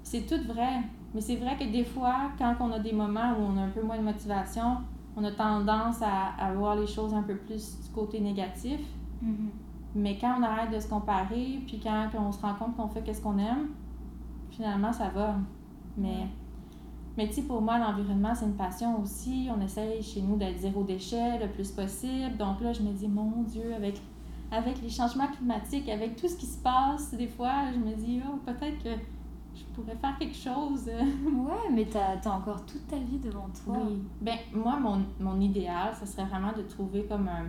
c'est 0.03 0.27
tout 0.27 0.42
vrai. 0.51 0.81
Mais 1.14 1.20
c'est 1.20 1.37
vrai 1.37 1.57
que 1.59 1.64
des 1.70 1.85
fois, 1.85 2.31
quand 2.38 2.55
on 2.61 2.72
a 2.72 2.79
des 2.79 2.92
moments 2.92 3.33
où 3.38 3.42
on 3.53 3.57
a 3.59 3.62
un 3.62 3.68
peu 3.68 3.83
moins 3.83 3.98
de 3.98 4.03
motivation, 4.03 4.79
on 5.16 5.22
a 5.25 5.31
tendance 5.33 6.01
à, 6.01 6.33
à 6.38 6.55
voir 6.55 6.77
les 6.77 6.87
choses 6.87 7.12
un 7.12 7.22
peu 7.22 7.37
plus 7.37 7.79
du 7.83 7.88
côté 7.90 8.18
négatif. 8.20 8.81
Mhm. 9.20 9.51
Mais 9.94 10.16
quand 10.18 10.37
on 10.38 10.42
arrête 10.42 10.70
de 10.70 10.81
se 10.81 10.88
comparer, 10.88 11.61
puis 11.66 11.78
quand 11.83 12.09
on 12.18 12.33
se 12.33 12.40
rend 12.40 12.55
compte 12.55 12.76
qu'on 12.76 12.88
fait 12.88 13.02
qu'est-ce 13.02 13.20
qu'on 13.20 13.38
aime, 13.38 13.68
finalement, 14.50 14.92
ça 14.92 15.09
va. 15.09 15.37
Mais, 15.96 16.26
mais 17.16 17.28
tu 17.28 17.35
sais, 17.35 17.42
pour 17.42 17.61
moi, 17.61 17.78
l'environnement, 17.78 18.35
c'est 18.35 18.46
une 18.46 18.57
passion 18.57 19.00
aussi. 19.02 19.48
On 19.55 19.61
essaye 19.61 20.02
chez 20.02 20.22
nous 20.22 20.37
d'être 20.37 20.59
zéro 20.59 20.83
déchet 20.83 21.38
le 21.38 21.48
plus 21.48 21.70
possible. 21.70 22.37
Donc 22.38 22.61
là, 22.62 22.72
je 22.72 22.83
me 22.83 22.92
dis, 22.92 23.09
mon 23.09 23.42
Dieu, 23.42 23.74
avec, 23.74 24.00
avec 24.50 24.81
les 24.81 24.88
changements 24.88 25.28
climatiques, 25.28 25.88
avec 25.90 26.16
tout 26.16 26.28
ce 26.28 26.37
qui 26.37 26.46
se 26.46 26.59
passe, 26.62 27.12
des 27.14 27.28
fois, 27.28 27.70
je 27.74 27.78
me 27.78 27.94
dis, 27.94 28.22
oh, 28.26 28.38
peut-être 28.46 28.83
que 28.83 28.90
je 29.55 29.64
pourrais 29.74 29.96
faire 29.96 30.16
quelque 30.18 30.37
chose. 30.37 30.87
Ouais, 30.90 31.70
mais 31.70 31.87
tu 31.87 31.98
as, 31.98 32.35
encore 32.35 32.64
toute 32.64 32.87
ta 32.87 32.96
vie 32.96 33.18
devant 33.18 33.48
toi. 33.64 33.76
Oui. 33.87 34.02
Ben, 34.22 34.37
moi, 34.55 34.78
mon, 34.81 35.02
mon 35.20 35.38
idéal, 35.38 35.92
ce 36.00 36.07
serait 36.07 36.24
vraiment 36.24 36.52
de 36.52 36.62
trouver 36.62 37.05
comme 37.05 37.28
un, 37.28 37.46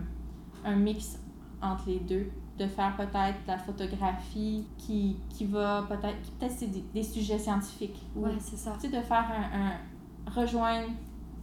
un 0.68 0.76
mix 0.76 1.18
entre 1.64 1.88
les 1.88 2.00
deux. 2.00 2.30
De 2.58 2.66
faire 2.68 2.94
peut-être 2.96 3.42
de 3.42 3.48
la 3.48 3.58
photographie 3.58 4.64
qui, 4.78 5.16
qui 5.28 5.44
va 5.46 5.82
peut-être. 5.88 6.20
qui 6.22 6.30
Peut-être 6.32 6.52
c'est 6.52 6.68
des, 6.70 6.84
des 6.94 7.02
sujets 7.02 7.38
scientifiques. 7.38 8.00
Ou, 8.14 8.24
Ouais, 8.26 8.30
c'est 8.38 8.56
ça. 8.56 8.72
Tu 8.74 8.88
sais, 8.88 8.96
de 8.96 9.02
faire 9.02 9.24
un, 9.28 9.60
un- 9.66 10.30
rejoindre 10.40 10.88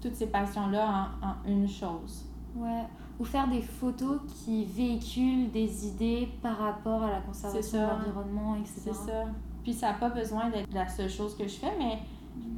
toutes 0.02 0.16
ces 0.16 0.28
passions-là 0.28 1.10
en, 1.22 1.28
en 1.28 1.34
une 1.52 1.68
chose. 1.68 2.26
Ouais. 2.56 2.84
Ou 3.20 3.26
faire 3.26 3.48
des 3.50 3.62
photos 3.62 4.22
qui 4.28 4.64
véhiculent 4.66 5.52
des 5.52 5.86
idées 5.88 6.30
par 6.42 6.58
rapport 6.58 7.04
à 7.04 7.12
la 7.12 7.20
conservation 7.22 7.80
de 7.80 7.88
l'environnement, 7.92 8.56
etc. 8.56 8.80
C'est 8.86 8.94
ça. 8.94 9.26
Puis 9.64 9.74
ça 9.74 9.92
n'a 9.92 9.98
pas 9.98 10.10
besoin 10.10 10.50
d'être 10.50 10.74
la 10.74 10.88
seule 10.88 11.10
chose 11.10 11.36
que 11.38 11.44
je 11.44 11.56
fais, 11.56 11.74
mais 11.78 12.00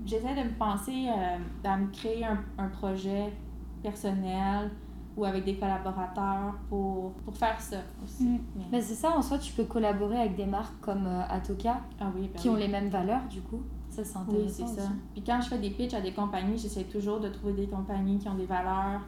j'essaie 0.06 0.36
de 0.36 0.47
me 0.47 0.54
penser 0.58 1.08
euh, 1.10 1.38
à 1.67 1.76
me 1.78 1.88
créer 1.88 2.23
un, 2.23 2.38
un 2.60 2.67
projet 2.69 3.34
personnel 3.82 4.69
ou 5.15 5.26
avec 5.26 5.45
des 5.45 5.56
collaborateurs 5.56 6.56
pour, 6.69 7.12
pour 7.26 7.36
faire 7.36 7.60
ça 7.62 7.78
aussi. 8.04 8.23
Mm. 8.23 8.39
Mais- 8.56 8.63
Mais 8.71 8.82
c'est 8.82 8.95
ça, 8.95 9.15
en 9.15 9.21
soi, 9.21 9.38
tu 9.38 9.54
peux 9.54 9.65
collaborer 9.65 10.17
avec 10.17 10.36
des 10.36 10.45
marques 10.45 10.80
comme 10.82 11.06
euh, 11.06 11.21
Atoka 11.30 11.82
ah 11.99 12.06
oui, 12.15 12.30
ben 12.34 12.39
qui 12.39 12.49
ont 12.49 12.54
oui. 12.56 12.62
les 12.62 12.67
mêmes 12.67 12.89
valeurs, 12.89 13.23
du 13.30 13.41
coup. 13.41 13.62
Ça, 13.89 14.04
c'est 14.04 14.17
Oui, 14.17 14.23
intéressant. 14.38 14.67
c'est 14.67 14.82
ça. 14.82 14.89
Puis 15.13 15.21
quand 15.23 15.39
je 15.41 15.49
fais 15.49 15.60
des 15.60 15.69
pitchs 15.69 15.93
à 15.93 16.02
des 16.02 16.13
compagnies, 16.13 16.58
j'essaie 16.58 16.86
toujours 16.86 17.19
de 17.19 17.30
trouver 17.30 17.54
des 17.54 17.67
compagnies 17.67 18.17
qui 18.17 18.28
ont 18.28 18.34
des 18.36 18.47
valeurs, 18.47 19.02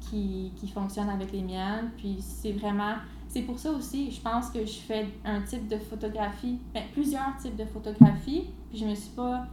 qui, 0.00 0.52
qui 0.56 0.68
fonctionnent 0.68 1.08
avec 1.08 1.32
les 1.32 1.42
miennes. 1.42 1.90
Puis 1.96 2.16
c'est 2.20 2.52
vraiment... 2.52 2.94
C'est 3.28 3.42
pour 3.42 3.58
ça 3.58 3.70
aussi, 3.72 4.10
je 4.10 4.20
pense 4.20 4.50
que 4.50 4.60
je 4.64 4.78
fais 4.78 5.06
un 5.24 5.40
type 5.42 5.66
de 5.68 5.78
photographie, 5.78 6.58
ben, 6.74 6.82
plusieurs 6.92 7.34
types 7.38 7.56
de 7.56 7.64
photographie. 7.64 8.44
Puis 8.70 8.78
je 8.78 8.84
me 8.86 8.94
suis 8.94 9.10
pas 9.10 9.46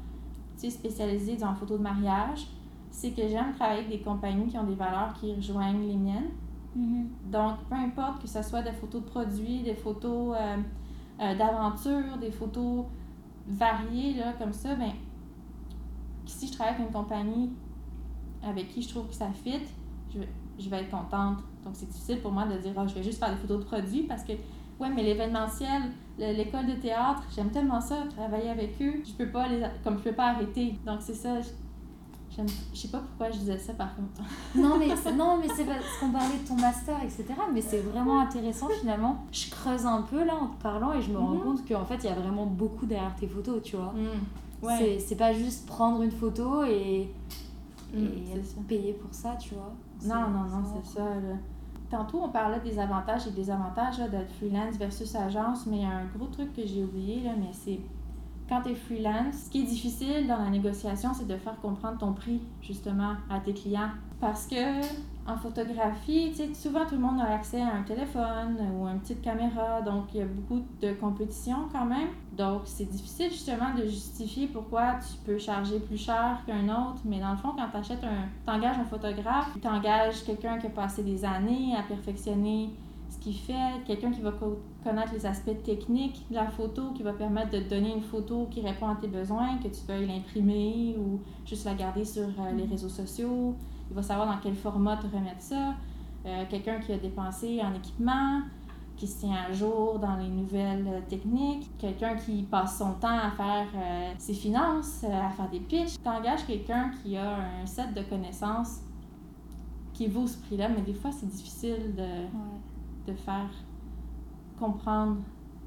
spécialisée 0.57 1.35
dans 1.37 1.49
la 1.49 1.55
photo 1.55 1.77
de 1.77 1.83
mariage. 1.83 2.47
C'est 2.95 3.09
que 3.11 3.27
j'aime 3.27 3.53
travailler 3.55 3.79
avec 3.79 3.89
des 3.89 4.01
compagnies 4.03 4.45
qui 4.47 4.57
ont 4.57 4.65
des 4.65 4.75
valeurs 4.75 5.13
qui 5.19 5.33
rejoignent 5.33 5.81
les 5.87 5.95
miennes. 5.97 6.29
Mhm. 6.75 7.07
Donc, 7.31 7.55
peu 7.67 7.75
importe 7.75 8.21
que 8.21 8.27
ce 8.27 8.41
soit 8.43 8.61
des 8.61 8.71
photos 8.71 9.01
de 9.01 9.07
produits, 9.09 9.63
des 9.63 9.73
photos 9.73 10.35
euh, 10.39 10.57
euh, 11.19 11.35
d'aventure, 11.35 12.17
des 12.21 12.29
photos 12.31 12.85
variées, 13.47 14.13
là, 14.13 14.33
comme 14.39 14.53
ça, 14.53 14.75
ben, 14.75 14.91
si 16.27 16.47
je 16.47 16.53
travaille 16.53 16.75
avec 16.75 16.85
une 16.87 16.93
compagnie 16.93 17.49
avec 18.43 18.69
qui 18.69 18.81
je 18.83 18.89
trouve 18.89 19.07
que 19.07 19.15
ça 19.15 19.29
fit, 19.31 19.59
je, 20.13 20.19
vais- 20.19 20.29
je 20.59 20.69
vais 20.69 20.81
être 20.81 20.91
contente. 20.91 21.39
Donc, 21.65 21.73
c'est 21.73 21.89
difficile 21.89 22.19
pour 22.21 22.31
moi 22.31 22.45
de 22.45 22.57
dire, 22.59 22.73
Ah, 22.77 22.85
je 22.87 22.93
vais 22.93 23.03
juste 23.03 23.19
faire 23.19 23.31
des 23.31 23.37
photos 23.41 23.59
de 23.59 23.63
produits 23.65 24.03
parce 24.03 24.23
que, 24.23 24.33
ouais, 24.79 24.89
mais 24.93 25.01
l'événementiel, 25.03 25.81
le- 26.19 26.33
l'école 26.37 26.67
de 26.67 26.73
théâtre, 26.73 27.23
j'aime 27.35 27.49
tellement 27.49 27.81
ça, 27.81 28.03
travailler 28.15 28.49
avec 28.49 28.79
eux. 28.81 29.01
Je 29.03 29.13
peux 29.13 29.31
pas 29.31 29.47
les, 29.47 29.63
comme 29.83 29.97
je 29.97 30.03
peux 30.03 30.13
pas 30.15 30.27
arrêter. 30.29 30.77
Donc, 30.85 31.01
c'est 31.01 31.15
ça. 31.15 31.41
Je, 31.41 31.49
Je 32.73 32.77
sais 32.79 32.87
pas 32.87 32.99
pourquoi 32.99 33.29
je 33.31 33.37
disais 33.39 33.57
ça 33.57 33.73
par 33.73 33.95
contre. 33.95 34.21
Non, 34.55 34.77
mais 34.79 34.95
c'est, 34.95 35.13
non, 35.13 35.37
mais 35.39 35.47
c'est 35.55 35.65
parce 35.65 35.97
qu'on 35.99 36.09
parlait 36.11 36.37
de 36.37 36.47
ton 36.47 36.55
master, 36.55 36.97
etc. 37.03 37.25
Mais 37.53 37.61
c'est 37.61 37.79
vraiment 37.79 38.19
intéressant 38.21 38.67
finalement. 38.69 39.17
Je 39.31 39.49
creuse 39.51 39.85
un 39.85 40.01
peu 40.01 40.23
là 40.23 40.35
en 40.35 40.47
te 40.47 40.61
parlant 40.61 40.93
et 40.93 41.01
je 41.01 41.11
me 41.11 41.17
rends 41.17 41.35
Mhm. 41.35 41.41
compte 41.41 41.67
qu'en 41.67 41.85
fait, 41.85 41.97
il 41.97 42.05
y 42.05 42.09
a 42.09 42.15
vraiment 42.15 42.45
beaucoup 42.45 42.85
derrière 42.85 43.15
tes 43.15 43.27
photos, 43.27 43.61
tu 43.63 43.75
vois. 43.75 43.93
Ouais. 44.61 44.97
C'est, 44.99 45.15
pas 45.17 45.33
juste 45.33 45.65
prendre 45.67 46.01
une 46.01 46.11
photo 46.11 46.63
et, 46.63 47.09
Mm, 47.93 47.97
et 48.05 48.37
être 48.39 48.55
payé 48.67 48.93
pour 48.93 49.13
ça, 49.13 49.35
tu 49.35 49.53
vois. 49.53 49.71
Non, 50.03 50.27
non, 50.29 50.43
non, 50.45 50.63
c'est 50.83 50.95
ça. 50.97 51.03
là. 51.05 51.35
Tantôt, 51.91 52.21
on 52.23 52.29
parlait 52.29 52.59
des 52.61 52.79
avantages 52.79 53.27
et 53.27 53.31
des 53.31 53.51
avantages 53.51 53.97
d'être 54.09 54.31
freelance 54.39 54.77
versus 54.77 55.13
agence, 55.13 55.67
mais 55.67 55.77
il 55.77 55.81
y 55.83 55.85
a 55.85 55.89
un 55.97 56.05
gros 56.17 56.25
truc 56.25 56.51
que 56.55 56.65
j'ai 56.65 56.83
oublié, 56.83 57.21
là, 57.21 57.31
mais 57.37 57.51
c'est 57.51 57.79
quand 58.49 58.61
tu 58.61 58.71
es 58.71 58.75
freelance, 58.75 59.45
ce 59.45 59.49
qui 59.49 59.61
est 59.61 59.65
difficile 59.65 60.27
dans 60.27 60.37
la 60.37 60.49
négociation, 60.49 61.11
c'est 61.13 61.27
de 61.27 61.37
faire 61.37 61.59
comprendre 61.61 61.97
ton 61.97 62.13
prix, 62.13 62.41
justement, 62.61 63.13
à 63.29 63.39
tes 63.39 63.53
clients. 63.53 63.91
Parce 64.19 64.47
que 64.47 64.81
en 65.25 65.37
photographie, 65.37 66.33
souvent 66.53 66.85
tout 66.85 66.95
le 66.95 67.01
monde 67.01 67.21
a 67.21 67.33
accès 67.33 67.61
à 67.61 67.75
un 67.75 67.83
téléphone 67.83 68.57
ou 68.75 68.85
à 68.85 68.91
une 68.91 68.99
petite 68.99 69.21
caméra, 69.21 69.81
donc 69.81 70.05
il 70.13 70.19
y 70.19 70.21
a 70.21 70.25
beaucoup 70.25 70.61
de 70.81 70.91
compétition 70.93 71.55
quand 71.71 71.85
même. 71.85 72.09
Donc 72.35 72.61
c'est 72.65 72.89
difficile 72.89 73.31
justement 73.31 73.73
de 73.73 73.83
justifier 73.83 74.47
pourquoi 74.47 74.95
tu 74.95 75.17
peux 75.25 75.37
charger 75.37 75.79
plus 75.79 75.97
cher 75.97 76.39
qu'un 76.45 76.67
autre, 76.67 77.01
mais 77.05 77.19
dans 77.19 77.31
le 77.31 77.37
fond, 77.37 77.51
quand 77.55 77.69
tu 77.71 77.77
achètes 77.77 78.03
un. 78.03 78.27
T'engages 78.45 78.77
un 78.77 78.85
photographe, 78.85 79.49
tu 79.61 79.67
engages 79.67 80.23
quelqu'un 80.25 80.57
qui 80.57 80.67
a 80.67 80.71
passé 80.71 81.03
des 81.03 81.23
années 81.23 81.75
à 81.77 81.83
perfectionner 81.83 82.69
qu'il 83.23 83.35
fait, 83.35 83.81
quelqu'un 83.85 84.11
qui 84.11 84.21
va 84.21 84.31
co- 84.31 84.59
connaître 84.83 85.13
les 85.13 85.25
aspects 85.25 85.63
techniques 85.63 86.25
de 86.29 86.35
la 86.35 86.47
photo, 86.47 86.91
qui 86.93 87.03
va 87.03 87.13
permettre 87.13 87.51
de 87.51 87.59
te 87.59 87.69
donner 87.69 87.93
une 87.93 88.01
photo 88.01 88.47
qui 88.51 88.61
répond 88.61 88.87
à 88.89 88.95
tes 88.95 89.07
besoins, 89.07 89.57
que 89.57 89.67
tu 89.69 89.85
veuilles 89.87 90.07
l'imprimer 90.07 90.95
ou 90.99 91.19
juste 91.45 91.65
la 91.65 91.73
garder 91.73 92.03
sur 92.03 92.23
euh, 92.27 92.51
les 92.55 92.65
réseaux 92.65 92.89
sociaux. 92.89 93.55
Il 93.89 93.95
va 93.95 94.01
savoir 94.03 94.27
dans 94.27 94.37
quel 94.41 94.55
format 94.55 94.97
te 94.97 95.07
remettre 95.07 95.41
ça. 95.41 95.73
Euh, 96.25 96.43
quelqu'un 96.49 96.79
qui 96.79 96.91
a 96.93 96.97
dépensé 96.97 97.61
en 97.61 97.73
équipement, 97.73 98.41
qui 98.97 99.07
se 99.07 99.21
tient 99.21 99.35
à 99.49 99.51
jour 99.51 99.99
dans 99.99 100.15
les 100.17 100.27
nouvelles 100.29 100.85
euh, 100.87 100.99
techniques, 101.07 101.69
quelqu'un 101.77 102.15
qui 102.15 102.43
passe 102.43 102.77
son 102.77 102.93
temps 102.93 103.17
à 103.17 103.31
faire 103.31 103.67
ses 104.17 104.33
finances, 104.33 105.03
à 105.05 105.29
faire 105.29 105.49
des 105.49 105.59
pitches. 105.59 105.95
Tu 106.01 106.09
engages 106.09 106.45
quelqu'un 106.45 106.91
qui 107.01 107.15
a 107.17 107.37
un 107.61 107.65
set 107.65 107.93
de 107.93 108.01
connaissances 108.01 108.81
qui 109.93 110.07
vaut 110.07 110.25
ce 110.27 110.37
prix-là, 110.39 110.69
mais 110.69 110.81
des 110.81 110.93
fois, 110.93 111.11
c'est 111.11 111.27
difficile 111.29 111.93
de. 111.95 112.03
De 113.07 113.13
faire 113.13 113.49
comprendre 114.59 115.17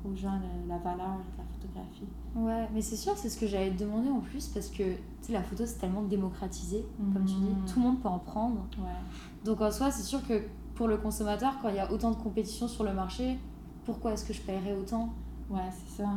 aux 0.05 0.14
gens 0.14 0.38
la 0.68 0.79
valeur 0.79 1.16
de 1.16 1.38
la 1.38 1.44
photographie. 1.53 2.07
Ouais, 2.35 2.68
mais 2.72 2.81
c'est 2.81 2.96
sûr, 2.96 3.12
c'est 3.16 3.29
ce 3.29 3.38
que 3.38 3.46
j'allais 3.46 3.70
te 3.72 3.83
demander 3.83 4.09
en 4.09 4.20
plus 4.20 4.46
parce 4.49 4.68
que 4.68 4.83
la 5.31 5.42
photo 5.42 5.64
c'est 5.66 5.79
tellement 5.79 6.03
démocratisé, 6.03 6.85
comme 7.12 7.25
tu 7.25 7.35
dis, 7.35 7.40
Mhm. 7.51 7.64
tout 7.66 7.81
le 7.81 7.87
monde 7.87 8.01
peut 8.01 8.09
en 8.09 8.18
prendre. 8.20 8.61
Ouais. 8.79 8.87
Donc 9.44 9.61
en 9.61 9.70
soi, 9.70 9.90
c'est 9.90 10.03
sûr 10.05 10.25
que 10.27 10.42
pour 10.75 10.87
le 10.88 10.96
consommateur, 10.99 11.55
quand 11.61 11.70
il 11.70 11.77
y 11.77 11.81
a 11.81 11.90
autant 11.90 12.11
de 12.11 12.16
compétition 12.16 12.68
sur 12.68 12.85
le 12.85 12.92
marché, 12.92 13.38
pourquoi 13.85 14.12
est-ce 14.12 14.25
que 14.25 14.33
je 14.33 14.42
paierais 14.42 14.75
autant? 14.75 15.09
Ouais, 15.51 15.61
c'est 15.72 16.03
ça. 16.03 16.11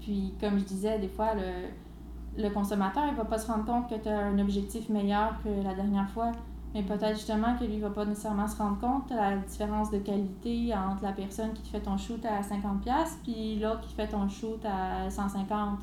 Puis, 0.00 0.34
comme 0.40 0.58
je 0.58 0.64
disais, 0.64 0.98
des 0.98 1.08
fois, 1.08 1.34
le, 1.34 2.42
le 2.42 2.50
consommateur, 2.50 3.04
il 3.08 3.14
va 3.14 3.24
pas 3.24 3.38
se 3.38 3.46
rendre 3.46 3.64
compte 3.64 3.88
que 3.88 3.94
tu 4.02 4.08
as 4.08 4.18
un 4.18 4.38
objectif 4.38 4.88
meilleur 4.88 5.40
que 5.44 5.48
la 5.62 5.74
dernière 5.74 6.10
fois. 6.10 6.32
Mais 6.74 6.82
peut-être 6.82 7.16
justement 7.16 7.56
que 7.56 7.64
lui, 7.64 7.78
va 7.78 7.90
pas 7.90 8.04
nécessairement 8.04 8.48
se 8.48 8.56
rendre 8.56 8.78
compte 8.78 9.10
de 9.10 9.14
la 9.14 9.36
différence 9.36 9.90
de 9.90 9.98
qualité 9.98 10.74
entre 10.74 11.02
la 11.02 11.12
personne 11.12 11.52
qui 11.52 11.62
te 11.62 11.68
fait 11.68 11.80
ton 11.80 11.98
shoot 11.98 12.24
à 12.24 12.40
50$ 12.40 13.18
puis 13.22 13.58
l'autre 13.58 13.82
qui 13.82 13.94
fait 13.94 14.08
ton 14.08 14.28
shoot 14.28 14.64
à 14.64 15.08
150$. 15.08 15.76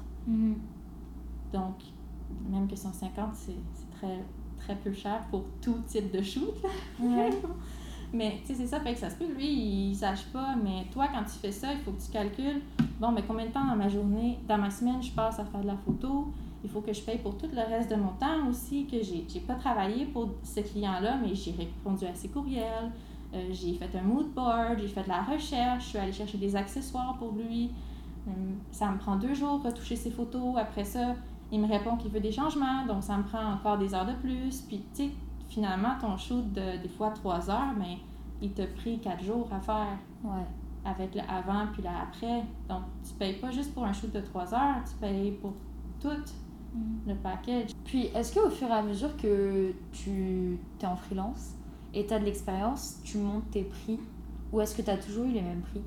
Donc, 1.54 1.76
même 2.50 2.68
que 2.68 2.76
150$, 2.76 2.90
c'est 3.34 3.54
c'est 3.74 3.98
très, 4.00 4.24
très 4.58 4.76
peu 4.76 4.92
cher 4.92 5.22
pour 5.30 5.44
tout 5.62 5.78
type 5.88 6.12
de 6.12 6.22
shoot. 6.22 6.56
Ouais. 7.00 7.30
Mais 8.14 8.40
tu 8.42 8.48
sais, 8.48 8.56
c'est 8.56 8.68
ça, 8.68 8.80
fait 8.80 8.94
que 8.94 9.00
ça 9.00 9.10
se 9.10 9.16
peut 9.16 9.32
lui, 9.32 9.90
il 9.90 9.96
sache 9.96 10.26
pas, 10.34 10.56
mais 10.56 10.86
toi, 10.92 11.08
quand 11.14 11.24
tu 11.24 11.38
fais 11.40 11.52
ça, 11.52 11.72
il 11.72 11.80
faut 11.80 11.92
que 11.92 12.02
tu 12.02 12.12
calcules, 12.12 12.62
bon, 13.00 13.12
mais 13.12 13.22
combien 13.22 13.46
de 13.46 13.52
temps 13.52 13.66
dans 13.66 13.76
ma 13.76 13.88
journée, 13.88 14.40
dans 14.48 14.58
ma 14.58 14.72
semaine, 14.72 15.00
je 15.00 15.12
passe 15.12 15.38
à 15.38 15.46
faire 15.46 15.62
de 15.62 15.68
la 15.68 15.78
photo, 15.78 16.34
il 16.64 16.70
faut 16.70 16.82
que 16.82 16.92
je 16.94 17.02
paye 17.02 17.18
pour 17.20 17.38
tout 17.38 17.48
le 17.54 17.62
reste 17.62 17.90
de 17.90 17.96
mon 17.96 18.10
temps 18.20 18.48
aussi, 18.50 18.86
que 18.86 19.02
j'ai 19.02 19.26
j'ai 19.28 19.40
pas 19.40 19.56
travaillé 19.56 20.06
pour 20.06 20.30
ce 20.44 20.60
client-là, 20.62 21.18
mais 21.22 21.34
j'ai 21.36 21.52
répondu 21.52 22.06
à 22.06 22.14
ses 22.14 22.30
courriels, 22.30 22.92
euh, 23.34 23.48
j'ai 23.52 23.74
fait 23.74 23.96
un 23.98 24.02
mood 24.02 24.28
board, 24.34 24.80
j'ai 24.80 24.88
fait 24.88 25.04
de 25.04 25.10
la 25.10 25.22
recherche, 25.24 25.84
je 25.86 25.90
suis 25.90 25.98
allée 25.98 26.12
chercher 26.12 26.38
des 26.38 26.56
accessoires 26.56 27.16
pour 27.18 27.32
lui. 27.34 27.72
Hum, 28.28 28.56
Ça 28.72 28.90
me 28.92 28.98
prend 28.98 29.16
deux 29.16 29.34
jours 29.34 29.62
retoucher 29.64 29.96
ses 29.96 30.12
photos. 30.12 30.58
Après 30.58 30.84
ça, 30.84 31.16
il 31.52 31.60
me 31.62 31.68
répond 31.68 31.96
qu'il 31.96 32.12
veut 32.12 32.20
des 32.20 32.32
changements, 32.32 32.86
donc 32.86 33.04
ça 33.04 33.18
me 33.18 33.24
prend 33.24 33.54
encore 33.54 33.78
des 33.78 33.94
heures 33.94 34.06
de 34.06 34.14
plus. 34.14 34.62
Puis, 34.68 34.84
tu 34.94 35.04
sais, 35.06 35.10
finalement, 35.48 35.96
ton 36.02 36.18
shoot 36.18 36.52
de 36.54 36.78
des 36.82 36.90
fois 36.90 37.12
trois 37.12 37.50
heures, 37.50 37.74
mais 37.78 37.98
il 38.42 38.52
t'a 38.52 38.66
pris 38.68 39.00
quatre 39.00 39.24
jours 39.24 39.48
à 39.52 39.60
faire 39.60 39.98
Ouais. 40.24 40.46
avec 40.86 41.16
le 41.16 41.22
avant 41.22 41.68
puis 41.74 41.82
le 41.82 41.90
après. 41.90 42.44
Donc, 42.68 42.82
tu 43.08 43.14
payes 43.14 43.40
pas 43.40 43.52
juste 43.52 43.74
pour 43.74 43.84
un 43.86 43.94
shoot 43.94 44.12
de 44.12 44.20
trois 44.22 44.54
heures, 44.54 44.84
tu 44.86 44.96
payes 45.00 45.32
pour 45.42 45.54
tout 46.02 46.10
le 47.08 47.16
package. 47.16 47.72
Puis 47.86 48.08
est-ce 48.16 48.34
qu'au 48.34 48.50
fur 48.50 48.68
et 48.68 48.72
à 48.72 48.82
mesure 48.82 49.16
que 49.18 49.74
tu 49.92 50.58
es 50.82 50.86
en 50.86 50.96
freelance 50.96 51.56
et 51.94 52.06
tu 52.06 52.14
as 52.14 52.20
de 52.20 52.26
l'expérience, 52.26 53.00
tu 53.04 53.18
montes 53.18 53.50
tes 53.52 53.64
prix? 53.64 54.00
Ou 54.52 54.62
est-ce 54.62 54.76
que 54.76 54.82
tu 54.82 54.90
as 54.90 54.98
toujours 54.98 55.26
eu 55.26 55.32
les 55.32 55.42
mêmes 55.42 55.62
prix? 55.62 55.82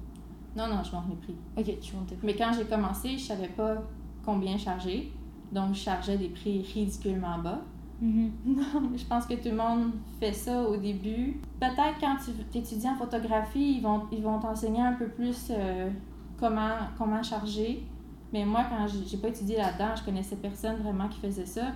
Non, 0.57 0.69
non, 0.69 0.83
je 0.85 0.93
monte 0.93 1.09
mes 1.09 1.17
prix. 1.17 1.35
Ok, 1.57 1.81
tu 1.81 1.97
montes 1.97 2.09
tes 2.09 2.17
prix. 2.17 2.27
Mais 2.27 2.37
quand 2.37 2.53
j'ai 2.57 2.65
commencé, 2.65 3.17
je 3.17 3.25
savais 3.25 3.49
pas 3.49 3.83
combien 4.25 4.57
charger. 4.59 5.13
Donc, 5.51 5.75
je 5.75 5.81
chargeais 5.81 6.17
des 6.17 6.29
prix 6.29 6.63
ridiculement 6.63 7.39
bas. 7.39 7.61
Je 8.03 9.05
pense 9.05 9.27
que 9.27 9.35
tout 9.35 9.51
le 9.51 9.57
monde 9.57 9.93
fait 10.19 10.33
ça 10.33 10.61
au 10.63 10.77
début. 10.77 11.41
Peut-être 11.61 12.01
quand 12.01 12.17
tu 12.17 12.59
étudies 12.59 12.89
en 12.89 12.97
photographie, 12.97 13.77
ils 13.77 13.81
vont 13.81 14.03
ils 14.11 14.23
vont 14.23 14.41
t'enseigner 14.41 14.81
un 14.81 14.95
peu 14.95 15.07
plus 15.07 15.51
euh, 15.51 15.89
comment, 16.37 16.79
comment 16.99 17.23
charger. 17.23 17.87
Mais 18.33 18.45
moi, 18.45 18.65
quand 18.69 18.87
j'ai 19.07 19.17
pas 19.19 19.29
étudié 19.29 19.57
là-dedans, 19.59 19.95
je 19.97 20.03
connaissais 20.05 20.37
personne 20.37 20.77
vraiment 20.77 21.09
qui 21.09 21.19
faisait 21.21 21.47
ça. 21.47 21.67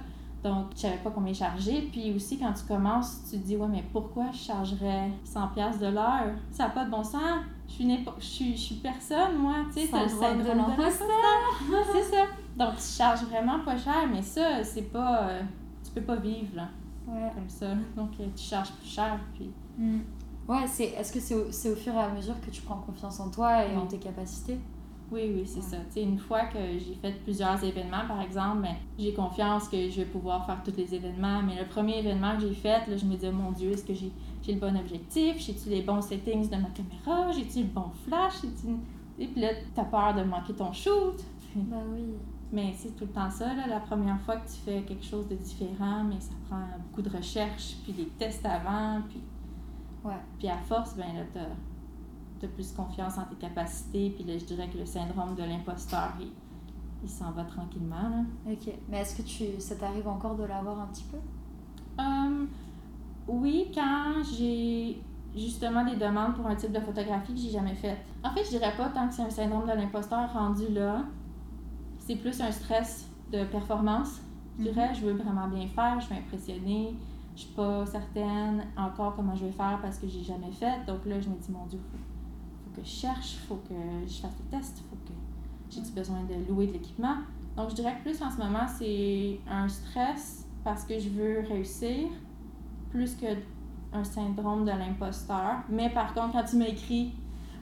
Donc, 0.42 0.66
je 0.74 0.82
savais 0.82 0.98
pas 0.98 1.10
combien 1.10 1.32
charger. 1.34 1.88
Puis 1.90 2.14
aussi, 2.14 2.38
quand 2.38 2.52
tu 2.52 2.64
commences, 2.64 3.22
tu 3.30 3.38
te 3.38 3.44
dis, 3.44 3.56
ouais, 3.56 3.66
mais 3.68 3.84
pourquoi 3.92 4.26
je 4.32 4.38
chargerais 4.38 5.10
100$ 5.24 5.78
de 5.80 5.86
l'heure? 5.86 6.34
Ça 6.52 6.64
n'a 6.64 6.70
pas 6.70 6.84
de 6.84 6.90
bon 6.90 7.02
sens. 7.02 7.40
Je 7.68 7.72
suis, 7.74 8.04
je 8.18 8.24
suis, 8.24 8.52
je 8.56 8.60
suis 8.62 8.74
personne, 8.76 9.36
moi. 9.38 9.54
Tu 9.74 9.80
sais, 9.82 9.88
t'as 9.90 10.04
le 10.04 10.08
Syndrome 10.08 10.76
de. 10.76 10.82
C'est 11.92 12.02
ça. 12.16 12.22
Donc, 12.56 12.76
tu 12.76 12.82
charges 12.96 13.24
vraiment 13.24 13.58
pas 13.64 13.76
cher, 13.76 14.06
mais 14.10 14.22
ça, 14.22 14.62
c'est 14.64 14.90
pas. 14.90 15.28
euh, 15.28 15.42
tu 15.84 15.90
peux 15.90 16.00
pas 16.02 16.16
vivre, 16.16 16.54
là 16.56 16.68
Ouais. 17.08 17.30
comme 17.34 17.48
ça. 17.48 17.68
Donc, 17.96 18.10
euh, 18.20 18.24
tu 18.34 18.42
charges 18.44 18.70
plus 18.72 18.88
cher. 18.88 19.18
Puis... 19.34 19.50
Mm. 19.78 19.98
Ouais, 20.48 20.66
c'est, 20.66 20.84
est-ce 20.86 21.12
que 21.12 21.20
c'est 21.20 21.34
au, 21.34 21.50
c'est 21.50 21.70
au 21.72 21.76
fur 21.76 21.92
et 21.92 21.98
à 21.98 22.08
mesure 22.08 22.40
que 22.40 22.50
tu 22.50 22.62
prends 22.62 22.76
confiance 22.76 23.18
en 23.20 23.30
toi 23.30 23.64
et 23.64 23.76
en 23.76 23.86
tes 23.86 23.98
capacités? 23.98 24.58
Oui, 25.12 25.32
oui, 25.34 25.42
c'est 25.46 25.62
ça. 25.62 25.76
Tu 25.76 25.92
sais, 25.92 26.02
une 26.02 26.18
fois 26.18 26.46
que 26.46 26.58
j'ai 26.58 26.94
fait 27.00 27.12
plusieurs 27.22 27.62
événements, 27.62 28.06
par 28.08 28.20
exemple, 28.20 28.62
ben, 28.62 28.74
j'ai 28.98 29.14
confiance 29.14 29.68
que 29.68 29.88
je 29.88 29.98
vais 29.98 30.04
pouvoir 30.04 30.44
faire 30.46 30.60
tous 30.64 30.76
les 30.76 30.94
événements. 30.94 31.42
Mais 31.42 31.60
le 31.60 31.66
premier 31.68 31.98
événement 31.98 32.34
que 32.34 32.42
j'ai 32.42 32.54
fait, 32.54 32.86
là, 32.88 32.96
je 32.96 33.04
me 33.04 33.14
disais, 33.14 33.30
mon 33.30 33.52
Dieu, 33.52 33.70
est-ce 33.70 33.84
que 33.84 33.94
j'ai, 33.94 34.10
j'ai 34.42 34.54
le 34.54 34.60
bon 34.60 34.76
objectif? 34.76 35.36
J'ai-tu 35.38 35.68
les 35.68 35.82
bons 35.82 36.02
settings 36.02 36.48
de 36.48 36.56
ma 36.56 36.70
caméra? 36.70 37.30
J'ai-tu 37.30 37.60
le 37.60 37.68
bon 37.68 37.90
flash? 38.06 38.34
Et 39.18 39.28
puis 39.28 39.40
là, 39.40 39.48
t'as 39.74 39.84
peur 39.84 40.14
de 40.14 40.22
manquer 40.22 40.54
ton 40.54 40.72
shoot. 40.72 41.20
Bah 41.56 41.76
oui. 41.90 42.04
Mais 42.52 42.72
c'est 42.76 42.94
tout 42.94 43.06
le 43.06 43.10
temps 43.12 43.30
ça, 43.30 43.54
là, 43.54 43.66
la 43.66 43.80
première 43.80 44.20
fois 44.20 44.36
que 44.36 44.46
tu 44.46 44.56
fais 44.64 44.82
quelque 44.82 45.04
chose 45.04 45.26
de 45.26 45.34
différent, 45.34 46.04
mais 46.04 46.20
ça 46.20 46.32
prend 46.48 46.62
beaucoup 46.84 47.02
de 47.02 47.16
recherche, 47.16 47.76
puis 47.82 47.92
des 47.92 48.06
tests 48.18 48.44
avant, 48.44 49.00
puis... 49.08 49.20
Ouais. 50.04 50.20
Puis 50.38 50.48
à 50.48 50.58
force, 50.58 50.94
ben 50.96 51.06
là, 51.14 51.22
t'as, 51.32 51.40
t'as 52.40 52.48
plus 52.48 52.72
confiance 52.72 53.18
en 53.18 53.24
tes 53.24 53.36
capacités, 53.36 54.10
puis 54.10 54.24
là, 54.24 54.38
je 54.38 54.44
dirais 54.44 54.68
que 54.68 54.78
le 54.78 54.86
syndrome 54.86 55.34
de 55.34 55.42
l'imposteur, 55.42 56.12
il, 56.20 56.30
il 57.02 57.08
s'en 57.08 57.30
va 57.32 57.44
tranquillement, 57.44 58.08
là. 58.10 58.24
Ok. 58.50 58.72
Mais 58.88 58.98
est-ce 58.98 59.16
que 59.16 59.22
tu, 59.22 59.60
ça 59.60 59.76
t'arrive 59.76 60.08
encore 60.08 60.36
de 60.36 60.44
l'avoir 60.44 60.80
un 60.80 60.86
petit 60.86 61.04
peu? 61.04 61.18
Hum, 61.98 62.48
oui, 63.28 63.70
quand 63.74 64.22
j'ai 64.36 65.00
justement 65.34 65.84
des 65.84 65.96
demandes 65.96 66.34
pour 66.34 66.46
un 66.46 66.56
type 66.56 66.72
de 66.72 66.80
photographie 66.80 67.34
que 67.34 67.40
j'ai 67.40 67.50
jamais 67.50 67.74
fait. 67.74 67.98
En 68.24 68.30
fait, 68.30 68.44
je 68.44 68.50
dirais 68.50 68.72
pas 68.76 68.88
tant 68.88 69.06
que 69.08 69.14
c'est 69.14 69.22
un 69.22 69.30
syndrome 69.30 69.66
de 69.68 69.72
l'imposteur 69.72 70.32
rendu 70.32 70.68
là. 70.72 71.04
C'est 71.98 72.16
plus 72.16 72.40
un 72.40 72.50
stress 72.50 73.08
de 73.32 73.44
performance. 73.44 74.20
Je 74.58 74.64
dirais, 74.64 74.94
je 74.94 75.04
veux 75.04 75.12
vraiment 75.12 75.48
bien 75.48 75.68
faire, 75.68 76.00
je 76.00 76.08
veux 76.08 76.16
impressionner. 76.16 76.96
Je 77.34 77.42
suis 77.42 77.52
pas 77.52 77.84
certaine 77.84 78.64
encore 78.78 79.14
comment 79.14 79.34
je 79.34 79.44
vais 79.44 79.52
faire 79.52 79.78
parce 79.82 79.98
que 79.98 80.08
j'ai 80.08 80.22
jamais 80.22 80.52
fait. 80.52 80.86
Donc 80.86 81.04
là, 81.04 81.20
je 81.20 81.28
me 81.28 81.36
dis, 81.36 81.50
mon 81.50 81.66
Dieu, 81.66 81.78
faut 81.78 81.98
que 82.76 82.82
je 82.84 82.90
cherche, 82.90 83.36
faut 83.48 83.56
que 83.68 83.74
je 84.06 84.14
fasse 84.20 84.36
des 84.36 84.56
tests, 84.56 84.78
faut 84.90 84.96
que 85.06 85.12
j'ai 85.70 85.80
besoin 85.92 86.18
de 86.24 86.48
louer 86.48 86.66
de 86.68 86.72
l'équipement. 86.74 87.16
Donc, 87.56 87.70
je 87.70 87.74
dirais 87.76 87.96
que 87.98 88.02
plus 88.10 88.20
en 88.22 88.30
ce 88.30 88.36
moment, 88.38 88.66
c'est 88.68 89.40
un 89.50 89.66
stress 89.68 90.46
parce 90.62 90.84
que 90.84 90.98
je 90.98 91.08
veux 91.08 91.40
réussir, 91.48 92.08
plus 92.90 93.14
que 93.16 93.26
un 93.92 94.04
syndrome 94.04 94.64
de 94.64 94.70
l'imposteur. 94.72 95.58
Mais 95.70 95.88
par 95.90 96.12
contre, 96.12 96.32
quand 96.32 96.44
tu 96.44 96.56
m'écris 96.56 97.12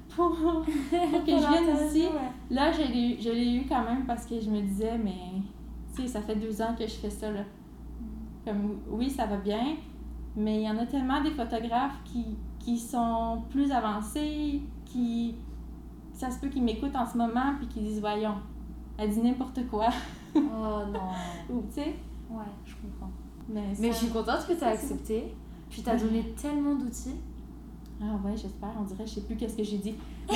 pour, 0.17 0.31
pour 0.31 0.65
que 0.65 1.31
je 1.31 1.49
vienne 1.49 1.65
ici, 1.87 2.03
là, 2.51 2.73
je 2.73 2.83
l'ai 2.83 3.15
eu- 3.15 3.21
je 3.21 3.31
l'ai 3.31 3.55
eu 3.57 3.67
quand 3.69 3.85
même 3.85 4.05
parce 4.07 4.27
que 4.27 4.41
je 4.41 4.51
me 4.51 4.61
disais, 4.63 4.99
mais 4.99 5.41
tu 5.95 6.03
sais, 6.03 6.09
ça 6.09 6.21
fait 6.23 6.37
deux 6.37 6.61
ans 6.61 6.75
que 6.77 6.85
je 6.85 6.95
fais 6.95 7.11
ça, 7.11 7.31
là. 7.31 7.43
Comme, 8.45 8.79
oui, 8.91 9.09
ça 9.11 9.27
va 9.27 9.37
bien, 9.37 9.77
mais 10.37 10.63
il 10.63 10.67
y 10.67 10.71
en 10.71 10.77
a 10.79 10.87
tellement 10.87 11.23
des 11.23 11.31
photographes 11.31 11.99
qui, 12.05 12.25
qui 12.59 12.79
sont 12.79 13.43
plus 13.51 13.71
avancés, 13.71 14.61
qui. 14.95 15.35
Ça 16.13 16.31
se 16.31 16.39
peut 16.39 16.49
qu'ils 16.49 16.63
m'écoutent 16.63 16.95
en 16.95 17.07
ce 17.07 17.19
moment, 17.19 17.55
puis 17.59 17.67
qu'ils 17.67 17.83
disent 17.83 18.01
Voyons, 18.01 18.37
elle 18.97 19.11
dit 19.11 19.21
n'importe 19.21 19.67
quoi. 19.69 19.89
Oh 20.37 20.41
non. 20.93 21.11
Ou, 21.51 21.63
tu 21.69 21.75
sais. 21.75 21.97
Ouais, 22.31 22.45
je 22.65 22.75
comprends. 22.75 23.11
Mais, 23.49 23.75
Mais 23.79 23.89
je 23.89 23.97
suis 23.97 24.09
contente 24.09 24.47
que 24.47 24.55
tu 24.55 24.65
as 24.65 24.69
accepté. 24.69 25.35
Puis 25.69 25.83
tu 25.83 25.91
as 25.91 25.97
donné 25.97 26.35
tellement 26.41 26.77
d'outils. 26.77 27.17
Ah 28.01 28.17
ouais, 28.25 28.37
j'espère, 28.37 28.73
on 28.79 28.83
dirait, 28.83 29.07
je 29.07 29.15
sais 29.15 29.21
plus 29.23 29.37
qu'est-ce 29.37 29.57
que 29.57 29.63
j'ai 29.63 29.79
dit. 29.79 29.95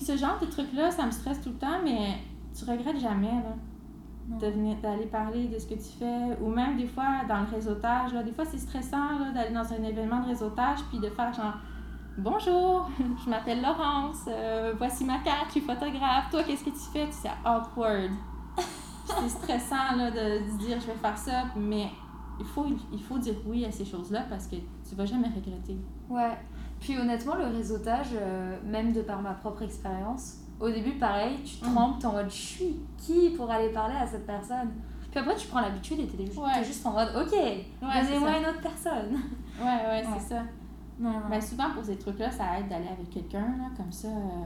Ce 0.00 0.16
genre 0.16 0.38
de 0.40 0.46
truc-là, 0.46 0.90
ça 0.90 1.06
me 1.06 1.10
stresse 1.10 1.40
tout 1.40 1.50
le 1.50 1.56
temps, 1.56 1.82
mais 1.84 2.18
tu 2.56 2.64
regrettes 2.64 3.00
jamais, 3.00 3.26
là. 3.32 3.56
D'aller 4.28 5.06
parler 5.06 5.48
de 5.48 5.58
ce 5.58 5.66
que 5.66 5.74
tu 5.74 5.88
fais, 5.98 6.38
ou 6.42 6.50
même 6.50 6.76
des 6.76 6.86
fois 6.86 7.24
dans 7.26 7.40
le 7.40 7.46
réseautage, 7.46 8.12
là, 8.12 8.22
des 8.22 8.32
fois 8.32 8.44
c'est 8.44 8.58
stressant 8.58 9.32
d'aller 9.32 9.54
dans 9.54 9.72
un 9.72 9.82
événement 9.82 10.20
de 10.20 10.26
réseautage 10.26 10.80
puis 10.90 10.98
de 10.98 11.08
faire 11.08 11.32
genre 11.32 11.54
Bonjour, 12.18 12.88
je 13.24 13.30
m'appelle 13.30 13.62
Laurence, 13.62 14.24
euh, 14.26 14.72
voici 14.76 15.04
ma 15.04 15.18
carte, 15.20 15.46
je 15.46 15.50
suis 15.52 15.60
photographe, 15.60 16.28
toi 16.32 16.42
qu'est-ce 16.42 16.64
que 16.64 16.70
tu 16.70 16.76
fais? 16.92 17.04
Puis 17.04 17.12
C'est 17.22 17.30
awkward. 17.44 18.10
c'est 19.06 19.28
stressant 19.28 19.94
là, 19.96 20.10
de, 20.10 20.44
de 20.52 20.58
dire 20.58 20.80
je 20.80 20.86
vais 20.86 20.98
faire 21.00 21.16
ça, 21.16 21.44
mais 21.54 21.86
il 22.40 22.44
faut, 22.46 22.66
il 22.92 23.00
faut 23.00 23.18
dire 23.18 23.34
oui 23.46 23.64
à 23.64 23.70
ces 23.70 23.84
choses-là 23.84 24.24
parce 24.28 24.48
que 24.48 24.56
tu 24.56 24.96
vas 24.96 25.06
jamais 25.06 25.28
regretter. 25.28 25.76
Ouais. 26.10 26.36
Puis 26.80 26.98
honnêtement, 26.98 27.36
le 27.36 27.46
réseautage, 27.56 28.08
euh, 28.14 28.56
même 28.64 28.92
de 28.92 29.02
par 29.02 29.22
ma 29.22 29.34
propre 29.34 29.62
expérience, 29.62 30.38
au 30.58 30.68
début, 30.70 30.98
pareil, 30.98 31.36
tu 31.44 31.64
Mm. 31.64 31.72
trembles, 31.72 31.98
t'es 32.00 32.06
en 32.06 32.12
mode 32.14 32.30
je 32.30 32.34
suis 32.36 32.76
qui 32.96 33.30
pour 33.36 33.48
aller 33.48 33.68
parler 33.68 33.94
à 33.94 34.06
cette 34.08 34.26
personne? 34.26 34.72
Puis 35.12 35.20
après, 35.20 35.36
tu 35.36 35.46
prends 35.46 35.60
l'habitude 35.60 36.00
et 36.00 36.06
t'es 36.08 36.18
Ouais. 36.36 36.52
t'es 36.54 36.64
juste 36.64 36.84
en 36.84 36.90
mode 36.94 37.10
ok, 37.16 37.30
c'est 37.30 37.64
donnez-moi 37.80 38.38
une 38.38 38.46
autre 38.46 38.60
personne. 38.60 39.12
Ouais, 39.60 39.64
ouais, 39.64 39.86
Ouais. 39.86 40.04
c'est 40.18 40.34
ça. 40.34 40.42
Non, 40.98 41.10
non. 41.10 41.20
Ben, 41.30 41.40
souvent, 41.40 41.70
pour 41.74 41.84
ces 41.84 41.96
trucs-là, 41.96 42.30
ça 42.30 42.58
aide 42.58 42.68
d'aller 42.68 42.88
avec 42.88 43.10
quelqu'un, 43.10 43.56
là, 43.58 43.70
comme 43.76 43.92
ça. 43.92 44.08
euh, 44.08 44.44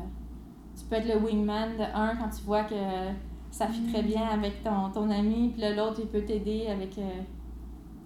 tu 0.78 0.84
peux 0.86 0.96
être 0.96 1.09
le 1.09 1.18
wingman 1.24 1.76
de 1.76 1.82
un 1.82 2.16
quand 2.16 2.28
tu 2.28 2.42
vois 2.44 2.64
que 2.64 2.74
ça 3.50 3.66
fit 3.68 3.82
très 3.92 4.03
bien 4.03 4.26
avec 4.28 4.62
ton, 4.62 4.90
ton 4.90 5.11
ami, 5.11 5.50
puis 5.57 5.62
l'autre, 5.76 6.00
il 6.00 6.09
peut 6.09 6.22
t'aider 6.24 6.66
avec. 6.68 6.96
euh, 6.98 7.20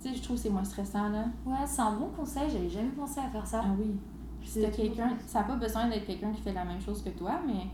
Tu 0.02 0.08
sais, 0.10 0.14
je 0.16 0.22
trouve 0.22 0.36
que 0.36 0.42
c'est 0.42 0.50
moins 0.50 0.64
stressant, 0.64 1.08
là. 1.08 1.24
Ouais, 1.44 1.64
c'est 1.66 1.80
un 1.82 1.92
bon 1.92 2.08
conseil, 2.16 2.48
j'avais 2.50 2.68
jamais 2.68 2.90
pensé 2.90 3.20
à 3.20 3.28
faire 3.28 3.46
ça. 3.46 3.62
Ah 3.64 3.70
oui. 3.78 3.96
Si 4.42 4.60
t'as 4.62 4.70
quelqu'un, 4.70 5.10
ça 5.26 5.40
n'a 5.40 5.44
pas 5.46 5.56
besoin 5.56 5.88
d'être 5.88 6.06
quelqu'un 6.06 6.30
qui 6.32 6.40
fait 6.42 6.52
la 6.52 6.64
même 6.64 6.80
chose 6.80 7.02
que 7.02 7.10
toi, 7.10 7.40
mais 7.46 7.66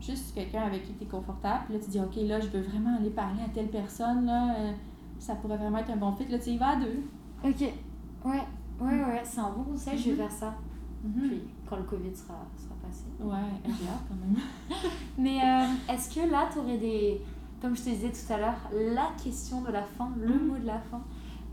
juste 0.00 0.34
quelqu'un 0.34 0.62
avec 0.62 0.84
qui 0.84 0.92
tu 0.94 1.04
es 1.04 1.06
confortable. 1.06 1.64
Puis 1.66 1.74
là, 1.74 1.80
tu 1.84 1.90
dis, 1.90 2.00
OK, 2.00 2.16
là, 2.28 2.40
je 2.40 2.48
veux 2.48 2.62
vraiment 2.62 2.96
aller 2.96 3.10
parler 3.10 3.42
à 3.44 3.48
telle 3.48 3.68
personne, 3.68 4.26
là. 4.26 4.54
euh, 4.58 4.72
ça 5.20 5.34
pourrait 5.36 5.56
vraiment 5.56 5.78
être 5.78 5.90
un 5.90 5.96
bon 5.96 6.12
fit. 6.12 6.26
Là, 6.28 6.38
tu 6.38 6.50
y 6.50 6.56
vas 6.58 6.70
à 6.70 6.76
deux. 6.76 7.02
Ok, 7.44 7.60
ouais, 8.24 8.42
ouais, 8.80 9.04
ouais, 9.04 9.22
c'est 9.24 9.40
un 9.40 9.50
bon 9.50 9.64
conseil, 9.64 9.98
je 9.98 10.04
vais 10.04 10.10
Mhm. 10.12 10.16
faire 10.16 10.30
ça. 10.30 10.54
Mhm. 11.04 11.28
Puis 11.28 11.42
quand 11.68 11.76
le 11.76 11.82
Covid 11.84 12.14
sera, 12.14 12.34
sera 12.56 12.74
passé. 12.82 13.04
Ouais, 13.20 13.60
j'ai 13.64 13.88
hâte 13.88 14.02
quand 14.08 14.16
même. 14.16 14.36
Mais 15.18 15.38
euh, 15.42 15.92
est-ce 15.94 16.14
que 16.14 16.30
là, 16.30 16.48
tu 16.52 16.58
aurais 16.58 16.78
des. 16.78 17.20
Comme 17.60 17.76
je 17.76 17.82
te 17.82 17.88
disais 17.90 18.10
tout 18.12 18.32
à 18.32 18.38
l'heure, 18.38 18.70
la 18.72 19.10
question 19.22 19.62
de 19.62 19.72
la 19.72 19.82
fin, 19.82 20.10
le 20.20 20.34
Mhm. 20.34 20.46
mot 20.46 20.56
de 20.58 20.66
la 20.66 20.78
fin. 20.78 21.00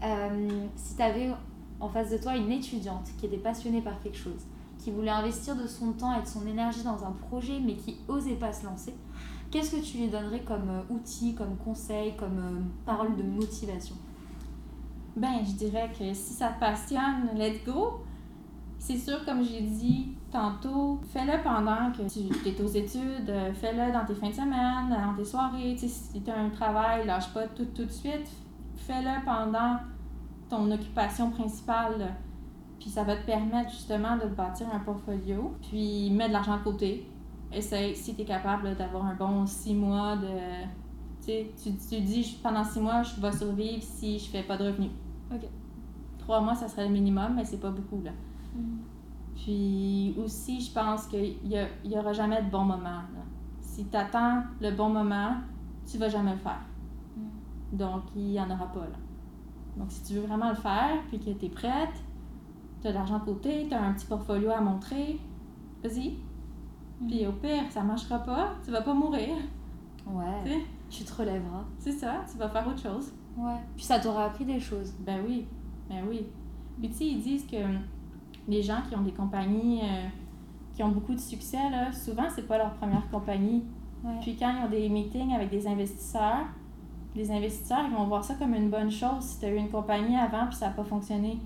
Euh, 0.04 0.66
si 0.76 0.96
tu 0.96 1.02
avais 1.02 1.32
en 1.80 1.90
face 1.90 2.12
de 2.12 2.18
toi 2.18 2.36
une 2.36 2.52
étudiante 2.52 3.10
qui 3.18 3.26
était 3.26 3.38
passionnée 3.38 3.82
par 3.82 4.00
quelque 4.02 4.18
chose, 4.18 4.46
qui 4.78 4.92
voulait 4.92 5.10
investir 5.10 5.56
de 5.56 5.66
son 5.66 5.94
temps 5.94 6.16
et 6.18 6.22
de 6.22 6.28
son 6.28 6.46
énergie 6.46 6.84
dans 6.84 7.04
un 7.06 7.12
projet, 7.12 7.60
mais 7.60 7.76
qui 7.76 7.98
osait 8.08 8.36
pas 8.36 8.54
se 8.54 8.66
lancer, 8.66 8.94
qu'est-ce 9.50 9.76
que 9.78 9.82
tu 9.82 9.98
lui 9.98 10.08
donnerais 10.10 10.42
comme 10.42 10.70
euh, 10.70 10.82
outil, 10.94 11.34
comme 11.34 11.56
conseil, 11.58 12.16
comme 12.18 12.66
parole 12.86 13.16
de 13.16 13.24
motivation? 13.24 13.96
Ben, 15.16 15.46
je 15.46 15.54
dirais 15.54 15.90
que 15.98 16.14
si 16.14 16.34
ça 16.34 16.50
te 16.50 16.60
passionne, 16.60 17.30
let's 17.38 17.64
go. 17.66 18.02
C'est 18.78 18.98
sûr, 18.98 19.24
comme 19.24 19.44
j'ai 19.44 19.62
dit 19.62 20.10
tantôt, 20.30 21.00
fais-le 21.08 21.42
pendant 21.42 21.92
que 21.92 22.02
tu 22.04 22.50
es 22.50 22.62
aux 22.62 22.68
études, 22.68 23.30
euh, 23.30 23.54
fais-le 23.54 23.94
dans 23.94 24.06
tes 24.06 24.14
fins 24.14 24.30
de 24.30 24.34
semaine, 24.34 24.90
dans 24.90 25.16
tes 25.16 25.24
soirées. 25.24 25.76
Si 25.78 26.22
tu 26.22 26.30
as 26.30 26.38
un 26.38 26.50
travail, 26.50 27.08
lâche 27.08 27.34
pas 27.34 27.48
tout 27.48 27.66
tout 27.74 27.86
de 27.86 27.92
suite. 27.92 28.30
Fais-le 28.76 29.24
pendant 29.24 29.78
ton 30.50 30.70
occupation 30.70 31.32
principale. 31.32 32.14
Puis 32.80 32.90
ça 32.90 33.04
va 33.04 33.16
te 33.16 33.26
permettre 33.26 33.72
justement 33.72 34.18
de 34.18 34.24
te 34.24 34.36
bâtir 34.36 34.68
un 34.74 34.80
portfolio. 34.80 35.56
Puis 35.70 36.12
mets 36.12 36.28
de 36.28 36.34
l'argent 36.34 36.58
de 36.58 36.64
côté. 36.64 37.10
Essaye, 37.54 37.96
si 37.96 38.16
tu 38.16 38.24
es 38.24 38.26
capable 38.26 38.76
d'avoir 38.76 39.06
un 39.06 39.16
bon 39.16 39.46
six 39.46 39.74
mois 39.74 40.18
de. 40.18 40.28
Tu 41.26 41.48
tu, 41.90 42.02
dis 42.02 42.38
pendant 42.44 42.66
six 42.66 42.82
mois, 42.82 43.02
je 43.02 43.20
vais 43.20 43.32
survivre 43.32 43.82
si 43.82 44.20
je 44.20 44.30
fais 44.30 44.44
pas 44.44 44.58
de 44.58 44.66
revenus. 44.66 44.92
Ok. 45.36 45.48
Trois 46.20 46.42
mois, 46.42 46.56
ça 46.56 46.68
serait 46.68 46.88
le 46.88 46.94
minimum, 46.94 47.34
mais 47.36 47.46
c'est 47.46 47.60
pas 47.60 47.70
beaucoup, 47.72 48.02
là. 48.04 48.12
Puis 49.36 50.16
aussi, 50.18 50.62
je 50.62 50.72
pense 50.74 51.08
qu'il 51.08 51.46
y, 51.48 51.58
a- 51.58 51.68
il 51.84 51.92
y 51.92 51.98
aura 51.98 52.14
jamais 52.14 52.42
de 52.42 52.50
bon 52.50 52.64
moment. 52.64 52.84
là. 52.84 53.24
Si 53.60 53.86
tu 53.86 53.98
attends 53.98 54.44
le 54.62 54.72
bon 54.72 54.90
moment, 54.90 55.34
tu 55.86 55.98
vas 55.98 56.10
jamais 56.10 56.32
le 56.32 56.38
faire. 56.38 56.62
Donc, 57.74 58.04
il 58.16 58.32
y 58.32 58.40
en 58.40 58.50
aura 58.50 58.68
pas, 58.72 58.82
là. 58.82 58.98
Donc, 59.78 59.92
si 59.92 60.04
tu 60.04 60.14
veux 60.14 60.26
vraiment 60.26 60.50
le 60.50 60.56
faire, 60.56 61.02
puis 61.10 61.20
que 61.20 61.32
tu 61.32 61.46
es 61.46 61.50
prête, 61.50 62.02
tu 62.82 62.88
as 62.88 62.92
de 62.92 62.96
l'argent 62.96 63.20
de 63.20 63.26
côté, 63.26 63.66
tu 63.68 63.74
as 63.74 63.84
un 63.84 63.92
petit 63.94 64.06
portfolio 64.06 64.52
à 64.52 64.62
montrer, 64.62 65.20
vas-y. 65.84 66.16
Puis 67.08 67.28
au 67.28 67.34
pire, 67.34 67.64
ça 67.70 67.84
marchera 67.84 68.20
pas, 68.20 68.54
tu 68.64 68.72
vas 68.72 68.82
pas 68.82 68.94
mourir. 68.94 69.36
Ouais, 70.08 70.44
tu 70.90 71.04
te 71.04 71.14
relèveras. 71.14 71.66
c'est 71.78 71.92
ça, 71.92 72.24
tu 72.32 72.38
vas 72.38 72.48
faire 72.48 72.66
autre 72.68 72.80
chose. 72.80 73.12
Ouais. 73.38 73.58
Puis 73.76 73.86
ça 73.86 74.00
t'aura 74.00 74.26
appris 74.26 74.46
des 74.46 74.60
choses. 74.60 74.94
Ben 75.00 75.20
oui, 75.28 75.46
ben 75.90 76.04
oui. 76.10 76.26
Puis 76.80 76.90
tu 76.90 76.96
sais, 76.96 77.06
ils 77.06 77.22
disent 77.22 77.46
que 77.46 77.58
hum, 77.64 77.80
les 78.48 78.62
gens 78.62 78.82
qui 78.88 78.96
ont 78.96 79.02
des 79.02 79.12
compagnies 79.12 79.82
euh, 79.84 80.08
qui 80.74 80.84
ont 80.84 80.90
beaucoup 80.90 81.14
de 81.14 81.20
succès, 81.20 81.70
là, 81.70 81.92
souvent, 81.92 82.28
c'est 82.34 82.48
pas 82.48 82.58
leur 82.58 82.74
première 82.76 83.10
compagnie. 83.10 83.64
Ouais. 84.04 84.18
Puis 84.22 84.36
quand 84.38 84.54
ils 84.58 84.66
ont 84.66 84.70
des 84.70 84.88
meetings 84.90 85.34
avec 85.34 85.50
des 85.50 85.68
investisseurs, 85.68 86.46
les 87.16 87.32
investisseurs, 87.32 87.86
ils 87.90 87.96
vont 87.96 88.06
voir 88.06 88.24
ça 88.24 88.36
comme 88.36 88.54
une 88.54 88.70
bonne 88.70 88.92
chose 88.92 89.22
si 89.22 89.40
tu 89.40 89.46
as 89.46 89.50
eu 89.54 89.56
une 89.58 89.70
compagnie 89.70 90.18
avant 90.18 90.48
puis 90.48 90.56
ça 90.56 90.68
n'a 90.68 90.74
pas 90.74 90.84
fonctionné. 90.84 91.40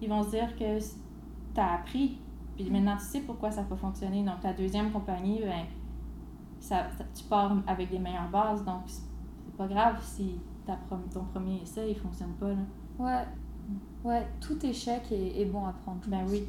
Ils 0.00 0.08
vont 0.08 0.22
se 0.22 0.30
dire 0.30 0.56
que 0.56 0.78
tu 0.78 1.60
as 1.60 1.74
appris, 1.74 2.18
puis 2.56 2.70
maintenant 2.70 2.96
tu 2.96 3.04
sais 3.04 3.20
pourquoi 3.20 3.50
ça 3.50 3.60
n'a 3.62 3.68
pas 3.68 3.76
fonctionné. 3.76 4.22
Donc 4.24 4.40
ta 4.40 4.52
deuxième 4.52 4.90
compagnie, 4.90 5.40
ben, 5.40 5.64
ça, 6.60 6.86
ça- 6.96 7.04
tu 7.14 7.24
pars 7.24 7.54
avec 7.66 7.90
des 7.90 7.98
meilleures 7.98 8.30
bases, 8.30 8.64
donc 8.64 8.82
c'est 8.86 9.56
pas 9.56 9.66
grave 9.68 9.98
si 10.02 10.40
ta 10.66 10.78
ton 11.12 11.24
premier 11.32 11.60
essai 11.62 11.90
il 11.90 11.96
fonctionne 11.96 12.32
pas. 12.40 12.48
Là. 12.48 12.56
Ouais. 12.98 13.24
Ouais, 14.04 14.26
tout 14.40 14.64
échec 14.66 15.02
est, 15.12 15.40
est 15.40 15.44
bon 15.44 15.64
à 15.66 15.72
prendre. 15.72 16.00
Ben 16.06 16.24
oui. 16.28 16.44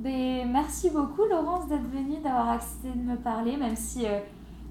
Ben, 0.00 0.50
merci 0.50 0.90
beaucoup 0.90 1.24
Laurence 1.24 1.68
d'être 1.68 1.88
venue, 1.88 2.18
d'avoir 2.22 2.50
accepté 2.50 2.90
de 2.90 3.02
me 3.02 3.16
parler, 3.16 3.56
même 3.56 3.76
si 3.76 4.04
euh, 4.04 4.18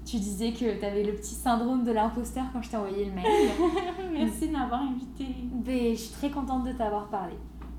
tu 0.04 0.16
disais 0.16 0.52
que 0.52 0.78
tu 0.78 0.84
avais 0.84 1.04
le 1.04 1.14
petit 1.14 1.34
syndrome 1.34 1.84
de 1.84 1.92
l'imposteur 1.92 2.44
quand 2.52 2.60
je 2.60 2.70
t'ai 2.70 2.76
envoyé 2.76 3.06
le 3.06 3.12
mail. 3.12 3.24
Merci 4.12 4.48
de 4.48 4.52
m'avoir 4.52 4.82
invité. 4.82 5.26
ben, 5.52 5.92
je 5.92 6.00
suis 6.00 6.12
très 6.12 6.30
contente 6.30 6.64
de 6.64 6.72
t'avoir 6.72 7.08
parlé. 7.08 7.34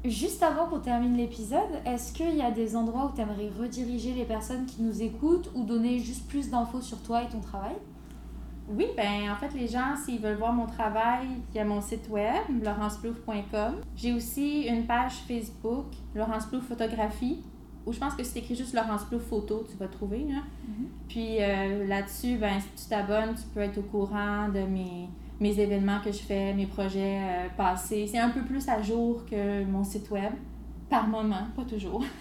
Juste 0.06 0.44
avant 0.44 0.66
qu'on 0.66 0.80
termine 0.80 1.16
l'épisode, 1.16 1.80
est-ce 1.86 2.12
qu'il 2.12 2.36
y 2.36 2.42
a 2.42 2.52
des 2.52 2.76
endroits 2.76 3.06
où 3.12 3.16
tu 3.16 3.22
aimerais 3.22 3.50
rediriger 3.58 4.14
les 4.14 4.26
personnes 4.26 4.66
qui 4.66 4.82
nous 4.82 5.02
écoutent 5.02 5.50
ou 5.56 5.64
donner 5.64 6.00
juste 6.00 6.28
plus 6.28 6.50
d'infos 6.50 6.82
sur 6.82 7.02
toi 7.04 7.24
et 7.24 7.30
ton 7.30 7.40
travail? 7.40 7.76
Oui, 8.70 8.88
ben 8.96 9.32
en 9.32 9.36
fait, 9.36 9.54
les 9.54 9.68
gens, 9.68 9.96
s'ils 10.04 10.20
veulent 10.20 10.38
voir 10.38 10.54
mon 10.54 10.66
travail, 10.66 11.28
il 11.52 11.58
y 11.58 11.60
a 11.60 11.66
mon 11.66 11.82
site 11.82 12.10
web, 12.10 12.64
laurenceplouf.com. 12.64 13.76
J'ai 13.96 14.14
aussi 14.14 14.62
une 14.64 14.86
page 14.86 15.14
Facebook, 15.28 15.88
Laurence 16.16 16.46
Plouf 16.46 16.64
Photographie, 16.68 17.44
où 17.86 17.92
je 17.92 18.00
pense 18.00 18.16
que 18.16 18.24
si 18.24 18.34
tu 18.34 18.40
écris 18.40 18.56
juste 18.56 18.74
Laurence 18.74 19.04
Plouf 19.06 19.24
Photo, 19.24 19.66
tu 19.70 19.76
vas 19.78 19.88
trouver. 19.88 20.26
Là. 20.30 20.40
Puis 21.10 21.42
euh, 21.42 21.86
là-dessus, 21.88 22.38
ben, 22.38 22.60
si 22.60 22.84
tu 22.84 22.90
t'abonnes, 22.90 23.36
tu 23.36 23.44
peux 23.54 23.60
être 23.60 23.78
au 23.78 23.84
courant 23.84 24.48
de 24.48 24.62
mes, 24.62 25.10
mes 25.40 25.60
événements 25.60 26.00
que 26.00 26.12
je 26.12 26.20
fais, 26.20 26.54
mes 26.54 26.66
projets 26.66 27.20
euh, 27.22 27.48
passés. 27.58 28.08
C'est 28.08 28.20
un 28.20 28.30
peu 28.30 28.42
plus 28.42 28.68
à 28.70 28.82
jour 28.82 29.26
que 29.30 29.66
mon 29.66 29.84
site 29.84 30.10
web, 30.10 30.32
par 30.90 31.08
moment, 31.08 31.48
pas 31.56 31.66
toujours. 31.66 32.04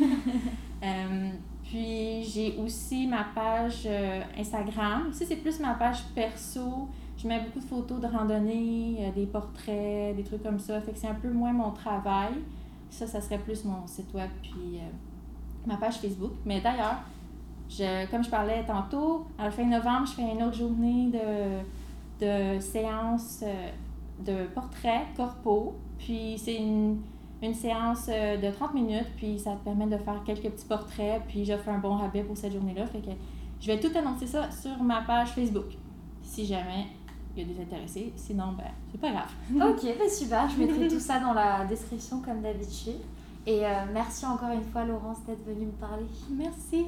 Euh, 0.85 1.31
puis 1.73 2.23
j'ai 2.25 2.59
aussi 2.59 3.07
ma 3.07 3.25
page 3.35 3.85
euh, 3.87 4.21
Instagram. 4.39 5.11
Ça, 5.11 5.25
c'est 5.27 5.37
plus 5.37 5.59
ma 5.59 5.73
page 5.73 6.05
perso. 6.15 6.87
Je 7.17 7.27
mets 7.27 7.41
beaucoup 7.41 7.61
de 7.61 7.65
photos 7.65 7.99
de 7.99 8.07
randonnée, 8.07 8.99
euh, 9.01 9.11
des 9.13 9.25
portraits, 9.25 10.15
des 10.15 10.23
trucs 10.23 10.43
comme 10.43 10.59
ça. 10.59 10.79
Fait 10.83 10.93
que 10.93 10.99
c'est 10.99 11.09
un 11.09 11.15
peu 11.15 11.31
moins 11.31 11.55
mon 11.55 11.71
travail. 11.71 12.35
Ça, 12.91 13.07
ça 13.07 13.23
serait 13.23 13.39
plus 13.39 13.65
mon 13.65 13.87
site 13.87 14.13
web 14.13 14.29
puis 14.43 14.77
euh, 14.77 14.91
ma 15.65 15.79
page 15.79 15.95
Facebook. 15.95 16.33
Mais 16.45 16.61
d'ailleurs, 16.61 16.99
je, 17.71 18.07
comme 18.11 18.23
je 18.23 18.29
parlais 18.29 18.63
tantôt, 18.67 19.27
à 19.39 19.45
la 19.45 19.51
fin 19.51 19.65
novembre, 19.65 20.07
je 20.07 20.13
fais 20.13 20.31
une 20.31 20.43
autre 20.43 20.59
journée 20.59 21.11
de, 21.11 22.27
de 22.27 22.61
séance 22.61 23.43
de 24.21 24.45
portraits 24.55 25.07
corpo. 25.17 25.75
Puis 25.97 26.35
c'est 26.37 26.57
une, 26.57 26.99
une 27.43 27.55
séance 27.55 28.07
euh, 28.09 28.37
de 28.37 28.51
30 28.55 28.75
minutes, 28.75 29.09
puis 29.17 29.39
ça 29.39 29.53
te 29.53 29.65
permet 29.65 29.87
de 29.87 29.97
faire 29.97 30.23
quelques 30.25 30.49
petits 30.49 30.67
portraits, 30.67 31.23
puis 31.29 31.45
j'offre 31.45 31.69
un 31.69 31.79
bon 31.79 31.97
rabais 31.97 32.23
pour 32.23 32.37
cette 32.37 32.53
journée-là. 32.53 32.87
Fait 32.87 33.01
que 33.01 33.11
je 33.61 33.67
vais 33.67 33.81
tout 33.81 33.97
annoncer 33.97 34.27
ça 34.27 34.51
sur 34.51 34.83
ma 34.83 35.03
page 35.03 35.31
Facebook, 35.31 35.77
si 36.23 36.47
jamais 36.47 36.87
il 37.37 37.43
y 37.43 37.51
a 37.51 37.55
des 37.55 37.61
intéressés. 37.61 38.13
Sinon, 38.17 38.53
ben, 38.57 38.65
c'est 38.91 39.01
pas 39.01 39.11
grave. 39.11 39.33
ok, 39.55 39.83
ben 39.99 40.09
super, 40.09 40.49
je 40.49 40.59
mettrai 40.59 40.89
tout 40.89 41.01
ça 41.01 41.19
dans 41.19 41.33
la 41.33 41.65
description 41.65 42.21
comme 42.21 42.43
d'habitude. 42.43 43.01
Et 43.45 43.67
euh, 43.67 43.71
merci 43.93 44.25
encore 44.25 44.51
une 44.51 44.63
fois, 44.63 44.85
Laurence, 44.85 45.25
d'être 45.27 45.45
venue 45.45 45.67
me 45.67 45.73
parler. 45.73 46.07
Merci. 46.31 46.85